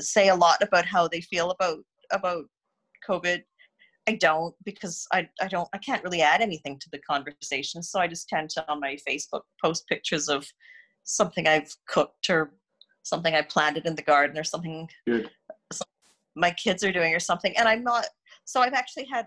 say 0.00 0.28
a 0.28 0.34
lot 0.34 0.58
about 0.62 0.86
how 0.86 1.06
they 1.06 1.20
feel 1.20 1.50
about, 1.52 1.78
about 2.10 2.44
COVID 3.08 3.42
I 4.06 4.16
don't 4.16 4.54
because 4.64 5.06
I, 5.12 5.28
I 5.40 5.48
don't 5.48 5.68
I 5.72 5.78
can't 5.78 6.04
really 6.04 6.20
add 6.20 6.40
anything 6.40 6.78
to 6.80 6.90
the 6.90 6.98
conversation. 6.98 7.82
So 7.82 8.00
I 8.00 8.06
just 8.06 8.28
tend 8.28 8.50
to 8.50 8.70
on 8.70 8.80
my 8.80 8.96
Facebook 9.08 9.42
post 9.62 9.86
pictures 9.88 10.28
of 10.28 10.46
something 11.04 11.46
I've 11.46 11.74
cooked 11.88 12.28
or 12.30 12.54
something 13.02 13.34
I 13.34 13.42
planted 13.42 13.86
in 13.86 13.94
the 13.94 14.02
garden 14.02 14.38
or 14.38 14.44
something, 14.44 14.88
something 15.72 15.88
my 16.36 16.50
kids 16.50 16.82
are 16.84 16.92
doing 16.92 17.14
or 17.14 17.20
something. 17.20 17.56
And 17.56 17.68
I'm 17.68 17.82
not 17.82 18.06
so 18.44 18.60
I've 18.60 18.74
actually 18.74 19.06
had 19.06 19.26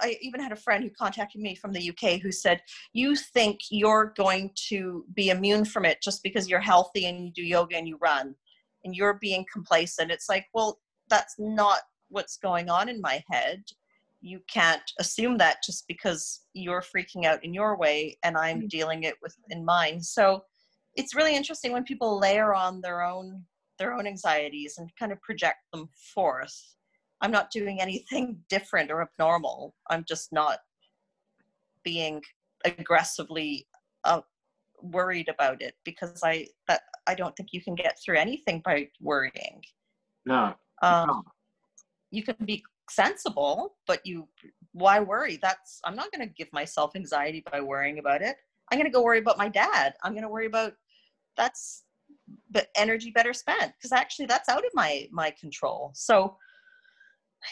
I 0.00 0.16
even 0.22 0.40
had 0.40 0.52
a 0.52 0.56
friend 0.56 0.82
who 0.82 0.90
contacted 0.90 1.40
me 1.40 1.54
from 1.54 1.72
the 1.72 1.90
UK 1.90 2.20
who 2.20 2.32
said, 2.32 2.62
You 2.92 3.14
think 3.14 3.60
you're 3.70 4.14
going 4.16 4.50
to 4.68 5.04
be 5.14 5.30
immune 5.30 5.64
from 5.64 5.84
it 5.84 6.02
just 6.02 6.22
because 6.22 6.48
you're 6.48 6.60
healthy 6.60 7.06
and 7.06 7.26
you 7.26 7.32
do 7.32 7.42
yoga 7.42 7.76
and 7.76 7.86
you 7.86 7.98
run 8.00 8.34
and 8.84 8.94
you're 8.94 9.18
being 9.20 9.44
complacent. 9.52 10.10
It's 10.10 10.28
like, 10.28 10.46
well, 10.54 10.80
that's 11.08 11.34
not 11.38 11.80
what's 12.08 12.36
going 12.36 12.68
on 12.70 12.88
in 12.88 13.00
my 13.00 13.22
head 13.30 13.62
you 14.22 14.40
can't 14.48 14.82
assume 15.00 15.36
that 15.38 15.62
just 15.64 15.84
because 15.88 16.42
you're 16.54 16.82
freaking 16.82 17.26
out 17.26 17.44
in 17.44 17.52
your 17.52 17.76
way 17.76 18.16
and 18.22 18.36
I'm 18.36 18.58
mm-hmm. 18.58 18.68
dealing 18.68 19.02
it 19.02 19.16
with 19.20 19.34
in 19.50 19.64
mine. 19.64 20.00
So 20.00 20.44
it's 20.94 21.14
really 21.14 21.34
interesting 21.34 21.72
when 21.72 21.84
people 21.84 22.20
layer 22.20 22.54
on 22.54 22.80
their 22.80 23.02
own 23.02 23.44
their 23.78 23.94
own 23.94 24.06
anxieties 24.06 24.74
and 24.78 24.88
kind 24.96 25.10
of 25.10 25.20
project 25.22 25.58
them 25.72 25.88
forth. 26.14 26.56
I'm 27.20 27.32
not 27.32 27.50
doing 27.50 27.80
anything 27.80 28.38
different 28.48 28.90
or 28.90 29.02
abnormal. 29.02 29.74
I'm 29.90 30.04
just 30.08 30.32
not 30.32 30.58
being 31.82 32.22
aggressively 32.64 33.66
uh, 34.04 34.20
worried 34.80 35.28
about 35.28 35.62
it 35.62 35.74
because 35.84 36.20
I 36.22 36.46
that 36.68 36.82
I 37.08 37.16
don't 37.16 37.34
think 37.34 37.48
you 37.52 37.60
can 37.60 37.74
get 37.74 37.98
through 38.04 38.18
anything 38.18 38.62
by 38.64 38.88
worrying. 39.00 39.62
No. 40.24 40.54
Um, 40.82 41.24
you 42.12 42.22
can 42.22 42.36
be 42.44 42.62
sensible, 42.94 43.76
but 43.86 44.00
you 44.04 44.28
why 44.72 45.00
worry? 45.00 45.38
That's 45.40 45.80
I'm 45.84 45.96
not 45.96 46.10
going 46.12 46.26
to 46.26 46.34
give 46.34 46.52
myself 46.52 46.92
anxiety 46.96 47.44
by 47.50 47.60
worrying 47.60 47.98
about 47.98 48.22
it. 48.22 48.36
I'm 48.70 48.78
going 48.78 48.90
to 48.90 48.94
go 48.94 49.02
worry 49.02 49.18
about 49.18 49.38
my 49.38 49.48
dad. 49.48 49.94
I'm 50.02 50.12
going 50.12 50.22
to 50.22 50.28
worry 50.28 50.46
about 50.46 50.74
that's 51.36 51.84
but 52.50 52.68
energy 52.76 53.10
better 53.10 53.32
spent 53.32 53.72
because 53.78 53.92
actually 53.92 54.26
that's 54.26 54.48
out 54.48 54.64
of 54.64 54.70
my 54.74 55.08
my 55.10 55.30
control. 55.30 55.90
So 55.94 56.36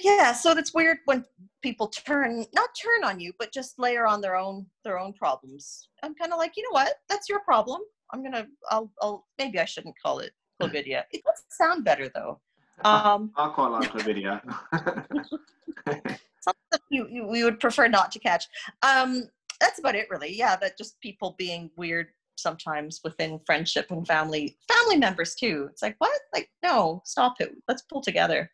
yeah, 0.00 0.33
so 0.33 0.55
that's 0.55 0.72
weird 0.72 0.98
when 1.07 1.24
people 1.62 1.88
turn 1.88 2.46
not 2.55 2.70
turn 2.81 3.05
on 3.05 3.18
you, 3.18 3.33
but 3.38 3.53
just 3.53 3.79
layer 3.79 4.07
on 4.07 4.20
their 4.20 4.37
own 4.37 4.66
their 4.85 4.98
own 4.98 5.12
problems. 5.12 5.88
I'm 6.03 6.14
kind 6.14 6.33
of 6.33 6.38
like, 6.38 6.53
you 6.57 6.62
know 6.62 6.72
what? 6.72 6.94
That's 7.09 7.29
your 7.29 7.40
problem. 7.40 7.81
I'm 8.12 8.22
gonna 8.22 8.46
I'll 8.70 8.90
I'll 9.03 9.26
maybe 9.38 9.59
I 9.59 9.64
shouldn't 9.64 9.96
call 10.00 10.20
it 10.20 10.33
chlamydia. 10.61 11.05
It 11.11 11.22
does 11.24 11.42
sound 11.50 11.85
better 11.85 12.11
though. 12.14 12.40
Um, 12.84 13.32
I 13.36 13.48
quite 13.48 13.68
like 13.68 13.92
the 13.92 14.02
video. 14.02 14.40
something 16.40 16.80
you, 16.90 17.06
you, 17.10 17.26
we 17.26 17.44
would 17.44 17.60
prefer 17.60 17.88
not 17.88 18.12
to 18.12 18.18
catch. 18.18 18.46
Um, 18.82 19.24
that's 19.60 19.78
about 19.78 19.94
it, 19.94 20.08
really. 20.10 20.34
Yeah, 20.34 20.56
that 20.56 20.78
just 20.78 21.00
people 21.00 21.34
being 21.38 21.70
weird 21.76 22.08
sometimes 22.36 23.00
within 23.04 23.40
friendship 23.44 23.90
and 23.90 24.06
family, 24.06 24.56
family 24.72 24.96
members 24.96 25.34
too. 25.34 25.68
It's 25.70 25.82
like, 25.82 25.96
what? 25.98 26.18
Like, 26.34 26.48
no, 26.62 27.02
stop 27.04 27.40
it. 27.40 27.54
Let's 27.68 27.82
pull 27.82 28.00
together. 28.00 28.50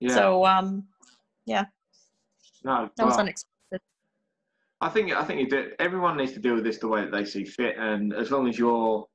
Yeah. 0.00 0.14
So, 0.14 0.46
um, 0.46 0.84
yeah. 1.44 1.66
No, 2.64 2.84
that 2.84 2.92
well, 2.98 3.06
was 3.08 3.18
unexpected. 3.18 3.80
I 4.80 4.88
think 4.88 5.12
I 5.12 5.24
think 5.24 5.40
you 5.40 5.48
do, 5.48 5.70
everyone 5.78 6.16
needs 6.16 6.32
to 6.32 6.38
deal 6.38 6.54
with 6.54 6.64
this 6.64 6.78
the 6.78 6.88
way 6.88 7.02
that 7.02 7.12
they 7.12 7.24
see 7.24 7.44
fit, 7.44 7.76
and 7.78 8.12
as 8.12 8.30
long 8.30 8.46
as 8.46 8.58
you're 8.58 9.06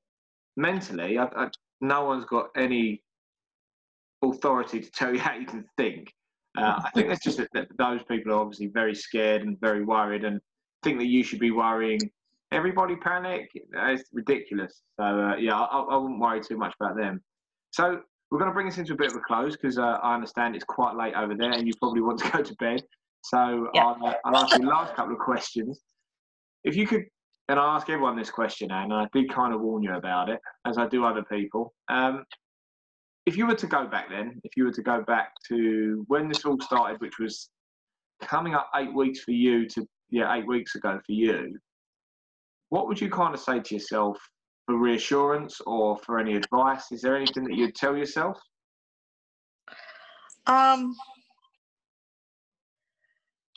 mentally, 0.57 1.19
I, 1.19 1.25
I, 1.25 1.49
no 1.81 2.05
one's 2.05 2.25
got 2.25 2.49
any 2.55 3.03
authority 4.21 4.79
to 4.79 4.91
tell 4.91 5.13
you 5.13 5.19
how 5.19 5.35
you 5.35 5.45
can 5.45 5.65
think. 5.77 6.13
Uh, 6.57 6.81
I 6.83 6.89
think 6.91 7.07
that's 7.07 7.23
just 7.23 7.37
that, 7.37 7.49
that, 7.53 7.67
those 7.77 8.01
people 8.03 8.33
are 8.33 8.39
obviously 8.39 8.67
very 8.67 8.93
scared 8.93 9.43
and 9.43 9.59
very 9.61 9.85
worried 9.85 10.25
and 10.25 10.39
think 10.83 10.99
that 10.99 11.07
you 11.07 11.23
should 11.23 11.39
be 11.39 11.51
worrying. 11.51 11.99
Everybody 12.51 12.97
panic. 12.97 13.49
It's 13.53 14.03
ridiculous. 14.11 14.81
So 14.99 15.03
uh, 15.03 15.35
yeah, 15.37 15.57
I, 15.57 15.79
I, 15.79 15.95
wouldn't 15.95 16.19
worry 16.19 16.41
too 16.41 16.57
much 16.57 16.73
about 16.79 16.97
them. 16.97 17.21
So 17.71 18.01
we're 18.29 18.39
going 18.39 18.49
to 18.49 18.53
bring 18.53 18.65
this 18.65 18.77
into 18.77 18.93
a 18.93 18.97
bit 18.97 19.11
of 19.11 19.15
a 19.15 19.21
close 19.21 19.55
because 19.55 19.77
uh, 19.77 19.99
I 20.03 20.13
understand 20.13 20.55
it's 20.55 20.65
quite 20.65 20.95
late 20.95 21.13
over 21.15 21.35
there 21.35 21.51
and 21.51 21.65
you 21.65 21.73
probably 21.79 22.01
want 22.01 22.19
to 22.19 22.29
go 22.31 22.43
to 22.43 22.55
bed. 22.55 22.83
So 23.23 23.69
yeah. 23.73 23.85
I'll, 23.85 24.05
uh, 24.05 24.13
I'll 24.25 24.35
ask 24.35 24.57
you 24.57 24.63
the 24.63 24.69
last 24.69 24.93
couple 24.95 25.13
of 25.13 25.19
questions. 25.19 25.79
If 26.65 26.75
you 26.75 26.85
could, 26.85 27.05
and 27.47 27.59
I 27.59 27.75
ask 27.75 27.89
everyone 27.89 28.17
this 28.17 28.29
question, 28.29 28.71
and 28.71 28.93
I 28.93 29.07
did 29.13 29.33
kind 29.33 29.53
of 29.53 29.61
warn 29.61 29.83
you 29.83 29.93
about 29.93 30.29
it, 30.29 30.39
as 30.65 30.77
I 30.77 30.87
do 30.87 31.05
other 31.05 31.23
people. 31.23 31.73
Um, 31.89 32.25
if 33.25 33.37
you 33.37 33.45
were 33.45 33.55
to 33.55 33.67
go 33.67 33.85
back 33.85 34.09
then, 34.09 34.39
if 34.43 34.57
you 34.57 34.65
were 34.65 34.71
to 34.71 34.81
go 34.81 35.03
back 35.03 35.33
to 35.47 36.03
when 36.07 36.27
this 36.27 36.45
all 36.45 36.59
started, 36.61 36.99
which 37.01 37.19
was 37.19 37.49
coming 38.21 38.53
up 38.53 38.69
eight 38.75 38.93
weeks 38.93 39.21
for 39.21 39.31
you 39.31 39.67
to 39.67 39.85
yeah 40.09 40.33
eight 40.35 40.47
weeks 40.47 40.75
ago 40.75 40.99
for 41.05 41.11
you, 41.11 41.57
what 42.69 42.87
would 42.87 42.99
you 42.99 43.09
kind 43.09 43.33
of 43.33 43.39
say 43.39 43.59
to 43.59 43.75
yourself 43.75 44.17
for 44.65 44.77
reassurance 44.77 45.61
or 45.67 45.97
for 45.99 46.19
any 46.19 46.35
advice? 46.35 46.91
Is 46.91 47.01
there 47.01 47.15
anything 47.15 47.43
that 47.43 47.55
you'd 47.55 47.75
tell 47.75 47.95
yourself? 47.95 48.37
Um. 50.47 50.95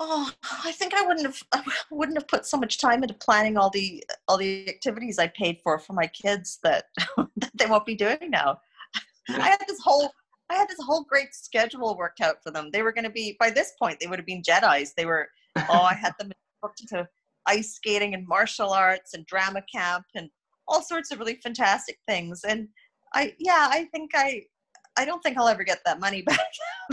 Oh, 0.01 0.29
I 0.65 0.73
think 0.73 0.93
I 0.93 1.07
wouldn't 1.07 1.25
have 1.25 1.43
I 1.53 1.63
wouldn't 1.91 2.19
have 2.19 2.29
put 2.29 2.47
so 2.47 2.57
much 2.59 2.79
time 2.79 3.03
into 3.03 3.15
planning 3.15 3.57
all 3.57 3.71
the 3.71 4.05
all 4.29 4.37
the 4.37 4.69
activities 4.69 5.19
I 5.19 5.29
paid 5.29 5.61
for 5.63 5.79
for 5.79 5.95
my 5.95 6.09
kids 6.09 6.59
that 6.65 6.87
that 7.17 7.51
they 7.55 7.67
won't 7.67 7.87
be 7.87 7.95
doing 7.95 8.29
now. 8.29 8.61
I 9.29 9.49
had 9.49 9.65
this 9.69 9.81
whole 9.83 10.11
I 10.51 10.55
had 10.55 10.69
this 10.69 10.81
whole 10.85 11.05
great 11.05 11.35
schedule 11.35 11.97
worked 11.97 12.21
out 12.21 12.37
for 12.43 12.51
them. 12.51 12.71
They 12.71 12.83
were 12.83 12.93
going 12.93 13.05
to 13.05 13.11
be 13.11 13.37
by 13.41 13.51
this 13.51 13.73
point 13.79 13.99
they 14.01 14.07
would 14.07 14.19
have 14.19 14.27
been 14.27 14.43
Jedi's. 14.43 14.95
They 14.95 15.07
were 15.07 15.29
oh 15.57 15.83
I 15.83 15.95
had 15.95 16.13
them 16.19 16.31
booked 16.63 16.81
into 16.81 17.09
ice 17.47 17.75
skating 17.75 18.15
and 18.15 18.27
martial 18.27 18.71
arts 18.71 19.15
and 19.15 19.27
drama 19.27 19.63
camp 19.73 20.05
and 20.15 20.31
all 20.69 20.83
sorts 20.83 21.11
of 21.11 21.19
really 21.19 21.39
fantastic 21.43 21.99
things. 22.09 22.43
And 22.47 22.69
I 23.15 23.35
yeah, 23.39 23.69
I 23.71 23.89
think 23.93 24.11
I 24.15 24.43
I 24.97 25.05
don't 25.05 25.23
think 25.23 25.39
I'll 25.39 25.49
ever 25.49 25.65
get 25.65 25.81
that 25.85 26.01
money 26.01 26.23
back. 26.27 26.47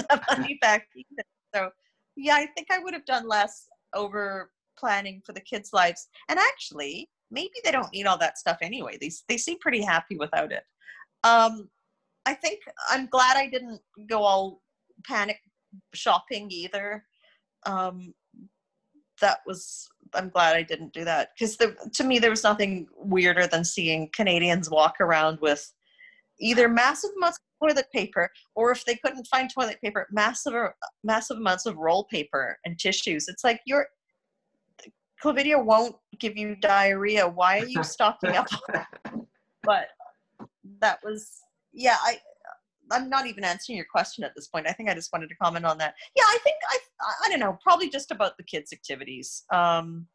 that 0.09 0.23
money 0.29 0.57
back 0.61 0.87
either. 0.95 1.27
So 1.53 1.69
yeah, 2.15 2.35
I 2.35 2.45
think 2.47 2.67
I 2.71 2.79
would 2.79 2.93
have 2.93 3.05
done 3.05 3.27
less 3.27 3.67
over 3.93 4.51
planning 4.77 5.21
for 5.25 5.33
the 5.33 5.41
kids' 5.41 5.71
lives. 5.73 6.07
And 6.29 6.39
actually, 6.39 7.09
maybe 7.29 7.53
they 7.63 7.71
don't 7.71 7.91
need 7.93 8.05
all 8.05 8.17
that 8.17 8.37
stuff 8.37 8.57
anyway. 8.61 8.97
They 8.99 9.11
they 9.27 9.37
seem 9.37 9.59
pretty 9.59 9.81
happy 9.81 10.17
without 10.17 10.51
it. 10.51 10.63
Um, 11.23 11.69
I 12.25 12.33
think 12.33 12.59
I'm 12.89 13.07
glad 13.07 13.37
I 13.37 13.47
didn't 13.47 13.81
go 14.07 14.23
all 14.23 14.61
panic 15.05 15.39
shopping 15.93 16.49
either. 16.51 17.05
Um, 17.65 18.13
that 19.21 19.39
was 19.45 19.87
I'm 20.13 20.29
glad 20.29 20.55
I 20.55 20.63
didn't 20.63 20.93
do 20.93 21.05
that 21.05 21.29
because 21.37 21.57
to 21.57 22.03
me 22.03 22.19
there 22.19 22.29
was 22.29 22.43
nothing 22.43 22.87
weirder 22.97 23.47
than 23.47 23.63
seeing 23.63 24.09
Canadians 24.13 24.69
walk 24.69 24.99
around 24.99 25.39
with 25.41 25.71
either 26.39 26.67
massive 26.67 27.11
amounts 27.17 27.37
of 27.37 27.69
toilet 27.69 27.85
paper 27.93 28.29
or 28.55 28.71
if 28.71 28.83
they 28.85 28.95
couldn't 28.95 29.27
find 29.27 29.49
toilet 29.49 29.79
paper, 29.81 30.07
massive 30.11 30.53
massive 31.03 31.37
amounts 31.37 31.65
of 31.65 31.77
roll 31.77 32.05
paper 32.05 32.57
and 32.65 32.77
tissues. 32.77 33.27
It's 33.27 33.43
like 33.43 33.61
your 33.65 33.87
chlamydia 35.23 35.63
won't 35.63 35.95
give 36.19 36.35
you 36.35 36.55
diarrhea. 36.55 37.27
Why 37.27 37.59
are 37.59 37.67
you 37.67 37.83
stocking 37.95 38.35
up? 38.35 38.47
but 39.63 39.87
that 40.79 40.99
was 41.03 41.41
yeah. 41.73 41.97
I 42.01 42.19
I'm 42.91 43.09
not 43.09 43.25
even 43.25 43.43
answering 43.43 43.77
your 43.77 43.85
question 43.89 44.23
at 44.23 44.33
this 44.35 44.47
point. 44.47 44.67
I 44.67 44.73
think 44.73 44.89
I 44.89 44.93
just 44.93 45.13
wanted 45.13 45.29
to 45.29 45.35
comment 45.35 45.65
on 45.65 45.77
that. 45.77 45.95
Yeah, 46.15 46.23
I 46.27 46.37
think 46.43 46.55
I 46.69 46.77
I 47.25 47.29
don't 47.29 47.39
know, 47.39 47.57
probably 47.63 47.89
just 47.89 48.11
about 48.11 48.37
the 48.37 48.43
kids' 48.43 48.73
activities. 48.73 49.43
Um, 49.51 50.07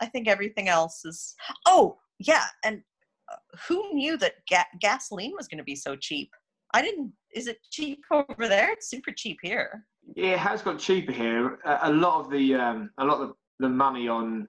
I 0.00 0.06
think 0.06 0.28
everything 0.28 0.68
else 0.68 1.04
is. 1.04 1.34
Oh 1.66 1.98
yeah, 2.18 2.44
and 2.64 2.82
uh, 3.30 3.36
who 3.68 3.94
knew 3.94 4.16
that 4.18 4.34
ga- 4.50 4.78
gasoline 4.80 5.32
was 5.36 5.48
going 5.48 5.58
to 5.58 5.64
be 5.64 5.76
so 5.76 5.96
cheap? 5.96 6.30
I 6.74 6.82
didn't. 6.82 7.12
Is 7.34 7.46
it 7.46 7.58
cheap 7.70 8.00
over 8.10 8.48
there? 8.48 8.72
It's 8.72 8.90
super 8.90 9.12
cheap 9.12 9.38
here. 9.42 9.84
Yeah, 10.14 10.32
it 10.32 10.38
has 10.38 10.62
got 10.62 10.78
cheaper 10.78 11.12
here. 11.12 11.58
A, 11.64 11.90
a 11.90 11.92
lot 11.92 12.20
of 12.20 12.30
the 12.30 12.54
um, 12.54 12.90
a 12.98 13.04
lot 13.04 13.20
of 13.20 13.32
the 13.58 13.68
money 13.68 14.08
on 14.08 14.46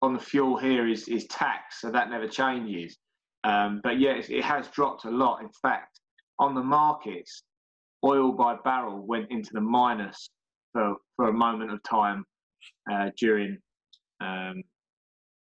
on 0.00 0.14
the 0.14 0.20
fuel 0.20 0.56
here 0.56 0.88
is 0.88 1.08
is 1.08 1.26
tax, 1.26 1.80
so 1.80 1.90
that 1.90 2.10
never 2.10 2.28
changes. 2.28 2.96
Um, 3.44 3.80
but 3.82 3.98
yeah, 3.98 4.14
it, 4.16 4.44
has 4.44 4.68
dropped 4.68 5.04
a 5.04 5.10
lot. 5.10 5.42
In 5.42 5.50
fact, 5.60 6.00
on 6.38 6.54
the 6.54 6.62
markets, 6.62 7.42
oil 8.04 8.32
by 8.32 8.56
barrel 8.64 9.04
went 9.04 9.30
into 9.30 9.50
the 9.52 9.60
minus 9.60 10.30
for, 10.72 10.94
for 11.16 11.28
a 11.28 11.32
moment 11.32 11.72
of 11.72 11.82
time 11.82 12.24
uh, 12.90 13.10
during 13.18 13.58
um, 14.20 14.62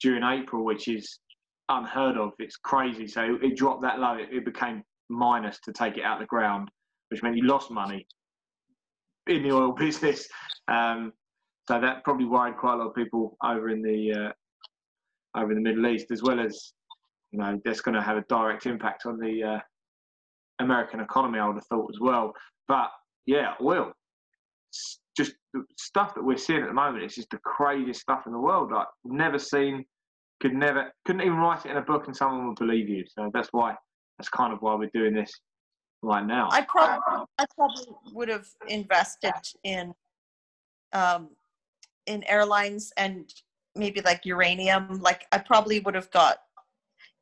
during 0.01 0.23
April, 0.23 0.65
which 0.65 0.87
is 0.89 1.19
unheard 1.69 2.17
of. 2.17 2.33
It's 2.39 2.57
crazy. 2.57 3.07
So 3.07 3.37
it 3.41 3.55
dropped 3.55 3.81
that 3.83 3.99
low. 3.99 4.15
It, 4.15 4.27
it, 4.31 4.45
became 4.45 4.83
minus 5.09 5.59
to 5.61 5.71
take 5.71 5.97
it 5.97 6.03
out 6.03 6.15
of 6.15 6.19
the 6.19 6.27
ground, 6.27 6.69
which 7.09 7.23
meant 7.23 7.37
you 7.37 7.43
lost 7.43 7.71
money 7.71 8.05
in 9.27 9.43
the 9.43 9.51
oil 9.51 9.71
business. 9.77 10.27
Um, 10.67 11.13
so 11.67 11.79
that 11.79 12.03
probably 12.03 12.25
worried 12.25 12.57
quite 12.57 12.73
a 12.73 12.77
lot 12.77 12.87
of 12.87 12.95
people 12.95 13.37
over 13.43 13.69
in 13.69 13.81
the 13.81 14.11
uh, 14.13 15.39
over 15.39 15.51
in 15.51 15.63
the 15.63 15.69
Middle 15.69 15.87
East, 15.87 16.11
as 16.11 16.21
well 16.21 16.39
as 16.39 16.73
you 17.35 17.41
know 17.41 17.59
that's 17.65 17.81
going 17.81 17.95
to 17.95 18.01
have 18.01 18.15
a 18.15 18.23
direct 18.29 18.65
impact 18.65 19.05
on 19.05 19.19
the 19.19 19.43
uh, 19.43 19.59
American 20.59 21.01
economy. 21.01 21.37
I 21.37 21.47
would 21.47 21.57
have 21.57 21.67
thought 21.67 21.89
as 21.93 21.99
well. 21.99 22.31
But 22.69 22.89
yeah, 23.25 23.55
oil, 23.61 23.91
just 25.17 25.33
stuff 25.77 26.15
that 26.15 26.23
we're 26.23 26.37
seeing 26.37 26.61
at 26.61 26.67
the 26.67 26.73
moment. 26.73 27.03
It's 27.03 27.15
just 27.15 27.29
the 27.31 27.39
craziest 27.39 27.99
stuff 27.99 28.23
in 28.25 28.31
the 28.31 28.39
world. 28.39 28.71
Like 28.71 28.87
never 29.03 29.37
seen, 29.37 29.83
could 30.41 30.53
never, 30.53 30.93
couldn't 31.03 31.23
even 31.23 31.35
write 31.35 31.65
it 31.65 31.71
in 31.71 31.77
a 31.77 31.81
book, 31.81 32.07
and 32.07 32.15
someone 32.15 32.47
would 32.47 32.57
believe 32.57 32.87
you. 32.87 33.03
So 33.17 33.29
that's 33.33 33.49
why. 33.51 33.75
That's 34.17 34.29
kind 34.29 34.53
of 34.53 34.61
why 34.61 34.75
we're 34.75 34.89
doing 34.93 35.13
this 35.13 35.33
right 36.01 36.25
now. 36.25 36.47
I 36.49 36.61
probably, 36.61 37.25
I 37.37 37.45
probably 37.53 37.85
would 38.13 38.29
have 38.29 38.47
invested 38.69 39.33
in, 39.65 39.93
um, 40.93 41.31
in 42.07 42.23
airlines 42.29 42.93
and 42.95 43.29
maybe 43.75 43.99
like 43.99 44.25
uranium. 44.25 45.01
Like 45.01 45.25
I 45.33 45.39
probably 45.39 45.81
would 45.81 45.95
have 45.95 46.09
got 46.11 46.37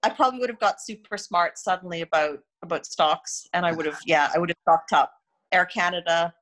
I 0.04 0.10
probably 0.10 0.40
would 0.40 0.50
have 0.50 0.60
got 0.60 0.82
super 0.82 1.18
smart 1.18 1.58
suddenly 1.58 2.02
about 2.02 2.40
about 2.62 2.86
stocks, 2.86 3.48
and 3.54 3.66
I 3.66 3.72
would 3.72 3.86
have 3.86 4.00
yeah, 4.06 4.30
I 4.36 4.38
would 4.38 4.50
have 4.50 4.58
stocked 4.62 4.94
up 4.94 5.12
Air 5.52 5.66
Canada, 5.66 6.34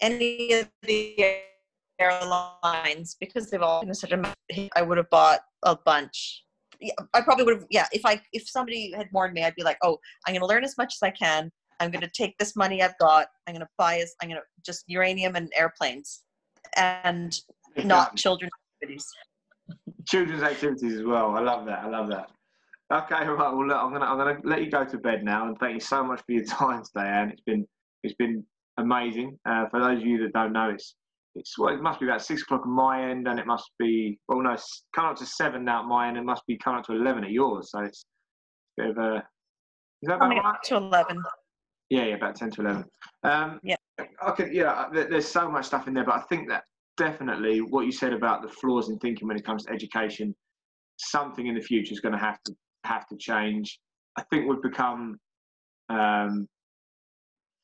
any 0.00 0.52
of 0.52 0.68
the 0.82 1.40
airlines 1.98 3.16
because 3.20 3.50
they've 3.50 3.62
all 3.62 3.84
been 3.84 3.94
such 3.94 4.12
a. 4.12 4.34
I 4.74 4.82
would 4.82 4.98
have 4.98 5.10
bought 5.10 5.40
a 5.62 5.76
bunch. 5.76 6.44
Yeah, 6.80 6.92
I 7.14 7.20
probably 7.20 7.44
would 7.44 7.54
have 7.54 7.66
yeah. 7.70 7.86
If 7.92 8.04
I 8.04 8.20
if 8.32 8.48
somebody 8.48 8.92
had 8.92 9.08
warned 9.12 9.34
me, 9.34 9.44
I'd 9.44 9.54
be 9.54 9.62
like, 9.62 9.78
oh, 9.82 9.98
I'm 10.26 10.32
going 10.32 10.40
to 10.40 10.46
learn 10.46 10.64
as 10.64 10.76
much 10.78 10.94
as 10.94 11.02
I 11.02 11.10
can. 11.10 11.50
I'm 11.80 11.90
going 11.90 12.02
to 12.02 12.10
take 12.10 12.36
this 12.38 12.56
money 12.56 12.82
I've 12.82 12.96
got. 12.98 13.28
I'm 13.46 13.54
going 13.54 13.60
to 13.60 13.68
buy 13.76 13.98
as 13.98 14.14
I'm 14.22 14.30
going 14.30 14.40
to 14.40 14.46
just 14.64 14.84
uranium 14.86 15.36
and 15.36 15.50
airplanes, 15.54 16.22
and 16.76 17.38
not 17.84 18.16
children's 18.16 18.52
activities. 18.76 19.06
Children's 20.06 20.42
activities 20.42 20.94
as 20.94 21.04
well. 21.04 21.36
I 21.36 21.40
love 21.40 21.66
that. 21.66 21.80
I 21.80 21.88
love 21.88 22.08
that. 22.08 22.30
Okay, 22.92 23.26
right. 23.26 23.28
Well, 23.54 23.66
look, 23.66 23.76
I'm 23.76 23.92
gonna 23.92 24.04
I'm 24.04 24.16
gonna 24.16 24.38
let 24.44 24.62
you 24.62 24.70
go 24.70 24.84
to 24.84 24.98
bed 24.98 25.24
now, 25.24 25.48
and 25.48 25.58
thank 25.58 25.74
you 25.74 25.80
so 25.80 26.04
much 26.04 26.20
for 26.24 26.32
your 26.32 26.44
time 26.46 26.82
today, 26.84 27.08
Ann. 27.08 27.30
It's 27.30 27.42
been 27.42 27.66
it's 28.02 28.14
been 28.14 28.44
amazing. 28.78 29.38
Uh, 29.48 29.68
for 29.70 29.80
those 29.80 30.00
of 30.00 30.06
you 30.06 30.18
that 30.22 30.32
don't 30.32 30.52
know, 30.52 30.70
it's 30.70 30.94
it's 31.34 31.58
well, 31.58 31.74
it 31.74 31.82
must 31.82 32.00
be 32.00 32.06
about 32.06 32.22
six 32.22 32.42
o'clock 32.42 32.62
on 32.64 32.70
my 32.70 33.10
end, 33.10 33.26
and 33.28 33.40
it 33.40 33.46
must 33.46 33.70
be 33.78 34.18
well, 34.28 34.40
no, 34.40 34.56
coming 34.94 35.10
up 35.10 35.16
to 35.18 35.26
seven 35.26 35.64
now 35.64 35.82
at 35.82 35.86
my 35.86 36.08
end. 36.08 36.16
It 36.16 36.24
must 36.24 36.46
be 36.46 36.56
coming 36.58 36.78
up 36.78 36.86
to 36.86 36.92
eleven 36.92 37.24
at 37.24 37.30
yours. 37.30 37.70
So 37.72 37.80
it's 37.80 38.04
a 38.78 38.82
bit 38.82 38.90
of 38.90 38.98
a. 38.98 39.16
Is 40.02 40.08
that 40.08 40.20
coming 40.20 40.38
up 40.38 40.62
to 40.64 40.76
eleven? 40.76 41.22
Yeah, 41.90 42.04
yeah, 42.04 42.14
about 42.14 42.36
ten 42.36 42.50
to 42.52 42.60
eleven. 42.60 42.84
Um, 43.24 43.60
yeah. 43.64 43.76
Okay, 44.28 44.50
yeah. 44.52 44.88
There's 44.92 45.26
so 45.26 45.50
much 45.50 45.66
stuff 45.66 45.88
in 45.88 45.94
there, 45.94 46.04
but 46.04 46.14
I 46.14 46.20
think 46.22 46.48
that 46.50 46.64
definitely 46.96 47.60
what 47.60 47.84
you 47.86 47.92
said 47.92 48.12
about 48.12 48.42
the 48.42 48.48
flaws 48.48 48.90
in 48.90 48.98
thinking 48.98 49.26
when 49.26 49.36
it 49.36 49.44
comes 49.44 49.64
to 49.64 49.72
education, 49.72 50.34
something 50.98 51.46
in 51.46 51.54
the 51.54 51.60
future 51.60 51.92
is 51.92 52.00
going 52.00 52.12
to 52.12 52.18
have 52.18 52.42
to 52.44 52.54
have 52.86 53.06
to 53.08 53.16
change. 53.16 53.78
I 54.16 54.22
think 54.30 54.48
we've 54.48 54.62
become 54.62 55.18
um, 55.88 56.48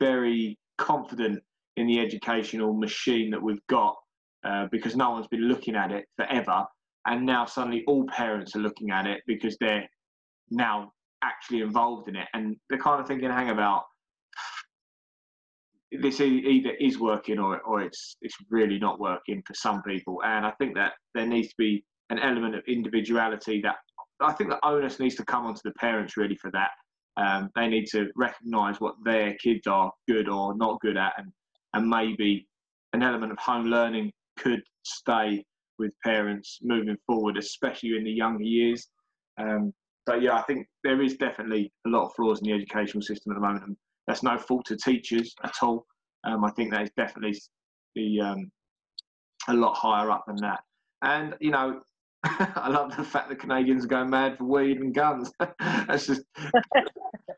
very 0.00 0.58
confident 0.78 1.42
in 1.76 1.86
the 1.86 2.00
educational 2.00 2.74
machine 2.74 3.30
that 3.30 3.42
we've 3.42 3.66
got 3.68 3.96
uh, 4.44 4.66
because 4.70 4.96
no 4.96 5.10
one's 5.10 5.28
been 5.28 5.48
looking 5.48 5.76
at 5.76 5.92
it 5.92 6.04
forever. 6.16 6.64
And 7.06 7.24
now 7.24 7.46
suddenly 7.46 7.84
all 7.86 8.04
parents 8.06 8.54
are 8.54 8.60
looking 8.60 8.90
at 8.90 9.06
it 9.06 9.22
because 9.26 9.56
they're 9.60 9.88
now 10.50 10.92
actually 11.24 11.60
involved 11.60 12.08
in 12.08 12.16
it. 12.16 12.28
And 12.34 12.56
they're 12.68 12.78
kind 12.78 13.00
of 13.00 13.06
thinking, 13.06 13.30
hang 13.30 13.50
about, 13.50 13.84
this 16.00 16.20
either 16.20 16.72
is 16.80 16.98
working 16.98 17.38
or, 17.38 17.60
or 17.60 17.82
it's, 17.82 18.16
it's 18.22 18.36
really 18.50 18.78
not 18.78 19.00
working 19.00 19.42
for 19.46 19.54
some 19.54 19.82
people. 19.82 20.20
And 20.24 20.46
I 20.46 20.52
think 20.52 20.74
that 20.76 20.92
there 21.14 21.26
needs 21.26 21.48
to 21.48 21.54
be 21.58 21.84
an 22.10 22.18
element 22.18 22.54
of 22.54 22.62
individuality 22.66 23.60
that 23.62 23.76
I 24.22 24.32
think 24.32 24.50
the 24.50 24.64
onus 24.66 25.00
needs 25.00 25.14
to 25.16 25.24
come 25.24 25.46
onto 25.46 25.60
the 25.64 25.72
parents 25.72 26.16
really 26.16 26.36
for 26.36 26.50
that. 26.52 26.70
Um, 27.16 27.50
they 27.54 27.68
need 27.68 27.86
to 27.88 28.08
recognise 28.16 28.80
what 28.80 28.94
their 29.04 29.34
kids 29.34 29.66
are 29.66 29.92
good 30.08 30.28
or 30.28 30.56
not 30.56 30.80
good 30.80 30.96
at, 30.96 31.12
and 31.18 31.30
and 31.74 31.88
maybe 31.88 32.46
an 32.92 33.02
element 33.02 33.32
of 33.32 33.38
home 33.38 33.66
learning 33.66 34.12
could 34.38 34.62
stay 34.84 35.44
with 35.78 35.92
parents 36.04 36.58
moving 36.62 36.96
forward, 37.06 37.36
especially 37.36 37.96
in 37.96 38.04
the 38.04 38.10
younger 38.10 38.44
years. 38.44 38.88
Um, 39.38 39.72
so 40.08 40.14
yeah, 40.16 40.34
I 40.34 40.42
think 40.42 40.66
there 40.84 41.00
is 41.00 41.16
definitely 41.16 41.72
a 41.86 41.90
lot 41.90 42.06
of 42.06 42.14
flaws 42.14 42.40
in 42.40 42.48
the 42.48 42.54
educational 42.54 43.02
system 43.02 43.32
at 43.32 43.36
the 43.36 43.40
moment. 43.40 43.64
And 43.66 43.76
that's 44.06 44.22
no 44.22 44.38
fault 44.38 44.66
to 44.66 44.76
teachers 44.76 45.34
at 45.44 45.54
all. 45.62 45.86
Um, 46.24 46.44
I 46.44 46.50
think 46.50 46.72
that 46.72 46.82
is 46.82 46.90
definitely 46.96 47.38
the 47.94 48.20
um, 48.20 48.50
a 49.48 49.54
lot 49.54 49.74
higher 49.74 50.10
up 50.10 50.24
than 50.26 50.36
that. 50.36 50.60
And 51.02 51.34
you 51.40 51.50
know, 51.50 51.80
I 52.24 52.68
love 52.68 52.96
the 52.96 53.02
fact 53.02 53.28
that 53.28 53.40
Canadians 53.40 53.84
are 53.84 53.88
going 53.88 54.10
mad 54.10 54.38
for 54.38 54.44
weed 54.44 54.78
and 54.78 54.94
guns. 54.94 55.32
That's 55.58 56.06
just. 56.06 56.22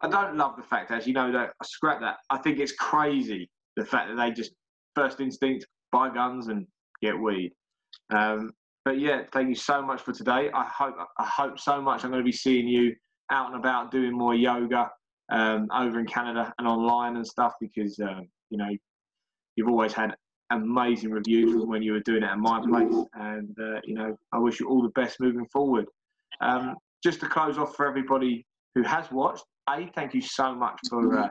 I 0.02 0.08
don't 0.08 0.36
love 0.36 0.56
the 0.56 0.62
fact, 0.62 0.90
as 0.90 1.06
you 1.06 1.14
know, 1.14 1.32
that 1.32 1.52
I 1.60 1.64
scrap 1.64 2.00
that. 2.00 2.16
I 2.30 2.38
think 2.38 2.58
it's 2.58 2.72
crazy 2.72 3.48
the 3.76 3.84
fact 3.84 4.10
that 4.10 4.16
they 4.16 4.30
just 4.30 4.52
first 4.94 5.20
instinct 5.20 5.66
buy 5.90 6.12
guns 6.12 6.48
and 6.48 6.66
get 7.02 7.18
weed. 7.18 7.52
Um, 8.14 8.52
but 8.84 9.00
yeah, 9.00 9.22
thank 9.32 9.48
you 9.48 9.54
so 9.54 9.80
much 9.80 10.02
for 10.02 10.12
today. 10.12 10.50
I 10.52 10.64
hope 10.64 10.94
I 11.18 11.24
hope 11.24 11.58
so 11.58 11.80
much 11.80 12.04
I'm 12.04 12.10
going 12.10 12.22
to 12.22 12.26
be 12.26 12.32
seeing 12.32 12.68
you 12.68 12.94
out 13.30 13.50
and 13.50 13.56
about 13.56 13.90
doing 13.90 14.12
more 14.12 14.34
yoga 14.34 14.90
um, 15.32 15.68
over 15.74 15.98
in 15.98 16.06
Canada 16.06 16.52
and 16.58 16.68
online 16.68 17.16
and 17.16 17.26
stuff 17.26 17.54
because 17.60 17.98
um, 18.00 18.28
you 18.50 18.58
know 18.58 18.68
you've 19.56 19.68
always 19.68 19.94
had 19.94 20.14
amazing 20.54 21.10
reviews 21.10 21.50
from 21.52 21.68
when 21.68 21.82
you 21.82 21.92
were 21.92 22.00
doing 22.10 22.22
it 22.22 22.30
at 22.34 22.38
my 22.38 22.58
place. 22.70 22.94
And, 23.14 23.54
uh, 23.58 23.80
you 23.84 23.94
know, 23.94 24.10
I 24.32 24.38
wish 24.38 24.60
you 24.60 24.68
all 24.68 24.82
the 24.82 24.94
best 25.00 25.20
moving 25.20 25.46
forward. 25.52 25.86
Um, 26.40 26.76
just 27.02 27.20
to 27.20 27.26
close 27.36 27.56
off 27.58 27.76
for 27.76 27.86
everybody 27.86 28.46
who 28.74 28.82
has 28.82 29.10
watched, 29.12 29.44
A, 29.70 29.76
thank 29.94 30.14
you 30.14 30.22
so 30.22 30.54
much 30.54 30.78
for, 30.90 31.02
uh, 31.18 31.28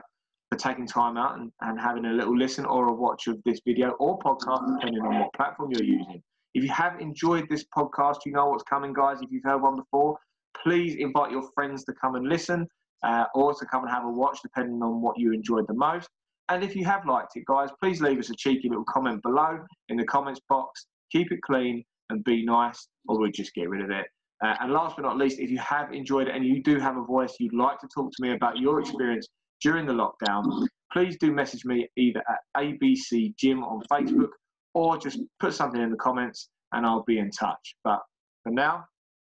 for 0.50 0.56
taking 0.58 0.86
time 0.86 1.16
out 1.16 1.32
and, 1.38 1.50
and 1.66 1.80
having 1.80 2.04
a 2.06 2.12
little 2.12 2.36
listen 2.44 2.64
or 2.64 2.88
a 2.88 2.92
watch 3.04 3.26
of 3.26 3.36
this 3.44 3.60
video 3.66 3.90
or 3.98 4.18
podcast, 4.20 4.62
depending 4.74 5.02
on 5.02 5.12
what 5.20 5.30
platform 5.34 5.70
you're 5.72 5.88
using. 5.98 6.22
If 6.54 6.62
you 6.62 6.70
have 6.70 7.00
enjoyed 7.00 7.44
this 7.48 7.64
podcast, 7.76 8.18
you 8.26 8.32
know 8.32 8.46
what's 8.50 8.62
coming, 8.64 8.92
guys. 8.92 9.18
If 9.20 9.30
you've 9.32 9.44
heard 9.44 9.62
one 9.62 9.76
before, 9.76 10.16
please 10.62 10.94
invite 11.06 11.30
your 11.32 11.44
friends 11.54 11.84
to 11.86 11.92
come 12.00 12.14
and 12.14 12.28
listen. 12.28 12.68
uh, 13.04 13.26
or 13.34 13.54
to 13.54 13.66
come 13.66 13.84
and 13.84 13.92
have 13.92 14.04
a 14.04 14.10
watch, 14.10 14.38
depending 14.42 14.82
on 14.82 15.00
what 15.00 15.18
you 15.18 15.32
enjoyed 15.32 15.66
the 15.68 15.74
most. 15.74 16.08
And 16.48 16.62
if 16.62 16.76
you 16.76 16.84
have 16.84 17.06
liked 17.06 17.36
it, 17.36 17.44
guys, 17.46 17.70
please 17.82 18.00
leave 18.00 18.18
us 18.18 18.30
a 18.30 18.34
cheeky 18.34 18.68
little 18.68 18.84
comment 18.84 19.22
below 19.22 19.58
in 19.88 19.96
the 19.96 20.04
comments 20.04 20.40
box. 20.48 20.86
Keep 21.10 21.32
it 21.32 21.40
clean 21.42 21.84
and 22.10 22.22
be 22.24 22.44
nice, 22.44 22.88
or 23.08 23.18
we'll 23.18 23.30
just 23.30 23.54
get 23.54 23.68
rid 23.68 23.82
of 23.82 23.90
it. 23.90 24.06
Uh, 24.44 24.54
and 24.60 24.72
last 24.72 24.96
but 24.96 25.02
not 25.02 25.16
least, 25.16 25.38
if 25.38 25.50
you 25.50 25.58
have 25.58 25.92
enjoyed 25.92 26.28
it 26.28 26.34
and 26.34 26.44
you 26.44 26.62
do 26.62 26.78
have 26.78 26.96
a 26.96 27.02
voice, 27.02 27.34
you'd 27.40 27.54
like 27.54 27.78
to 27.80 27.88
talk 27.94 28.10
to 28.10 28.22
me 28.22 28.32
about 28.32 28.58
your 28.58 28.80
experience 28.80 29.26
during 29.62 29.86
the 29.86 29.92
lockdown, 29.92 30.66
please 30.92 31.16
do 31.18 31.32
message 31.32 31.64
me 31.64 31.88
either 31.96 32.22
at 32.28 32.38
ABC 32.56 33.34
Gym 33.36 33.64
on 33.64 33.80
Facebook 33.90 34.28
or 34.74 34.98
just 34.98 35.20
put 35.40 35.54
something 35.54 35.80
in 35.80 35.90
the 35.90 35.96
comments 35.96 36.50
and 36.72 36.84
I'll 36.84 37.04
be 37.04 37.18
in 37.18 37.30
touch. 37.30 37.74
But 37.84 38.00
for 38.42 38.50
now, 38.50 38.84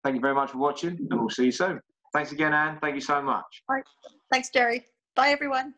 thank 0.04 0.14
you 0.14 0.20
very 0.20 0.34
much 0.34 0.50
for 0.50 0.58
watching 0.58 0.96
and 1.10 1.20
we'll 1.20 1.30
see 1.30 1.46
you 1.46 1.52
soon. 1.52 1.80
Thanks 2.12 2.32
again, 2.32 2.52
Ann. 2.52 2.78
Thank 2.80 2.94
you 2.94 3.00
so 3.00 3.20
much. 3.20 3.62
All 3.68 3.76
right. 3.76 3.84
Thanks, 4.30 4.50
Jerry. 4.50 4.84
Bye, 5.16 5.30
everyone. 5.30 5.74